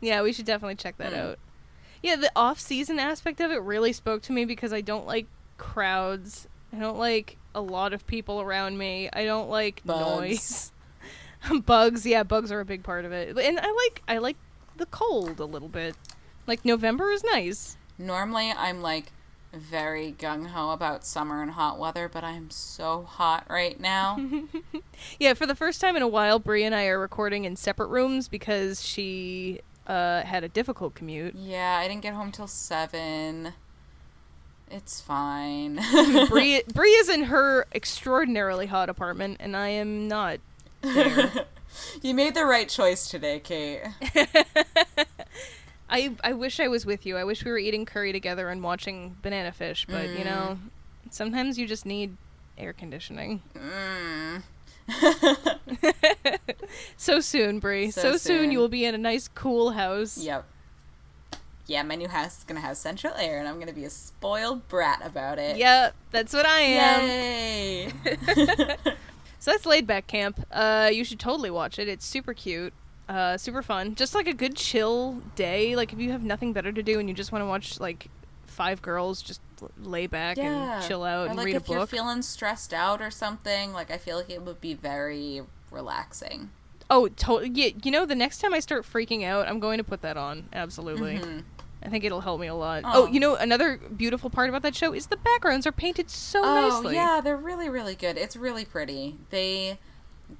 Yeah, 0.00 0.22
we 0.22 0.32
should 0.32 0.44
definitely 0.46 0.76
check 0.76 0.96
that 0.98 1.12
Mm. 1.12 1.18
out. 1.18 1.38
Yeah, 2.04 2.14
the 2.14 2.30
off-season 2.36 3.00
aspect 3.00 3.40
of 3.40 3.50
it 3.50 3.60
really 3.60 3.92
spoke 3.92 4.22
to 4.22 4.32
me 4.32 4.44
because 4.44 4.72
I 4.72 4.80
don't 4.80 5.06
like 5.08 5.26
crowds. 5.56 6.46
I 6.72 6.76
don't 6.78 6.98
like 6.98 7.36
a 7.52 7.60
lot 7.60 7.92
of 7.92 8.06
people 8.06 8.40
around 8.40 8.78
me. 8.78 9.10
I 9.12 9.24
don't 9.24 9.50
like 9.50 9.82
Bugs. 9.84 10.20
noise. 10.20 11.62
bugs, 11.66 12.06
yeah, 12.06 12.22
bugs 12.22 12.52
are 12.52 12.60
a 12.60 12.64
big 12.64 12.84
part 12.84 13.04
of 13.04 13.10
it. 13.12 13.36
And 13.36 13.58
I 13.58 13.70
like 13.72 14.02
I 14.06 14.18
like 14.18 14.36
the 14.78 14.86
cold 14.86 15.38
a 15.40 15.44
little 15.44 15.68
bit. 15.68 15.94
Like 16.46 16.64
November 16.64 17.10
is 17.10 17.22
nice. 17.24 17.76
Normally, 17.98 18.50
I'm 18.56 18.80
like 18.80 19.12
very 19.52 20.12
gung 20.18 20.48
ho 20.48 20.70
about 20.70 21.04
summer 21.06 21.42
and 21.42 21.52
hot 21.52 21.78
weather, 21.78 22.08
but 22.08 22.22
I'm 22.24 22.50
so 22.50 23.02
hot 23.02 23.44
right 23.48 23.78
now. 23.78 24.18
Yeah, 25.20 25.34
for 25.34 25.46
the 25.46 25.54
first 25.54 25.80
time 25.80 25.94
in 25.94 26.02
a 26.02 26.08
while, 26.08 26.40
Bree 26.40 26.64
and 26.64 26.74
I 26.74 26.86
are 26.86 26.98
recording 26.98 27.44
in 27.44 27.54
separate 27.54 27.86
rooms 27.86 28.26
because 28.26 28.84
she 28.84 29.60
uh, 29.86 30.22
had 30.22 30.42
a 30.42 30.48
difficult 30.48 30.94
commute. 30.96 31.34
yeah, 31.36 31.78
I 31.80 31.86
didn't 31.86 32.02
get 32.02 32.14
home 32.14 32.32
till 32.32 32.48
seven. 32.48 33.52
It's 34.70 35.00
fine. 35.00 35.80
Bree, 36.28 36.62
Bree 36.74 36.90
is 36.90 37.08
in 37.08 37.24
her 37.24 37.66
extraordinarily 37.72 38.66
hot 38.66 38.88
apartment, 38.88 39.36
and 39.40 39.56
I 39.56 39.68
am 39.68 40.08
not 40.08 40.40
there. 40.82 41.46
you 42.02 42.14
made 42.14 42.34
the 42.34 42.44
right 42.44 42.68
choice 42.68 43.08
today, 43.08 43.40
Kate. 43.40 43.82
I 45.90 46.14
I 46.22 46.32
wish 46.34 46.60
I 46.60 46.68
was 46.68 46.84
with 46.84 47.06
you. 47.06 47.16
I 47.16 47.24
wish 47.24 47.44
we 47.44 47.50
were 47.50 47.58
eating 47.58 47.84
curry 47.86 48.12
together 48.12 48.48
and 48.50 48.62
watching 48.62 49.16
Banana 49.22 49.52
Fish, 49.52 49.86
but 49.88 50.10
you 50.10 50.24
know, 50.24 50.58
sometimes 51.10 51.58
you 51.58 51.66
just 51.66 51.86
need 51.86 52.16
air 52.58 52.72
conditioning. 52.72 53.42
Mm. 53.56 54.42
So 56.96 57.20
soon, 57.20 57.58
Bree. 57.60 57.90
So, 57.90 58.02
So 58.02 58.10
soon. 58.12 58.18
soon. 58.18 58.52
you 58.52 58.58
will 58.58 58.68
be 58.68 58.84
in 58.84 58.94
a 58.94 58.98
nice 58.98 59.28
cool 59.28 59.70
house. 59.72 60.18
Yep. 60.18 60.44
yeah, 61.66 61.82
my 61.82 61.94
new 61.94 62.08
house 62.08 62.38
is 62.38 62.44
gonna 62.44 62.60
have 62.60 62.76
central 62.76 63.14
air, 63.14 63.38
and 63.38 63.48
I'm 63.48 63.58
gonna 63.58 63.72
be 63.72 63.84
a 63.84 63.90
spoiled 63.90 64.68
brat 64.68 65.00
about 65.04 65.38
it. 65.38 65.56
Yep, 65.56 65.94
that's 66.10 66.32
what 66.34 66.44
I 66.44 66.60
am. 66.60 67.02
Yay! 67.08 67.92
So 69.38 69.50
that's 69.52 69.66
Laid 69.66 69.86
Back 69.86 70.06
Camp. 70.06 70.46
Uh, 70.50 70.90
you 70.92 71.04
should 71.04 71.20
totally 71.20 71.50
watch 71.50 71.78
it. 71.78 71.88
It's 71.88 72.04
super 72.04 72.34
cute, 72.34 72.72
uh, 73.08 73.36
super 73.36 73.62
fun. 73.62 73.94
Just 73.94 74.14
like 74.14 74.26
a 74.26 74.34
good 74.34 74.56
chill 74.56 75.22
day. 75.36 75.76
Like 75.76 75.92
if 75.92 76.00
you 76.00 76.10
have 76.10 76.22
nothing 76.24 76.52
better 76.52 76.72
to 76.72 76.82
do 76.82 76.98
and 76.98 77.08
you 77.08 77.14
just 77.14 77.30
want 77.32 77.42
to 77.42 77.46
watch 77.46 77.78
like 77.78 78.08
five 78.46 78.82
girls 78.82 79.22
just 79.22 79.40
lay 79.80 80.06
back 80.08 80.36
yeah. 80.36 80.78
and 80.78 80.84
chill 80.88 81.04
out 81.04 81.26
or 81.26 81.30
and 81.30 81.36
like 81.36 81.46
read 81.46 81.54
a 81.54 81.58
if 81.58 81.68
you're 81.68 81.80
book. 81.80 81.90
feeling 81.90 82.22
stressed 82.22 82.74
out 82.74 83.00
or 83.00 83.10
something, 83.10 83.72
like 83.72 83.90
I 83.90 83.98
feel 83.98 84.16
like 84.16 84.30
it 84.30 84.42
would 84.42 84.60
be 84.60 84.74
very 84.74 85.42
relaxing. 85.70 86.50
oh, 86.90 87.06
totally. 87.08 87.50
Yeah, 87.52 87.70
you 87.84 87.90
know, 87.90 88.06
the 88.06 88.14
next 88.16 88.38
time 88.38 88.52
I 88.54 88.60
start 88.60 88.84
freaking 88.84 89.22
out, 89.22 89.46
I'm 89.46 89.60
going 89.60 89.78
to 89.78 89.84
put 89.84 90.00
that 90.02 90.16
on. 90.16 90.48
Absolutely. 90.52 91.18
Mhm. 91.18 91.44
I 91.82 91.88
think 91.88 92.04
it'll 92.04 92.20
help 92.22 92.40
me 92.40 92.46
a 92.48 92.54
lot. 92.54 92.82
Oh. 92.84 93.04
Oh, 93.04 93.06
you 93.06 93.20
know, 93.20 93.36
another 93.36 93.76
beautiful 93.76 94.30
part 94.30 94.48
about 94.48 94.62
that 94.62 94.74
show 94.74 94.92
is 94.92 95.06
the 95.06 95.16
backgrounds 95.16 95.66
are 95.66 95.72
painted 95.72 96.10
so 96.10 96.42
Oh 96.44 96.68
nicely. 96.68 96.94
yeah, 96.94 97.20
they're 97.22 97.36
really 97.36 97.68
really 97.68 97.94
good. 97.94 98.16
It's 98.16 98.36
really 98.36 98.64
pretty. 98.64 99.16
They 99.30 99.78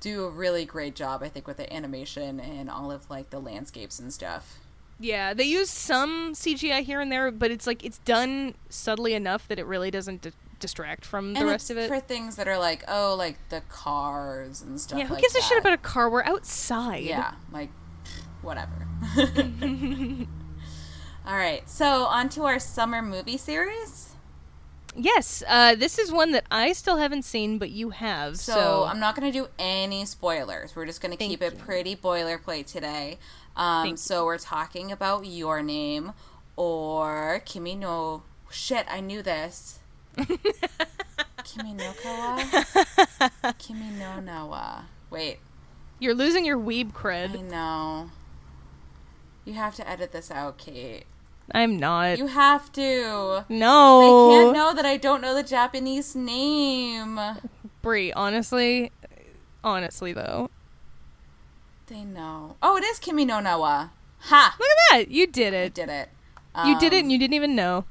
do 0.01 0.25
a 0.25 0.31
really 0.31 0.65
great 0.65 0.95
job, 0.95 1.23
I 1.23 1.29
think, 1.29 1.47
with 1.47 1.57
the 1.57 1.73
animation 1.73 2.41
and 2.41 2.69
all 2.69 2.91
of 2.91 3.09
like 3.09 3.31
the 3.31 3.39
landscapes 3.41 3.99
and 3.99 4.13
stuff. 4.13 4.59
Yeah, 5.01 5.33
they 5.33 5.45
use 5.45 5.71
some 5.71 6.33
CGI 6.35 6.83
here 6.83 7.01
and 7.01 7.11
there, 7.13 7.31
but 7.31 7.51
it's 7.53 7.67
like 7.69 7.85
it's 7.85 7.99
done 7.99 8.55
subtly 8.69 9.15
enough 9.15 9.47
that 9.49 9.59
it 9.61 9.65
really 9.67 9.93
doesn't 9.93 10.23
di- 10.23 10.33
distract 10.59 11.05
from 11.05 11.35
the 11.35 11.41
and 11.41 11.49
rest 11.49 11.71
of 11.71 11.79
it. 11.79 11.87
for 11.87 12.01
things 12.01 12.35
that 12.35 12.49
are 12.49 12.59
like 12.59 12.83
oh 12.89 13.15
like 13.17 13.39
the 13.49 13.61
cars 13.69 14.61
and 14.61 14.81
stuff. 14.81 14.99
yeah, 14.99 15.07
who 15.07 15.15
like 15.15 15.23
gives 15.23 15.37
a 15.37 15.41
shit 15.43 15.57
about 15.59 15.73
a 15.73 15.77
car? 15.79 16.11
We're 16.11 16.25
outside. 16.25 17.05
Yeah, 17.05 17.35
like 17.53 17.71
whatever. 18.43 18.89
All 21.29 21.37
right, 21.37 21.69
so 21.69 22.05
on 22.05 22.31
to 22.31 22.45
our 22.47 22.59
summer 22.59 23.03
movie 23.03 23.37
series. 23.37 24.15
Yes, 24.97 25.43
uh, 25.47 25.75
this 25.75 25.99
is 25.99 26.11
one 26.11 26.33
that 26.33 26.47
I 26.51 26.73
still 26.73 26.97
haven't 26.97 27.27
seen, 27.27 27.59
but 27.59 27.69
you 27.69 27.91
have. 27.91 28.39
So, 28.39 28.55
So, 28.55 28.85
I'm 28.89 28.99
not 28.99 29.15
going 29.15 29.31
to 29.31 29.39
do 29.39 29.49
any 29.59 30.07
spoilers. 30.07 30.75
We're 30.75 30.87
just 30.87 31.03
going 31.03 31.15
to 31.15 31.23
keep 31.23 31.43
it 31.43 31.59
pretty 31.59 31.95
boilerplate 31.95 32.65
today. 32.65 33.19
Um, 33.57 33.99
so 33.99 34.25
we're 34.25 34.39
talking 34.39 34.91
about 34.91 35.27
Your 35.27 35.63
Name 35.63 36.15
or 36.57 37.43
Kimi 37.45 37.75
no. 37.75 38.23
Shit, 38.51 38.87
I 38.89 39.01
knew 39.01 39.21
this. 39.21 39.81
Kimi 41.45 41.75
no 41.75 41.93
Kawa? 42.03 42.65
Kimi 43.59 43.91
no 43.91 44.19
Nawa. 44.23 44.85
Wait, 45.11 45.41
you're 45.99 46.15
losing 46.15 46.47
your 46.47 46.59
weeb 46.59 46.93
cred. 46.95 47.39
I 47.39 47.43
know. 47.43 48.11
You 49.45 49.53
have 49.55 49.75
to 49.77 49.87
edit 49.89 50.13
this 50.13 50.31
out, 50.31 50.57
Kate. 50.57 51.05
I'm 51.53 51.77
not. 51.79 52.19
You 52.19 52.27
have 52.27 52.71
to. 52.73 53.45
No. 53.49 54.01
They 54.31 54.35
can't 54.45 54.55
know 54.57 54.75
that 54.75 54.85
I 54.85 54.97
don't 54.97 55.21
know 55.21 55.35
the 55.35 55.43
Japanese 55.43 56.15
name. 56.15 57.19
Bree. 57.83 58.13
Honestly, 58.13 58.93
honestly 59.65 60.13
though, 60.13 60.51
They 61.87 62.05
know. 62.05 62.57
Oh, 62.63 62.77
it 62.77 62.85
is 62.85 62.99
Kimi 62.99 63.25
no 63.25 63.41
Nawa. 63.41 63.91
Ha! 64.21 64.57
look 64.59 64.69
at 64.69 64.77
that. 65.07 65.11
You 65.11 65.27
did 65.27 65.55
I 65.55 65.57
it. 65.59 65.75
did 65.75 65.89
it. 65.89 66.11
you 66.67 66.79
did 66.79 66.93
it, 66.93 66.97
Um, 66.99 67.03
and 67.05 67.13
you 67.13 67.19
didn't 67.19 67.35
even 67.35 67.55
know. 67.55 67.85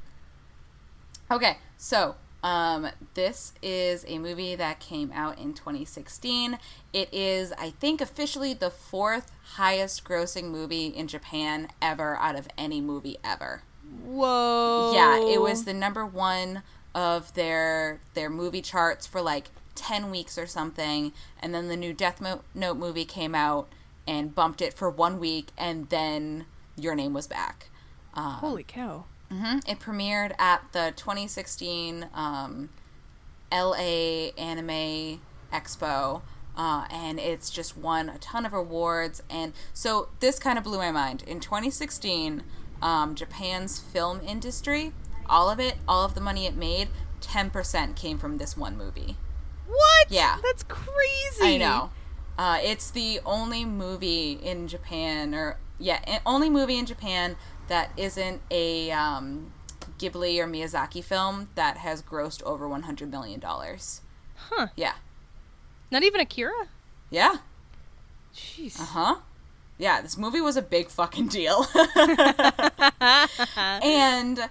Okay, 1.31 1.57
so 1.77 2.15
um, 2.47 2.87
this 3.13 3.51
is 3.61 4.05
a 4.07 4.19
movie 4.19 4.55
that 4.55 4.79
came 4.79 5.11
out 5.11 5.37
in 5.37 5.53
2016. 5.53 6.57
It 6.93 7.13
is, 7.13 7.51
I 7.51 7.71
think, 7.71 7.99
officially 7.99 8.53
the 8.53 8.69
fourth 8.69 9.33
highest 9.55 10.05
grossing 10.05 10.45
movie 10.45 10.87
in 10.87 11.09
Japan 11.09 11.67
ever 11.81 12.15
out 12.15 12.37
of 12.37 12.47
any 12.57 12.79
movie 12.79 13.17
ever. 13.21 13.63
Whoa. 14.01 14.93
Yeah, 14.95 15.19
it 15.33 15.41
was 15.41 15.65
the 15.65 15.73
number 15.73 16.05
one 16.05 16.63
of 16.95 17.33
their 17.33 17.99
their 18.13 18.29
movie 18.29 18.61
charts 18.61 19.05
for 19.05 19.21
like 19.21 19.49
10 19.75 20.09
weeks 20.09 20.37
or 20.37 20.47
something, 20.47 21.11
and 21.41 21.53
then 21.53 21.67
the 21.67 21.75
new 21.75 21.91
Death 21.91 22.21
Mo- 22.21 22.43
Note 22.55 22.77
movie 22.77 23.03
came 23.03 23.35
out 23.35 23.67
and 24.07 24.33
bumped 24.33 24.61
it 24.61 24.73
for 24.73 24.89
one 24.89 25.19
week, 25.19 25.49
and 25.57 25.89
then 25.89 26.45
Your 26.77 26.95
Name 26.95 27.13
was 27.13 27.27
back. 27.27 27.69
Um, 28.13 28.35
Holy 28.35 28.63
cow. 28.63 29.03
Hmm 29.31 29.57
It 29.67 29.79
premiered 29.79 30.33
at 30.39 30.63
the 30.71 30.93
2016 30.95 32.09
um, 32.13 32.69
LA 33.51 34.31
Anime 34.37 35.21
Expo, 35.53 36.21
uh, 36.55 36.85
and 36.89 37.19
it's 37.19 37.49
just 37.49 37.77
won 37.77 38.09
a 38.09 38.17
ton 38.17 38.45
of 38.45 38.53
awards. 38.53 39.21
And 39.29 39.53
so 39.73 40.09
this 40.19 40.39
kind 40.39 40.57
of 40.57 40.63
blew 40.63 40.77
my 40.77 40.91
mind. 40.91 41.23
In 41.27 41.39
2016, 41.39 42.43
um, 42.81 43.15
Japan's 43.15 43.79
film 43.79 44.21
industry, 44.25 44.93
all 45.29 45.49
of 45.49 45.59
it, 45.59 45.75
all 45.87 46.05
of 46.05 46.15
the 46.15 46.21
money 46.21 46.45
it 46.45 46.55
made, 46.55 46.89
10% 47.21 47.95
came 47.95 48.17
from 48.17 48.37
this 48.37 48.55
one 48.55 48.77
movie. 48.77 49.17
What? 49.67 50.07
Yeah. 50.09 50.37
That's 50.43 50.63
crazy. 50.63 51.41
I 51.41 51.57
know. 51.57 51.91
Uh, 52.37 52.59
it's 52.61 52.91
the 52.91 53.19
only 53.25 53.65
movie 53.65 54.33
in 54.33 54.67
Japan, 54.67 55.33
or 55.33 55.57
yeah, 55.79 56.19
only 56.25 56.49
movie 56.49 56.77
in 56.77 56.85
Japan 56.85 57.35
that 57.67 57.91
isn't 57.97 58.41
a 58.51 58.91
um, 58.91 59.51
Ghibli 59.97 60.37
or 60.39 60.47
Miyazaki 60.47 61.03
film 61.03 61.49
that 61.55 61.77
has 61.77 62.01
grossed 62.01 62.43
over 62.43 62.67
one 62.67 62.83
hundred 62.83 63.09
million 63.11 63.39
dollars. 63.39 64.01
Huh. 64.35 64.67
Yeah, 64.75 64.93
Not 65.91 66.03
even 66.03 66.21
Akira? 66.21 66.67
yeah, 67.09 67.37
Jeez. 68.35 68.79
uh 68.79 68.83
huh. 68.85 69.15
Yeah, 69.79 70.01
this 70.01 70.17
movie 70.17 70.41
was 70.41 70.57
a 70.57 70.61
big 70.61 70.89
fucking 70.89 71.27
deal, 71.27 71.65
and 73.57 74.49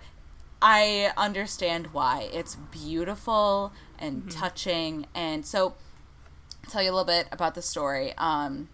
I 0.62 1.12
understand 1.16 1.88
why. 1.92 2.28
It's 2.32 2.56
beautiful 2.56 3.72
and 3.98 4.30
touching, 4.30 5.06
and 5.14 5.44
so 5.44 5.74
tell 6.70 6.82
you 6.82 6.90
a 6.90 6.92
little 6.92 7.04
bit 7.04 7.28
about 7.32 7.54
the 7.54 7.62
story. 7.62 8.14
Um, 8.18 8.68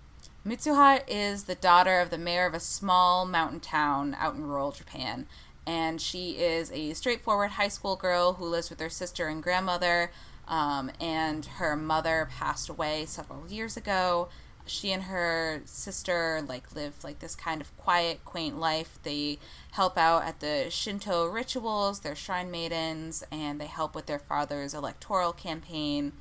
Mitsuha 0.46 1.02
is 1.06 1.44
the 1.44 1.54
daughter 1.54 2.00
of 2.00 2.10
the 2.10 2.18
mayor 2.18 2.46
of 2.46 2.54
a 2.54 2.60
small 2.60 3.24
mountain 3.24 3.60
town 3.60 4.16
out 4.18 4.34
in 4.34 4.42
rural 4.42 4.72
Japan. 4.72 5.26
And 5.66 6.00
she 6.00 6.32
is 6.32 6.72
a 6.72 6.94
straightforward 6.94 7.52
high 7.52 7.68
school 7.68 7.94
girl 7.94 8.34
who 8.34 8.46
lives 8.46 8.68
with 8.68 8.80
her 8.80 8.88
sister 8.88 9.28
and 9.28 9.42
grandmother. 9.42 10.10
Um, 10.48 10.90
and 11.00 11.46
her 11.46 11.76
mother 11.76 12.28
passed 12.36 12.68
away 12.68 13.06
several 13.06 13.46
years 13.48 13.76
ago. 13.76 14.28
She 14.66 14.90
and 14.92 15.04
her 15.04 15.62
sister 15.64 16.42
like 16.46 16.74
live 16.74 17.04
like 17.04 17.20
this 17.20 17.36
kind 17.36 17.60
of 17.60 17.76
quiet, 17.76 18.24
quaint 18.24 18.58
life. 18.58 18.98
They 19.04 19.38
help 19.72 19.96
out 19.96 20.24
at 20.24 20.40
the 20.40 20.66
Shinto 20.70 21.26
rituals. 21.26 22.00
They're 22.00 22.16
shrine 22.16 22.50
maidens, 22.50 23.24
and 23.30 23.60
they 23.60 23.66
help 23.66 23.94
with 23.94 24.06
their 24.06 24.18
father's 24.18 24.74
electoral 24.74 25.32
campaign 25.32 26.12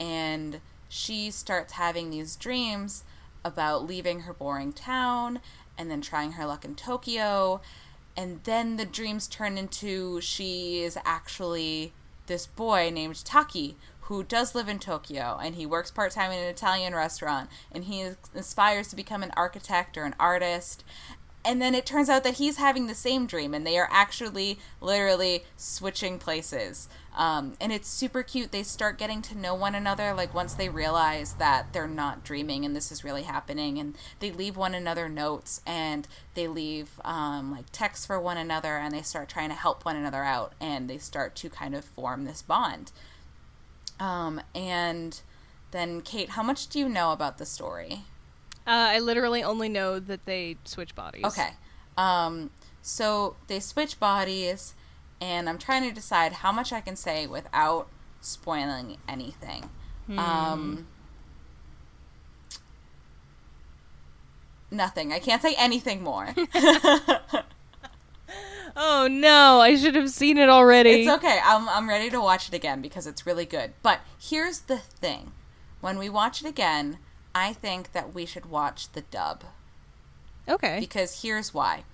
and 0.00 0.60
she 0.88 1.30
starts 1.30 1.74
having 1.74 2.10
these 2.10 2.36
dreams 2.36 3.04
about 3.44 3.86
leaving 3.86 4.20
her 4.20 4.32
boring 4.32 4.72
town 4.72 5.40
and 5.76 5.90
then 5.90 6.00
trying 6.00 6.32
her 6.32 6.46
luck 6.46 6.64
in 6.64 6.74
Tokyo. 6.74 7.60
And 8.16 8.40
then 8.44 8.76
the 8.76 8.84
dreams 8.84 9.28
turn 9.28 9.56
into 9.56 10.20
she 10.20 10.82
is 10.82 10.98
actually 11.04 11.92
this 12.26 12.46
boy 12.46 12.90
named 12.92 13.24
Taki 13.24 13.76
who 14.02 14.22
does 14.22 14.54
live 14.54 14.68
in 14.68 14.78
Tokyo 14.78 15.38
and 15.42 15.54
he 15.54 15.66
works 15.66 15.90
part 15.90 16.12
time 16.12 16.32
in 16.32 16.38
an 16.38 16.48
Italian 16.48 16.94
restaurant 16.94 17.50
and 17.70 17.84
he 17.84 18.10
aspires 18.34 18.88
to 18.88 18.96
become 18.96 19.22
an 19.22 19.32
architect 19.36 19.98
or 19.98 20.04
an 20.04 20.14
artist. 20.18 20.82
And 21.44 21.62
then 21.62 21.74
it 21.74 21.86
turns 21.86 22.08
out 22.08 22.24
that 22.24 22.34
he's 22.34 22.56
having 22.56 22.86
the 22.86 22.94
same 22.94 23.26
dream 23.26 23.54
and 23.54 23.66
they 23.66 23.78
are 23.78 23.88
actually 23.90 24.58
literally 24.80 25.44
switching 25.56 26.18
places. 26.18 26.88
Um, 27.16 27.54
and 27.60 27.72
it's 27.72 27.88
super 27.88 28.22
cute. 28.22 28.52
They 28.52 28.62
start 28.62 28.98
getting 28.98 29.22
to 29.22 29.38
know 29.38 29.54
one 29.54 29.74
another, 29.74 30.12
like 30.14 30.34
once 30.34 30.54
they 30.54 30.68
realize 30.68 31.34
that 31.34 31.72
they're 31.72 31.88
not 31.88 32.22
dreaming 32.22 32.64
and 32.64 32.76
this 32.76 32.92
is 32.92 33.02
really 33.02 33.22
happening. 33.22 33.78
And 33.78 33.96
they 34.20 34.30
leave 34.30 34.56
one 34.56 34.74
another 34.74 35.08
notes 35.08 35.60
and 35.66 36.06
they 36.34 36.48
leave 36.48 37.00
um, 37.04 37.52
like 37.52 37.66
texts 37.72 38.04
for 38.04 38.20
one 38.20 38.36
another 38.36 38.76
and 38.76 38.92
they 38.94 39.02
start 39.02 39.28
trying 39.28 39.48
to 39.48 39.54
help 39.54 39.84
one 39.84 39.96
another 39.96 40.24
out 40.24 40.52
and 40.60 40.88
they 40.88 40.98
start 40.98 41.34
to 41.36 41.48
kind 41.48 41.74
of 41.74 41.84
form 41.84 42.24
this 42.24 42.42
bond. 42.42 42.92
Um, 43.98 44.40
and 44.54 45.20
then, 45.70 46.02
Kate, 46.02 46.30
how 46.30 46.42
much 46.42 46.68
do 46.68 46.78
you 46.78 46.88
know 46.88 47.12
about 47.12 47.38
the 47.38 47.46
story? 47.46 48.02
Uh, 48.68 48.92
I 48.94 48.98
literally 48.98 49.42
only 49.42 49.68
know 49.70 49.98
that 49.98 50.26
they 50.26 50.56
switch 50.64 50.94
bodies. 50.94 51.24
Okay. 51.24 51.50
Um, 51.96 52.50
so 52.82 53.36
they 53.46 53.60
switch 53.60 53.98
bodies, 53.98 54.74
and 55.20 55.48
I'm 55.48 55.56
trying 55.56 55.88
to 55.88 55.94
decide 55.94 56.34
how 56.34 56.52
much 56.52 56.72
I 56.72 56.82
can 56.82 56.94
say 56.94 57.26
without 57.26 57.88
spoiling 58.20 58.98
anything. 59.08 59.70
Um, 60.16 60.86
nothing. 64.70 65.12
I 65.12 65.18
can't 65.18 65.42
say 65.42 65.54
anything 65.58 66.02
more. 66.02 66.34
Oh 68.80 69.08
no, 69.10 69.60
I 69.60 69.74
should 69.74 69.96
have 69.96 70.08
seen 70.08 70.38
it 70.38 70.48
already. 70.48 70.90
it's 71.02 71.10
okay. 71.10 71.40
I'm, 71.44 71.68
I'm 71.68 71.88
ready 71.88 72.10
to 72.10 72.20
watch 72.20 72.46
it 72.46 72.54
again 72.54 72.80
because 72.80 73.08
it's 73.08 73.26
really 73.26 73.44
good. 73.44 73.72
But 73.82 74.00
here's 74.16 74.60
the 74.60 74.76
thing 74.78 75.32
when 75.80 75.98
we 75.98 76.08
watch 76.08 76.42
it 76.42 76.48
again, 76.48 76.98
I 77.38 77.52
think 77.52 77.92
that 77.92 78.12
we 78.12 78.26
should 78.26 78.46
watch 78.46 78.92
the 78.92 79.02
dub. 79.02 79.44
Okay. 80.48 80.80
because 80.80 81.22
here's 81.22 81.52
why. 81.52 81.84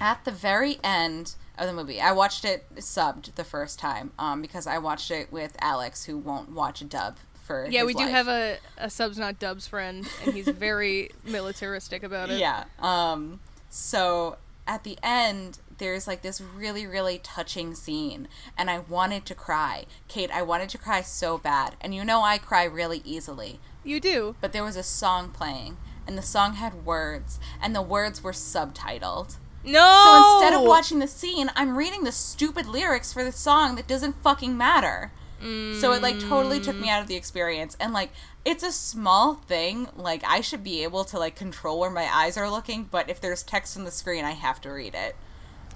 at 0.00 0.24
the 0.24 0.32
very 0.32 0.78
end 0.82 1.34
of 1.56 1.66
the 1.66 1.72
movie, 1.72 2.00
I 2.00 2.12
watched 2.12 2.44
it 2.44 2.66
subbed 2.76 3.34
the 3.36 3.44
first 3.44 3.78
time 3.78 4.10
um, 4.18 4.42
because 4.42 4.66
I 4.66 4.78
watched 4.78 5.10
it 5.10 5.32
with 5.32 5.56
Alex, 5.60 6.04
who 6.04 6.18
won't 6.18 6.50
watch 6.50 6.80
a 6.80 6.84
dub 6.84 7.16
for. 7.44 7.66
Yeah, 7.70 7.84
we 7.84 7.94
do 7.94 8.06
have 8.06 8.28
a, 8.28 8.58
a 8.76 8.90
subs 8.90 9.18
not 9.18 9.38
dubs 9.38 9.66
friend, 9.68 10.06
and 10.24 10.34
he's 10.34 10.48
very 10.48 11.10
militaristic 11.24 12.02
about 12.02 12.30
it. 12.30 12.40
Yeah. 12.40 12.64
Um. 12.80 13.40
So 13.70 14.36
at 14.66 14.82
the 14.82 14.98
end, 15.02 15.58
there's 15.78 16.06
like 16.06 16.22
this 16.22 16.40
really, 16.40 16.86
really 16.86 17.18
touching 17.18 17.74
scene, 17.74 18.26
and 18.58 18.68
I 18.68 18.80
wanted 18.80 19.24
to 19.26 19.34
cry. 19.34 19.84
Kate, 20.08 20.30
I 20.32 20.42
wanted 20.42 20.68
to 20.70 20.78
cry 20.78 21.02
so 21.02 21.38
bad, 21.38 21.76
and 21.80 21.94
you 21.94 22.04
know 22.04 22.22
I 22.22 22.38
cry 22.38 22.64
really 22.64 23.00
easily. 23.04 23.60
You 23.84 24.00
do. 24.00 24.36
But 24.40 24.52
there 24.52 24.64
was 24.64 24.76
a 24.76 24.82
song 24.82 25.30
playing, 25.30 25.76
and 26.06 26.18
the 26.18 26.22
song 26.22 26.54
had 26.54 26.84
words, 26.86 27.38
and 27.60 27.74
the 27.74 27.82
words 27.82 28.22
were 28.22 28.32
subtitled. 28.32 29.36
No. 29.64 30.02
So 30.04 30.40
instead 30.42 30.60
of 30.60 30.66
watching 30.66 30.98
the 30.98 31.06
scene, 31.06 31.50
I'm 31.54 31.76
reading 31.76 32.04
the 32.04 32.12
stupid 32.12 32.66
lyrics 32.66 33.12
for 33.12 33.24
the 33.24 33.32
song 33.32 33.76
that 33.76 33.86
doesn't 33.86 34.22
fucking 34.22 34.56
matter. 34.56 35.12
So 35.44 35.92
it 35.92 36.00
like 36.00 36.18
totally 36.20 36.58
took 36.58 36.76
me 36.76 36.88
out 36.88 37.02
of 37.02 37.06
the 37.06 37.16
experience. 37.16 37.76
And 37.78 37.92
like 37.92 38.12
it's 38.46 38.62
a 38.62 38.72
small 38.72 39.34
thing. 39.34 39.88
Like 39.94 40.22
I 40.26 40.40
should 40.40 40.64
be 40.64 40.82
able 40.82 41.04
to 41.04 41.18
like 41.18 41.36
control 41.36 41.80
where 41.80 41.90
my 41.90 42.08
eyes 42.10 42.38
are 42.38 42.50
looking, 42.50 42.84
but 42.90 43.10
if 43.10 43.20
there's 43.20 43.42
text 43.42 43.76
on 43.76 43.84
the 43.84 43.90
screen, 43.90 44.24
I 44.24 44.30
have 44.30 44.58
to 44.62 44.70
read 44.70 44.94
it. 44.94 45.16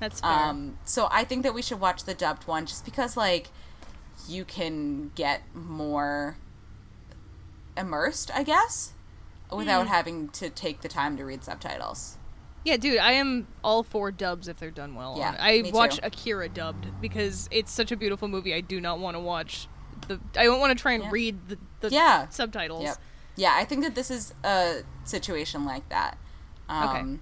That's 0.01 0.21
fair. 0.21 0.31
Um 0.31 0.79
so 0.85 1.09
I 1.11 1.25
think 1.25 1.43
that 1.43 1.53
we 1.53 1.61
should 1.61 1.81
watch 1.81 2.05
the 2.05 2.15
dubbed 2.15 2.47
one 2.47 2.65
just 2.65 2.87
because 2.87 3.15
like 3.15 3.51
you 4.27 4.47
can 4.47 5.11
get 5.15 5.43
more 5.55 6.39
immersed, 7.79 8.31
I 8.35 8.43
guess, 8.43 8.93
without 9.51 9.87
having 9.87 10.29
to 10.31 10.51
take 10.51 10.81
the 10.83 10.89
time 10.89 11.17
to 11.17 11.25
read 11.25 11.45
subtitles. 11.45 12.19
yeah, 12.65 12.77
dude, 12.77 12.99
I 12.99 13.13
am 13.13 13.47
all 13.65 13.83
for 13.83 14.11
dubs 14.11 14.49
if 14.49 14.59
they're 14.59 14.71
done 14.71 14.95
well. 14.95 15.15
Yeah, 15.19 15.35
I 15.39 15.71
watch. 15.73 15.99
Akira 16.03 16.49
dubbed 16.49 17.01
because 17.01 17.49
it's 17.51 17.73
such 17.73 17.91
a 17.93 17.97
beautiful 17.97 18.29
movie. 18.29 18.53
I 18.55 18.61
do 18.61 18.81
not 18.81 18.99
want 18.99 19.15
to 19.17 19.21
watch 19.21 19.69
the. 20.07 20.21
I 20.37 20.45
don't 20.45 20.61
want 20.61 20.77
to 20.77 20.81
try 20.83 20.93
and 20.93 21.05
Yeah. 21.05 21.11
read 21.11 21.49
the, 21.49 21.59
the 21.81 21.89
Yeah. 21.91 22.29
subtitles. 22.29 22.83
Yep. 22.83 22.97
Yeah, 23.37 23.55
I 23.57 23.65
think 23.65 23.85
that 23.85 23.95
this 23.95 24.11
is 24.11 24.35
a 24.45 24.83
situation 25.05 25.65
like 25.65 25.89
that. 25.89 26.19
Um, 26.69 26.89
Okay. 26.89 27.19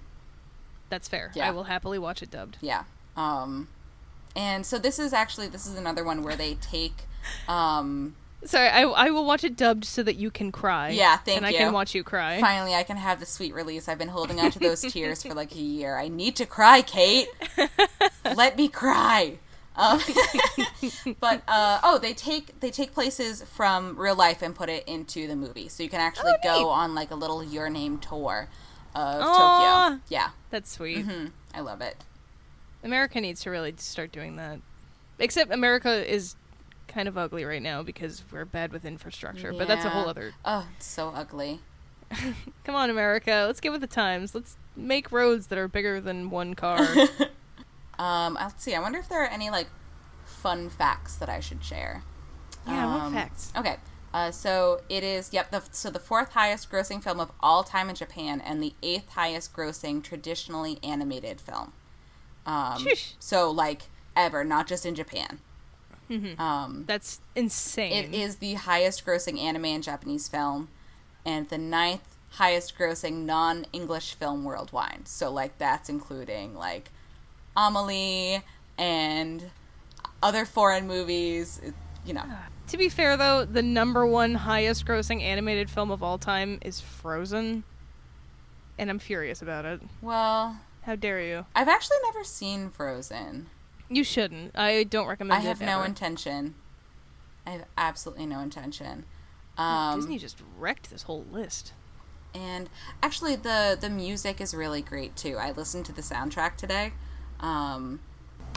That's 0.89 1.07
fair. 1.07 1.31
Yeah. 1.35 1.47
I 1.47 1.51
will 1.51 1.65
happily 1.65 1.99
watch 1.99 2.21
it 2.23 2.31
dubbed. 2.31 2.57
Yeah. 2.61 2.83
Um, 3.15 3.67
and 4.35 4.65
so 4.65 4.77
this 4.79 4.99
is 4.99 5.13
actually 5.13 5.47
this 5.47 5.65
is 5.67 5.77
another 5.77 6.03
one 6.03 6.23
where 6.23 6.35
they 6.35 6.55
take. 6.55 7.05
Um, 7.47 8.15
Sorry, 8.47 8.67
I, 8.69 8.81
I 8.83 9.09
will 9.09 9.25
watch 9.25 9.43
it 9.43 9.55
dubbed 9.57 9.85
so 9.85 10.01
that 10.03 10.15
you 10.15 10.31
can 10.31 10.51
cry. 10.51 10.89
Yeah, 10.89 11.17
thank 11.17 11.37
and 11.37 11.45
I 11.45 11.51
can 11.53 11.73
watch 11.73 11.93
you 11.93 12.03
cry. 12.03 12.39
finally, 12.39 12.73
I 12.73 12.83
can 12.83 12.97
have 12.97 13.19
the 13.19 13.25
sweet 13.25 13.53
release. 13.53 13.87
I've 13.87 13.97
been 13.97 14.07
holding 14.07 14.39
on 14.39 14.51
to 14.51 14.59
those 14.59 14.81
tears 14.93 15.21
for 15.23 15.33
like 15.33 15.53
a 15.53 15.59
year. 15.59 15.97
I 15.97 16.07
need 16.07 16.35
to 16.37 16.45
cry, 16.45 16.81
Kate. 16.81 17.27
Let 18.35 18.57
me 18.57 18.67
cry. 18.67 19.37
Um, 19.75 19.99
but 21.19 21.43
uh, 21.47 21.79
oh, 21.83 21.99
they 22.01 22.13
take 22.13 22.59
they 22.61 22.71
take 22.71 22.93
places 22.93 23.43
from 23.43 23.95
real 23.97 24.15
life 24.15 24.41
and 24.41 24.55
put 24.55 24.69
it 24.69 24.87
into 24.87 25.27
the 25.27 25.35
movie, 25.35 25.67
so 25.69 25.83
you 25.83 25.89
can 25.89 25.99
actually 26.01 26.31
Oh, 26.43 26.61
go 26.63 26.69
on 26.69 26.95
like 26.95 27.11
a 27.11 27.15
little 27.15 27.43
Your 27.43 27.69
Name 27.69 27.99
tour 27.99 28.47
of 28.95 29.21
Aw. 29.21 29.89
Tokyo. 29.89 30.01
Yeah, 30.09 30.29
That's 30.49 30.71
sweet. 30.71 31.03
hmm 31.05 31.27
I 31.53 31.59
love 31.59 31.81
it. 31.81 31.97
America 32.83 33.21
needs 33.21 33.41
to 33.41 33.51
really 33.51 33.73
start 33.77 34.11
doing 34.11 34.35
that. 34.37 34.59
Except 35.19 35.51
America 35.51 36.11
is 36.11 36.35
kind 36.87 37.07
of 37.07 37.17
ugly 37.17 37.43
right 37.45 37.61
now 37.61 37.83
because 37.83 38.23
we're 38.31 38.45
bad 38.45 38.71
with 38.71 38.85
infrastructure. 38.85 39.53
But 39.53 39.67
that's 39.67 39.85
a 39.85 39.89
whole 39.89 40.07
other. 40.07 40.33
Oh, 40.45 40.67
it's 40.77 40.85
so 40.85 41.09
ugly. 41.15 41.59
Come 42.63 42.75
on, 42.75 42.89
America. 42.89 43.43
Let's 43.47 43.59
get 43.59 43.71
with 43.71 43.81
the 43.81 43.87
times. 43.87 44.33
Let's 44.33 44.55
make 44.75 45.11
roads 45.11 45.47
that 45.47 45.57
are 45.59 45.67
bigger 45.67 45.99
than 46.01 46.29
one 46.29 46.53
car. 46.53 46.87
Um, 47.99 48.35
let's 48.35 48.63
see. 48.63 48.75
I 48.75 48.79
wonder 48.79 48.99
if 48.99 49.09
there 49.09 49.23
are 49.23 49.27
any 49.27 49.49
like 49.49 49.67
fun 50.23 50.69
facts 50.69 51.15
that 51.15 51.29
I 51.29 51.39
should 51.39 51.63
share. 51.63 52.03
yeah, 52.67 52.85
what 52.85 53.01
Um, 53.05 53.13
facts? 53.13 53.51
Okay. 53.57 53.77
Uh, 54.13 54.29
so 54.29 54.81
it 54.87 55.03
is. 55.03 55.33
Yep. 55.33 55.49
The, 55.49 55.63
so 55.71 55.89
the 55.89 55.97
fourth 55.99 56.33
highest 56.33 56.69
grossing 56.71 57.03
film 57.03 57.19
of 57.19 57.31
all 57.39 57.63
time 57.63 57.89
in 57.89 57.95
Japan, 57.95 58.39
and 58.39 58.61
the 58.61 58.73
eighth 58.83 59.09
highest 59.09 59.51
grossing 59.51 60.03
traditionally 60.03 60.77
animated 60.83 61.41
film. 61.41 61.73
Um, 62.45 62.85
so 63.19 63.49
like 63.49 63.83
ever, 64.15 64.43
not 64.43 64.67
just 64.67 64.85
in 64.85 64.93
Japan. 64.93 65.39
Mhm. 66.09 66.39
Um, 66.39 66.83
That's 66.87 67.19
insane. 67.35 67.91
it 67.91 68.13
is 68.13 68.37
the 68.37 68.53
highest 68.55 69.05
grossing 69.05 69.39
anime 69.39 69.65
and 69.65 69.83
Japanese 69.83 70.27
film, 70.27 70.69
and 71.25 71.49
the 71.49 71.57
ninth 71.57 72.15
highest 72.31 72.77
grossing 72.77 73.25
non 73.25 73.65
English 73.73 74.13
film 74.15 74.43
worldwide. 74.43 75.07
So 75.07 75.31
like 75.31 75.57
that's 75.57 75.89
including 75.89 76.55
like 76.55 76.91
Amelie 77.55 78.43
and 78.77 79.49
other 80.21 80.45
foreign 80.45 80.87
movies. 80.87 81.59
You 82.05 82.13
know. 82.13 82.23
To 82.67 82.77
be 82.77 82.87
fair, 82.89 83.17
though, 83.17 83.43
the 83.45 83.61
number 83.61 84.05
one 84.05 84.35
highest 84.35 84.85
grossing 84.85 85.21
animated 85.21 85.69
film 85.69 85.89
of 85.91 86.01
all 86.03 86.17
time 86.17 86.59
is 86.61 86.79
Frozen. 86.79 87.63
And 88.77 88.89
I'm 88.89 88.99
furious 88.99 89.41
about 89.41 89.65
it. 89.65 89.81
Well, 90.01 90.59
How 90.83 90.95
dare 90.95 91.19
you? 91.21 91.45
I've 91.55 91.67
actually 91.67 91.97
never 92.05 92.23
seen 92.23 92.69
Frozen. 92.69 93.47
You 93.89 94.03
shouldn't. 94.03 94.51
I 94.57 94.83
don't 94.83 95.07
recommend 95.07 95.41
I 95.41 95.45
have 95.47 95.61
no 95.61 95.77
ever. 95.79 95.85
intention. 95.85 96.55
I 97.45 97.51
have 97.51 97.65
absolutely 97.77 98.25
no 98.25 98.39
intention. 98.41 99.05
Um, 99.57 99.99
Disney 99.99 100.17
just 100.19 100.41
wrecked 100.57 100.89
this 100.89 101.03
whole 101.03 101.25
list. 101.31 101.73
and 102.35 102.69
actually, 103.01 103.35
the 103.35 103.77
the 103.79 103.89
music 103.89 104.39
is 104.41 104.53
really 104.53 104.81
great 104.81 105.15
too. 105.15 105.37
I 105.37 105.51
listened 105.51 105.85
to 105.85 105.93
the 105.93 106.01
soundtrack 106.01 106.57
today. 106.57 106.93
Um, 107.39 107.99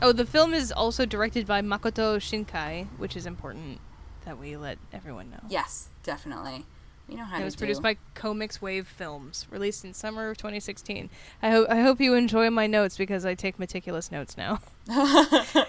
Oh, 0.03 0.13
the 0.13 0.25
film 0.27 0.55
is 0.55 0.73
also 0.73 1.05
directed 1.05 1.47
by 1.47 1.61
Makoto 1.63 2.17
Shinkai, 2.19 2.87
which 2.97 3.17
is 3.17 3.27
important 3.27 3.81
that 4.25 4.39
we 4.39 4.57
let 4.57 4.79
everyone 4.93 5.31
know. 5.31 5.41
yes, 5.49 5.89
definitely. 6.03 6.65
You 7.11 7.17
know 7.17 7.25
how 7.25 7.37
It 7.37 7.41
to 7.41 7.45
was 7.45 7.55
do. 7.55 7.59
produced 7.61 7.83
by 7.83 7.97
Comix 8.15 8.61
Wave 8.63 8.87
Films, 8.87 9.47
released 9.51 9.85
in 9.85 9.93
summer 9.95 10.31
of 10.31 10.37
2016. 10.39 11.11
I 11.43 11.51
hope 11.51 11.69
I 11.69 11.81
hope 11.81 12.01
you 12.01 12.15
enjoy 12.15 12.49
my 12.51 12.67
notes 12.67 12.97
because 12.97 13.27
I 13.27 13.35
take 13.35 13.59
meticulous 13.59 14.13
notes 14.13 14.37
now. 14.37 14.61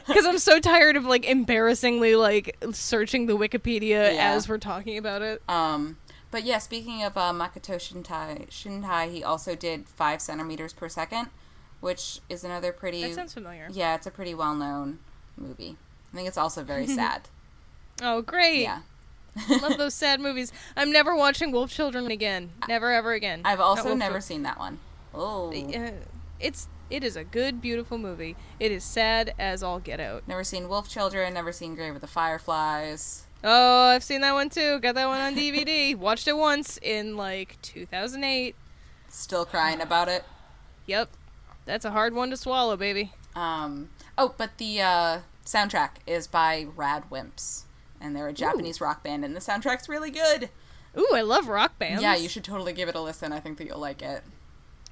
Because 0.08 0.26
I'm 0.26 0.40
so 0.40 0.60
tired 0.60 0.96
of 0.98 1.06
like 1.06 1.26
embarrassingly 1.26 2.16
like 2.16 2.58
searching 2.74 3.26
the 3.26 3.38
Wikipedia 3.38 4.14
Yeah. 4.14 4.32
as 4.34 4.48
we're 4.50 4.58
talking 4.58 4.98
about 4.98 5.22
it. 5.22 5.42
Um, 5.50 5.98
but 6.32 6.44
yeah, 6.44 6.60
speaking 6.60 7.04
of 7.04 7.18
uh, 7.18 7.32
Makoto 7.34 7.76
Shintai, 7.76 8.50
Shintai, 8.50 9.12
he 9.12 9.24
also 9.24 9.56
did 9.56 9.88
five 9.88 10.22
centimeters 10.22 10.74
per 10.74 10.90
second, 10.90 11.30
which 11.80 12.20
is 12.30 12.44
another 12.44 12.72
pretty. 12.72 13.02
That 13.04 13.16
sounds 13.16 13.34
familiar. 13.34 13.68
yeah, 13.72 13.96
it's 13.96 14.06
a 14.08 14.12
pretty 14.12 14.34
well 14.34 14.54
known 14.56 15.00
movie. 15.38 15.78
I 16.12 16.16
think 16.16 16.28
it's 16.28 16.38
also 16.38 16.64
very 16.64 16.88
sad. 17.00 17.30
Oh, 18.02 18.22
great! 18.22 18.62
Yeah. 18.64 18.82
Love 19.50 19.78
those 19.78 19.94
sad 19.94 20.20
movies. 20.20 20.52
I'm 20.76 20.92
never 20.92 21.16
watching 21.16 21.52
Wolf 21.52 21.72
Children 21.72 22.12
again. 22.12 22.50
Never 22.68 22.92
ever 22.92 23.14
again. 23.14 23.42
I've 23.46 23.60
also 23.60 23.94
never 23.96 24.20
seen 24.20 24.44
that 24.44 24.60
one. 24.60 24.80
Oh. 25.14 25.52
Uh, 25.54 25.92
it's 26.40 26.68
it 26.90 27.04
is 27.04 27.16
a 27.16 27.24
good, 27.24 27.62
beautiful 27.62 27.98
movie. 27.98 28.36
It 28.60 28.72
is 28.72 28.84
sad 28.84 29.34
as 29.40 29.64
all 29.64 29.80
get 29.80 30.00
out. 30.00 30.28
Never 30.28 30.44
seen 30.44 30.68
Wolf 30.68 30.90
Children, 30.90 31.34
never 31.34 31.52
seen 31.52 31.76
Grave 31.76 31.96
of 31.96 32.02
the 32.02 32.08
Fireflies. 32.08 33.24
Oh, 33.44 33.88
I've 33.88 34.04
seen 34.04 34.22
that 34.22 34.34
one 34.34 34.50
too. 34.50 34.80
Got 34.80 34.96
that 34.96 35.08
one 35.08 35.22
on 35.22 35.36
DVD. 35.36 35.96
Watched 35.98 36.28
it 36.28 36.38
once 36.38 36.78
in 36.82 37.16
like 37.16 37.58
2008. 37.62 38.56
Still 39.08 39.46
crying 39.46 39.82
about 39.82 40.10
it. 40.10 40.26
Yep. 40.86 41.10
That's 41.66 41.86
a 41.86 41.92
hard 41.92 42.14
one 42.14 42.30
to 42.32 42.38
swallow, 42.38 42.76
baby. 42.76 43.14
Um, 43.36 43.90
oh, 44.18 44.36
but 44.38 44.58
the 44.58 44.82
uh, 44.82 45.20
soundtrack 45.46 45.92
is 46.06 46.28
by 46.28 46.68
RADWIMPS. 46.76 47.66
And 48.02 48.16
they're 48.16 48.28
a 48.28 48.34
Japanese 48.34 48.82
rock 48.82 49.04
band, 49.04 49.24
and 49.24 49.36
the 49.36 49.40
soundtrack's 49.40 49.88
really 49.88 50.12
good. 50.12 50.50
Ooh, 50.98 51.10
I 51.14 51.22
love 51.22 51.48
rock 51.48 51.78
bands. 51.80 52.02
Yeah, 52.02 52.16
you 52.16 52.28
should 52.28 52.44
totally 52.44 52.74
give 52.74 52.90
it 52.90 52.96
a 52.96 53.02
listen. 53.02 53.32
I 53.32 53.40
think 53.40 53.58
that 53.60 53.68
you'll 53.68 53.80
like 53.80 54.02
it. 54.02 54.24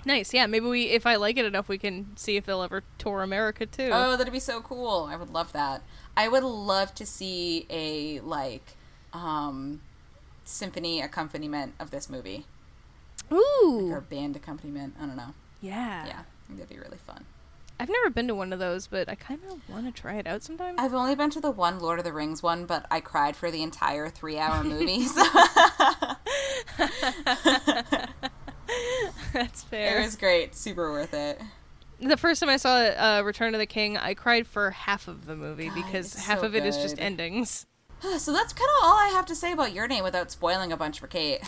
Nice. 0.05 0.33
Yeah, 0.33 0.45
maybe 0.45 0.65
we 0.65 0.83
if 0.83 1.05
I 1.05 1.15
like 1.15 1.37
it 1.37 1.43
enough 1.43 1.67
we 1.67 1.77
can 1.77 2.15
see 2.15 2.37
if 2.37 2.45
they'll 2.45 2.61
ever 2.61 2.83
tour 2.97 3.21
America 3.21 3.65
too. 3.65 3.89
Oh, 3.91 4.15
that'd 4.15 4.31
be 4.31 4.39
so 4.39 4.61
cool. 4.61 5.07
I 5.09 5.15
would 5.17 5.29
love 5.29 5.51
that. 5.53 5.81
I 6.15 6.27
would 6.27 6.43
love 6.43 6.95
to 6.95 7.05
see 7.05 7.65
a, 7.69 8.19
like, 8.21 8.75
um, 9.13 9.81
symphony 10.45 11.01
accompaniment 11.01 11.73
of 11.79 11.91
this 11.91 12.09
movie. 12.09 12.45
Ooh. 13.31 13.89
Or 13.91 14.01
band 14.01 14.35
accompaniment. 14.35 14.95
I 15.01 15.05
don't 15.05 15.17
know. 15.17 15.33
Yeah. 15.61 16.05
Yeah, 16.05 16.19
I 16.19 16.47
think 16.47 16.59
that'd 16.59 16.69
be 16.69 16.79
really 16.79 16.97
fun. 16.97 17.25
I've 17.79 17.89
never 17.89 18.09
been 18.09 18.27
to 18.27 18.35
one 18.35 18.51
of 18.51 18.59
those, 18.59 18.87
but 18.87 19.07
I 19.07 19.15
kind 19.15 19.39
of 19.49 19.69
want 19.69 19.85
to 19.85 20.01
try 20.01 20.15
it 20.15 20.27
out 20.27 20.43
sometime. 20.43 20.75
I've 20.77 20.93
only 20.93 21.15
been 21.15 21.29
to 21.31 21.39
the 21.39 21.51
one 21.51 21.79
Lord 21.79 21.97
of 21.97 22.05
the 22.05 22.11
Rings 22.11 22.43
one, 22.43 22.65
but 22.65 22.85
I 22.91 22.99
cried 22.99 23.37
for 23.37 23.49
the 23.49 23.63
entire 23.63 24.09
three 24.09 24.37
hour 24.37 24.63
movie. 24.63 25.05
So 28.69 29.23
That's 29.33 29.63
fair. 29.63 29.99
it 29.99 30.03
was 30.03 30.15
great. 30.15 30.55
Super 30.55 30.91
worth 30.91 31.13
it. 31.13 31.41
The 31.99 32.17
first 32.17 32.39
time 32.39 32.49
I 32.49 32.57
saw 32.57 32.75
uh, 32.75 33.21
Return 33.25 33.55
of 33.55 33.59
the 33.59 33.65
King, 33.65 33.97
I 33.97 34.13
cried 34.13 34.45
for 34.45 34.71
half 34.71 35.07
of 35.07 35.25
the 35.25 35.35
movie 35.35 35.67
God, 35.67 35.75
because 35.75 36.13
half 36.13 36.39
so 36.41 36.45
of 36.45 36.55
it 36.55 36.65
is 36.65 36.77
just 36.77 36.99
endings. 36.99 37.65
So 38.17 38.31
that's 38.31 38.53
kind 38.53 38.69
of 38.79 38.85
all 38.85 38.95
I 38.95 39.09
have 39.09 39.25
to 39.25 39.35
say 39.35 39.51
about 39.51 39.73
your 39.73 39.85
name 39.85 40.05
without 40.05 40.31
spoiling 40.31 40.71
a 40.71 40.77
bunch 40.77 41.01
for 41.01 41.07
Kate. 41.07 41.41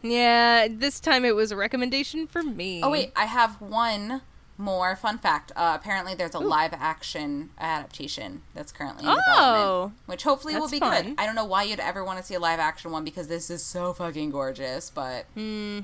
Yeah, 0.00 0.66
this 0.70 0.98
time 0.98 1.26
it 1.26 1.34
was 1.36 1.52
a 1.52 1.56
recommendation 1.56 2.26
for 2.26 2.42
me. 2.42 2.80
Oh, 2.82 2.90
wait, 2.90 3.12
I 3.14 3.26
have 3.26 3.60
one 3.60 4.22
more 4.60 4.94
fun 4.94 5.18
fact. 5.18 5.50
Uh, 5.56 5.72
apparently, 5.80 6.14
there's 6.14 6.34
a 6.34 6.38
Ooh. 6.38 6.44
live 6.46 6.72
action 6.74 7.50
adaptation 7.58 8.42
that's 8.54 8.70
currently 8.72 9.04
in 9.04 9.10
Oh, 9.10 9.14
development, 9.16 9.94
which 10.06 10.22
hopefully 10.22 10.54
will 10.54 10.68
be 10.68 10.78
fun. 10.78 11.02
good. 11.04 11.14
I 11.18 11.26
don't 11.26 11.34
know 11.34 11.44
why 11.44 11.62
you'd 11.64 11.80
ever 11.80 12.04
want 12.04 12.18
to 12.18 12.24
see 12.24 12.34
a 12.34 12.40
live 12.40 12.60
action 12.60 12.90
one 12.92 13.04
because 13.04 13.28
this 13.28 13.50
is 13.50 13.64
so 13.64 13.92
fucking 13.92 14.30
gorgeous, 14.30 14.90
but 14.90 15.24
Hmm. 15.34 15.80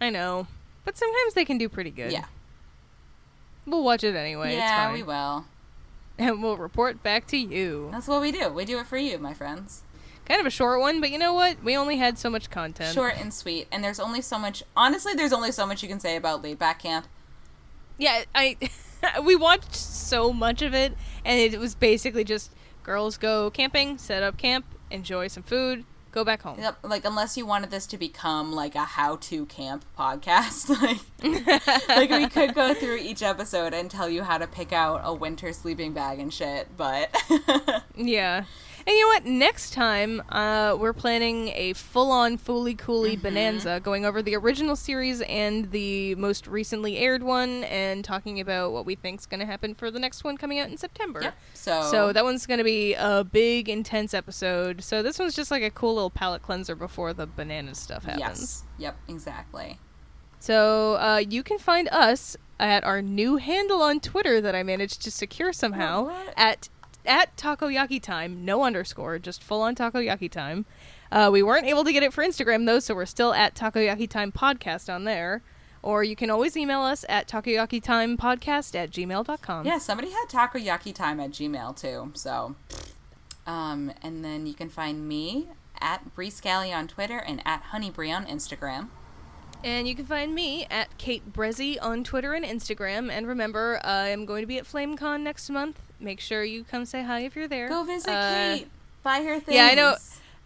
I 0.00 0.10
know, 0.10 0.46
but 0.84 0.96
sometimes 0.98 1.34
they 1.34 1.44
can 1.44 1.56
do 1.58 1.68
pretty 1.68 1.90
good. 1.90 2.12
yeah, 2.12 2.26
We'll 3.66 3.82
watch 3.82 4.04
it 4.04 4.14
anyway. 4.14 4.50
it's 4.50 4.56
yeah, 4.58 4.86
fine. 4.86 4.94
we 4.94 5.02
will. 5.02 5.44
and 6.18 6.42
we'll 6.42 6.56
report 6.56 7.02
back 7.02 7.26
to 7.28 7.36
you. 7.36 7.88
That's 7.92 8.08
what 8.08 8.20
we 8.22 8.32
do. 8.32 8.48
We 8.48 8.64
do 8.64 8.78
it 8.78 8.86
for 8.86 8.96
you, 8.98 9.18
my 9.18 9.34
friends. 9.34 9.82
Kind 10.24 10.40
of 10.40 10.46
a 10.46 10.50
short 10.50 10.80
one, 10.80 11.00
but 11.00 11.10
you 11.10 11.18
know 11.18 11.34
what? 11.34 11.62
We 11.62 11.76
only 11.76 11.98
had 11.98 12.18
so 12.18 12.28
much 12.30 12.50
content. 12.50 12.94
Short 12.94 13.14
and 13.16 13.32
sweet, 13.32 13.68
and 13.70 13.84
there's 13.84 14.00
only 14.00 14.20
so 14.20 14.38
much. 14.38 14.62
Honestly, 14.76 15.14
there's 15.14 15.32
only 15.32 15.52
so 15.52 15.66
much 15.66 15.82
you 15.82 15.88
can 15.88 16.00
say 16.00 16.16
about 16.16 16.42
laid 16.42 16.58
back 16.58 16.80
camp. 16.80 17.06
Yeah, 17.98 18.24
I 18.34 18.56
we 19.22 19.36
watched 19.36 19.74
so 19.74 20.32
much 20.32 20.62
of 20.62 20.74
it, 20.74 20.92
and 21.24 21.40
it 21.40 21.58
was 21.58 21.74
basically 21.74 22.24
just 22.24 22.52
girls 22.82 23.16
go 23.16 23.50
camping, 23.50 23.98
set 23.98 24.22
up 24.22 24.36
camp, 24.36 24.64
enjoy 24.90 25.28
some 25.28 25.42
food, 25.42 25.84
go 26.12 26.24
back 26.24 26.42
home. 26.42 26.58
Yep, 26.58 26.78
like 26.82 27.04
unless 27.04 27.36
you 27.36 27.44
wanted 27.46 27.70
this 27.70 27.86
to 27.88 27.98
become 27.98 28.52
like 28.52 28.74
a 28.74 28.84
how-to 28.84 29.46
camp 29.46 29.84
podcast, 29.98 30.68
like 31.88 31.88
like 31.88 32.10
we 32.10 32.28
could 32.28 32.54
go 32.54 32.74
through 32.74 32.96
each 32.96 33.22
episode 33.22 33.74
and 33.74 33.90
tell 33.90 34.08
you 34.08 34.22
how 34.22 34.38
to 34.38 34.46
pick 34.46 34.72
out 34.72 35.00
a 35.04 35.12
winter 35.12 35.52
sleeping 35.52 35.92
bag 35.92 36.18
and 36.18 36.32
shit, 36.32 36.68
but 36.76 37.14
Yeah. 37.94 38.44
And 38.88 38.94
you 38.94 39.00
know 39.02 39.08
what? 39.08 39.24
Next 39.26 39.72
time, 39.72 40.22
uh, 40.28 40.76
we're 40.78 40.92
planning 40.92 41.48
a 41.48 41.72
full-on 41.72 42.38
Fooly 42.38 42.78
Cooly 42.78 43.16
bonanza, 43.16 43.80
going 43.82 44.04
over 44.06 44.22
the 44.22 44.36
original 44.36 44.76
series 44.76 45.20
and 45.22 45.72
the 45.72 46.14
most 46.14 46.46
recently 46.46 46.96
aired 46.98 47.24
one, 47.24 47.64
and 47.64 48.04
talking 48.04 48.38
about 48.38 48.70
what 48.72 48.86
we 48.86 48.94
think's 48.94 49.26
going 49.26 49.40
to 49.40 49.46
happen 49.46 49.74
for 49.74 49.90
the 49.90 49.98
next 49.98 50.22
one 50.22 50.36
coming 50.36 50.60
out 50.60 50.68
in 50.70 50.76
September. 50.76 51.20
yep. 51.20 51.34
So 51.52 51.82
So 51.90 52.12
that 52.12 52.22
one's 52.22 52.46
going 52.46 52.58
to 52.58 52.64
be 52.64 52.94
a 52.94 53.24
big, 53.24 53.68
intense 53.68 54.14
episode. 54.14 54.84
So 54.84 55.02
this 55.02 55.18
one's 55.18 55.34
just 55.34 55.50
like 55.50 55.64
a 55.64 55.70
cool 55.70 55.94
little 55.94 56.10
palate 56.10 56.42
cleanser 56.42 56.76
before 56.76 57.12
the 57.12 57.26
banana 57.26 57.74
stuff 57.74 58.04
happens. 58.04 58.20
yes, 58.20 58.64
yep, 58.78 58.96
exactly. 59.08 59.80
So 60.38 60.94
uh, 60.94 61.16
you 61.28 61.42
can 61.42 61.58
find 61.58 61.88
us 61.88 62.36
at 62.60 62.84
our 62.84 63.02
new 63.02 63.36
handle 63.36 63.82
on 63.82 63.98
Twitter 63.98 64.40
that 64.40 64.54
I 64.54 64.62
managed 64.62 65.02
to 65.02 65.10
secure 65.10 65.52
somehow 65.52 66.08
Oh, 66.10 66.32
at 66.36 66.68
at 67.06 67.36
takoyaki 67.36 68.02
time, 68.02 68.44
no 68.44 68.64
underscore, 68.64 69.18
just 69.18 69.42
full 69.42 69.62
on 69.62 69.74
takoyaki 69.74 70.30
time. 70.30 70.66
Uh, 71.10 71.30
we 71.32 71.42
weren't 71.42 71.66
able 71.66 71.84
to 71.84 71.92
get 71.92 72.02
it 72.02 72.12
for 72.12 72.24
Instagram 72.24 72.66
though, 72.66 72.78
so 72.78 72.94
we're 72.94 73.06
still 73.06 73.32
at 73.32 73.54
takoyaki 73.54 74.08
time 74.08 74.32
podcast 74.32 74.92
on 74.92 75.04
there. 75.04 75.42
Or 75.82 76.02
you 76.02 76.16
can 76.16 76.30
always 76.30 76.56
email 76.56 76.80
us 76.80 77.04
at 77.08 77.28
takoyaki 77.28 77.82
time 77.82 78.16
podcast 78.16 78.74
at 78.74 78.90
gmail.com. 78.90 79.66
Yeah, 79.66 79.78
somebody 79.78 80.10
had 80.10 80.26
takoyaki 80.28 80.92
time 80.92 81.20
at 81.20 81.30
Gmail 81.30 81.80
too. 81.80 82.10
So, 82.14 82.56
um, 83.46 83.92
and 84.02 84.24
then 84.24 84.46
you 84.46 84.54
can 84.54 84.68
find 84.68 85.06
me 85.06 85.48
at 85.80 86.12
Bree 86.14 86.30
Scally 86.30 86.72
on 86.72 86.88
Twitter 86.88 87.18
and 87.18 87.40
at 87.44 87.62
Honeybree 87.72 88.14
on 88.14 88.26
Instagram. 88.26 88.88
And 89.62 89.88
you 89.88 89.94
can 89.94 90.06
find 90.06 90.34
me 90.34 90.66
at 90.70 90.96
Kate 90.98 91.32
Brezzy 91.32 91.76
on 91.80 92.04
Twitter 92.04 92.34
and 92.34 92.44
Instagram. 92.44 93.10
And 93.10 93.26
remember, 93.26 93.80
I 93.84 94.08
am 94.08 94.26
going 94.26 94.42
to 94.42 94.46
be 94.46 94.58
at 94.58 94.64
FlameCon 94.64 95.22
next 95.22 95.48
month. 95.50 95.80
Make 95.98 96.20
sure 96.20 96.44
you 96.44 96.64
come 96.64 96.84
say 96.84 97.02
hi 97.02 97.20
if 97.20 97.34
you're 97.36 97.48
there. 97.48 97.68
Go 97.68 97.84
visit 97.84 98.10
Uh, 98.10 98.34
Kate. 98.56 98.68
Buy 99.02 99.22
her 99.22 99.40
things. 99.40 99.54
Yeah, 99.56 99.66
I 99.66 99.74
know. 99.74 99.96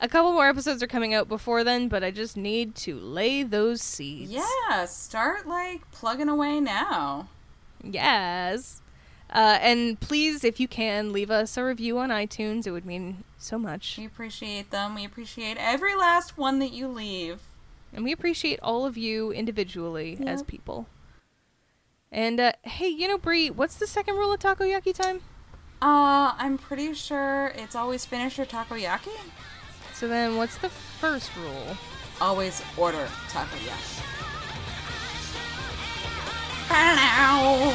A 0.03 0.09
couple 0.09 0.33
more 0.33 0.49
episodes 0.49 0.83
are 0.83 0.87
coming 0.87 1.13
out 1.13 1.29
before 1.29 1.63
then, 1.65 1.89
but 1.89 2.03
I 2.03 2.11
just 2.11 2.37
need 2.37 2.75
to 2.77 2.99
lay 2.99 3.43
those 3.43 3.83
seeds. 3.83 4.31
Yeah, 4.31 4.85
start 4.87 5.47
like 5.47 5.91
plugging 5.91 6.29
away 6.29 6.59
now. 6.61 7.29
Yes. 7.83 8.81
Uh, 9.33 9.59
and 9.61 10.01
please, 10.01 10.43
if 10.43 10.59
you 10.59 10.67
can, 10.67 11.13
leave 11.13 11.31
us 11.31 11.57
a 11.57 11.65
review 11.65 11.99
on 11.99 12.09
iTunes. 12.09 12.67
It 12.67 12.71
would 12.73 12.87
mean 12.87 13.25
so 13.39 13.59
much. 13.59 13.97
We 13.99 14.07
appreciate 14.07 14.71
them. 14.71 14.95
We 14.95 15.05
appreciate 15.05 15.57
every 15.59 15.95
last 15.95 16.37
one 16.39 16.59
that 16.61 16.73
you 16.73 16.89
leave. 16.89 17.41
And 17.93 18.05
we 18.05 18.13
appreciate 18.13 18.59
all 18.63 18.87
of 18.87 18.97
you 18.97 19.31
individually 19.33 20.19
as 20.27 20.43
people. 20.43 20.87
And 22.11 22.41
uh, 22.41 22.53
hey, 22.63 22.89
you 22.89 23.07
know, 23.07 23.19
Bree, 23.19 23.51
what's 23.51 23.77
the 23.77 23.87
second 23.87 24.15
rule 24.17 24.33
of 24.33 24.41
takoyaki 24.41 24.95
time? 24.95 25.21
Uh, 25.83 26.35
I'm 26.37 26.59
pretty 26.59 26.93
sure 26.93 27.53
it's 27.55 27.75
always 27.75 28.05
finish 28.05 28.37
your 28.37 28.47
takoyaki. 28.47 29.17
So 29.95 30.09
then, 30.09 30.37
what's 30.37 30.59
the 30.59 30.69
first 30.69 31.31
rule? 31.37 31.77
Always 32.21 32.63
order 32.77 33.09
takoyaki. 33.29 34.03
Bow. 36.69 37.73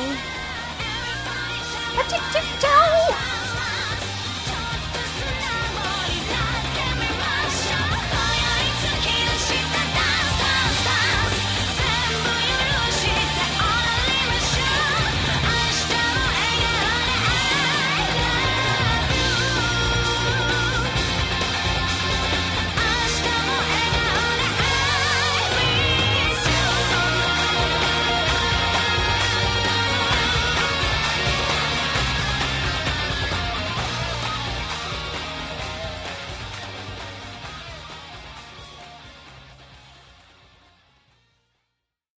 Chick, 2.08 2.22
chick, 2.32 2.43
chow. 2.60 3.55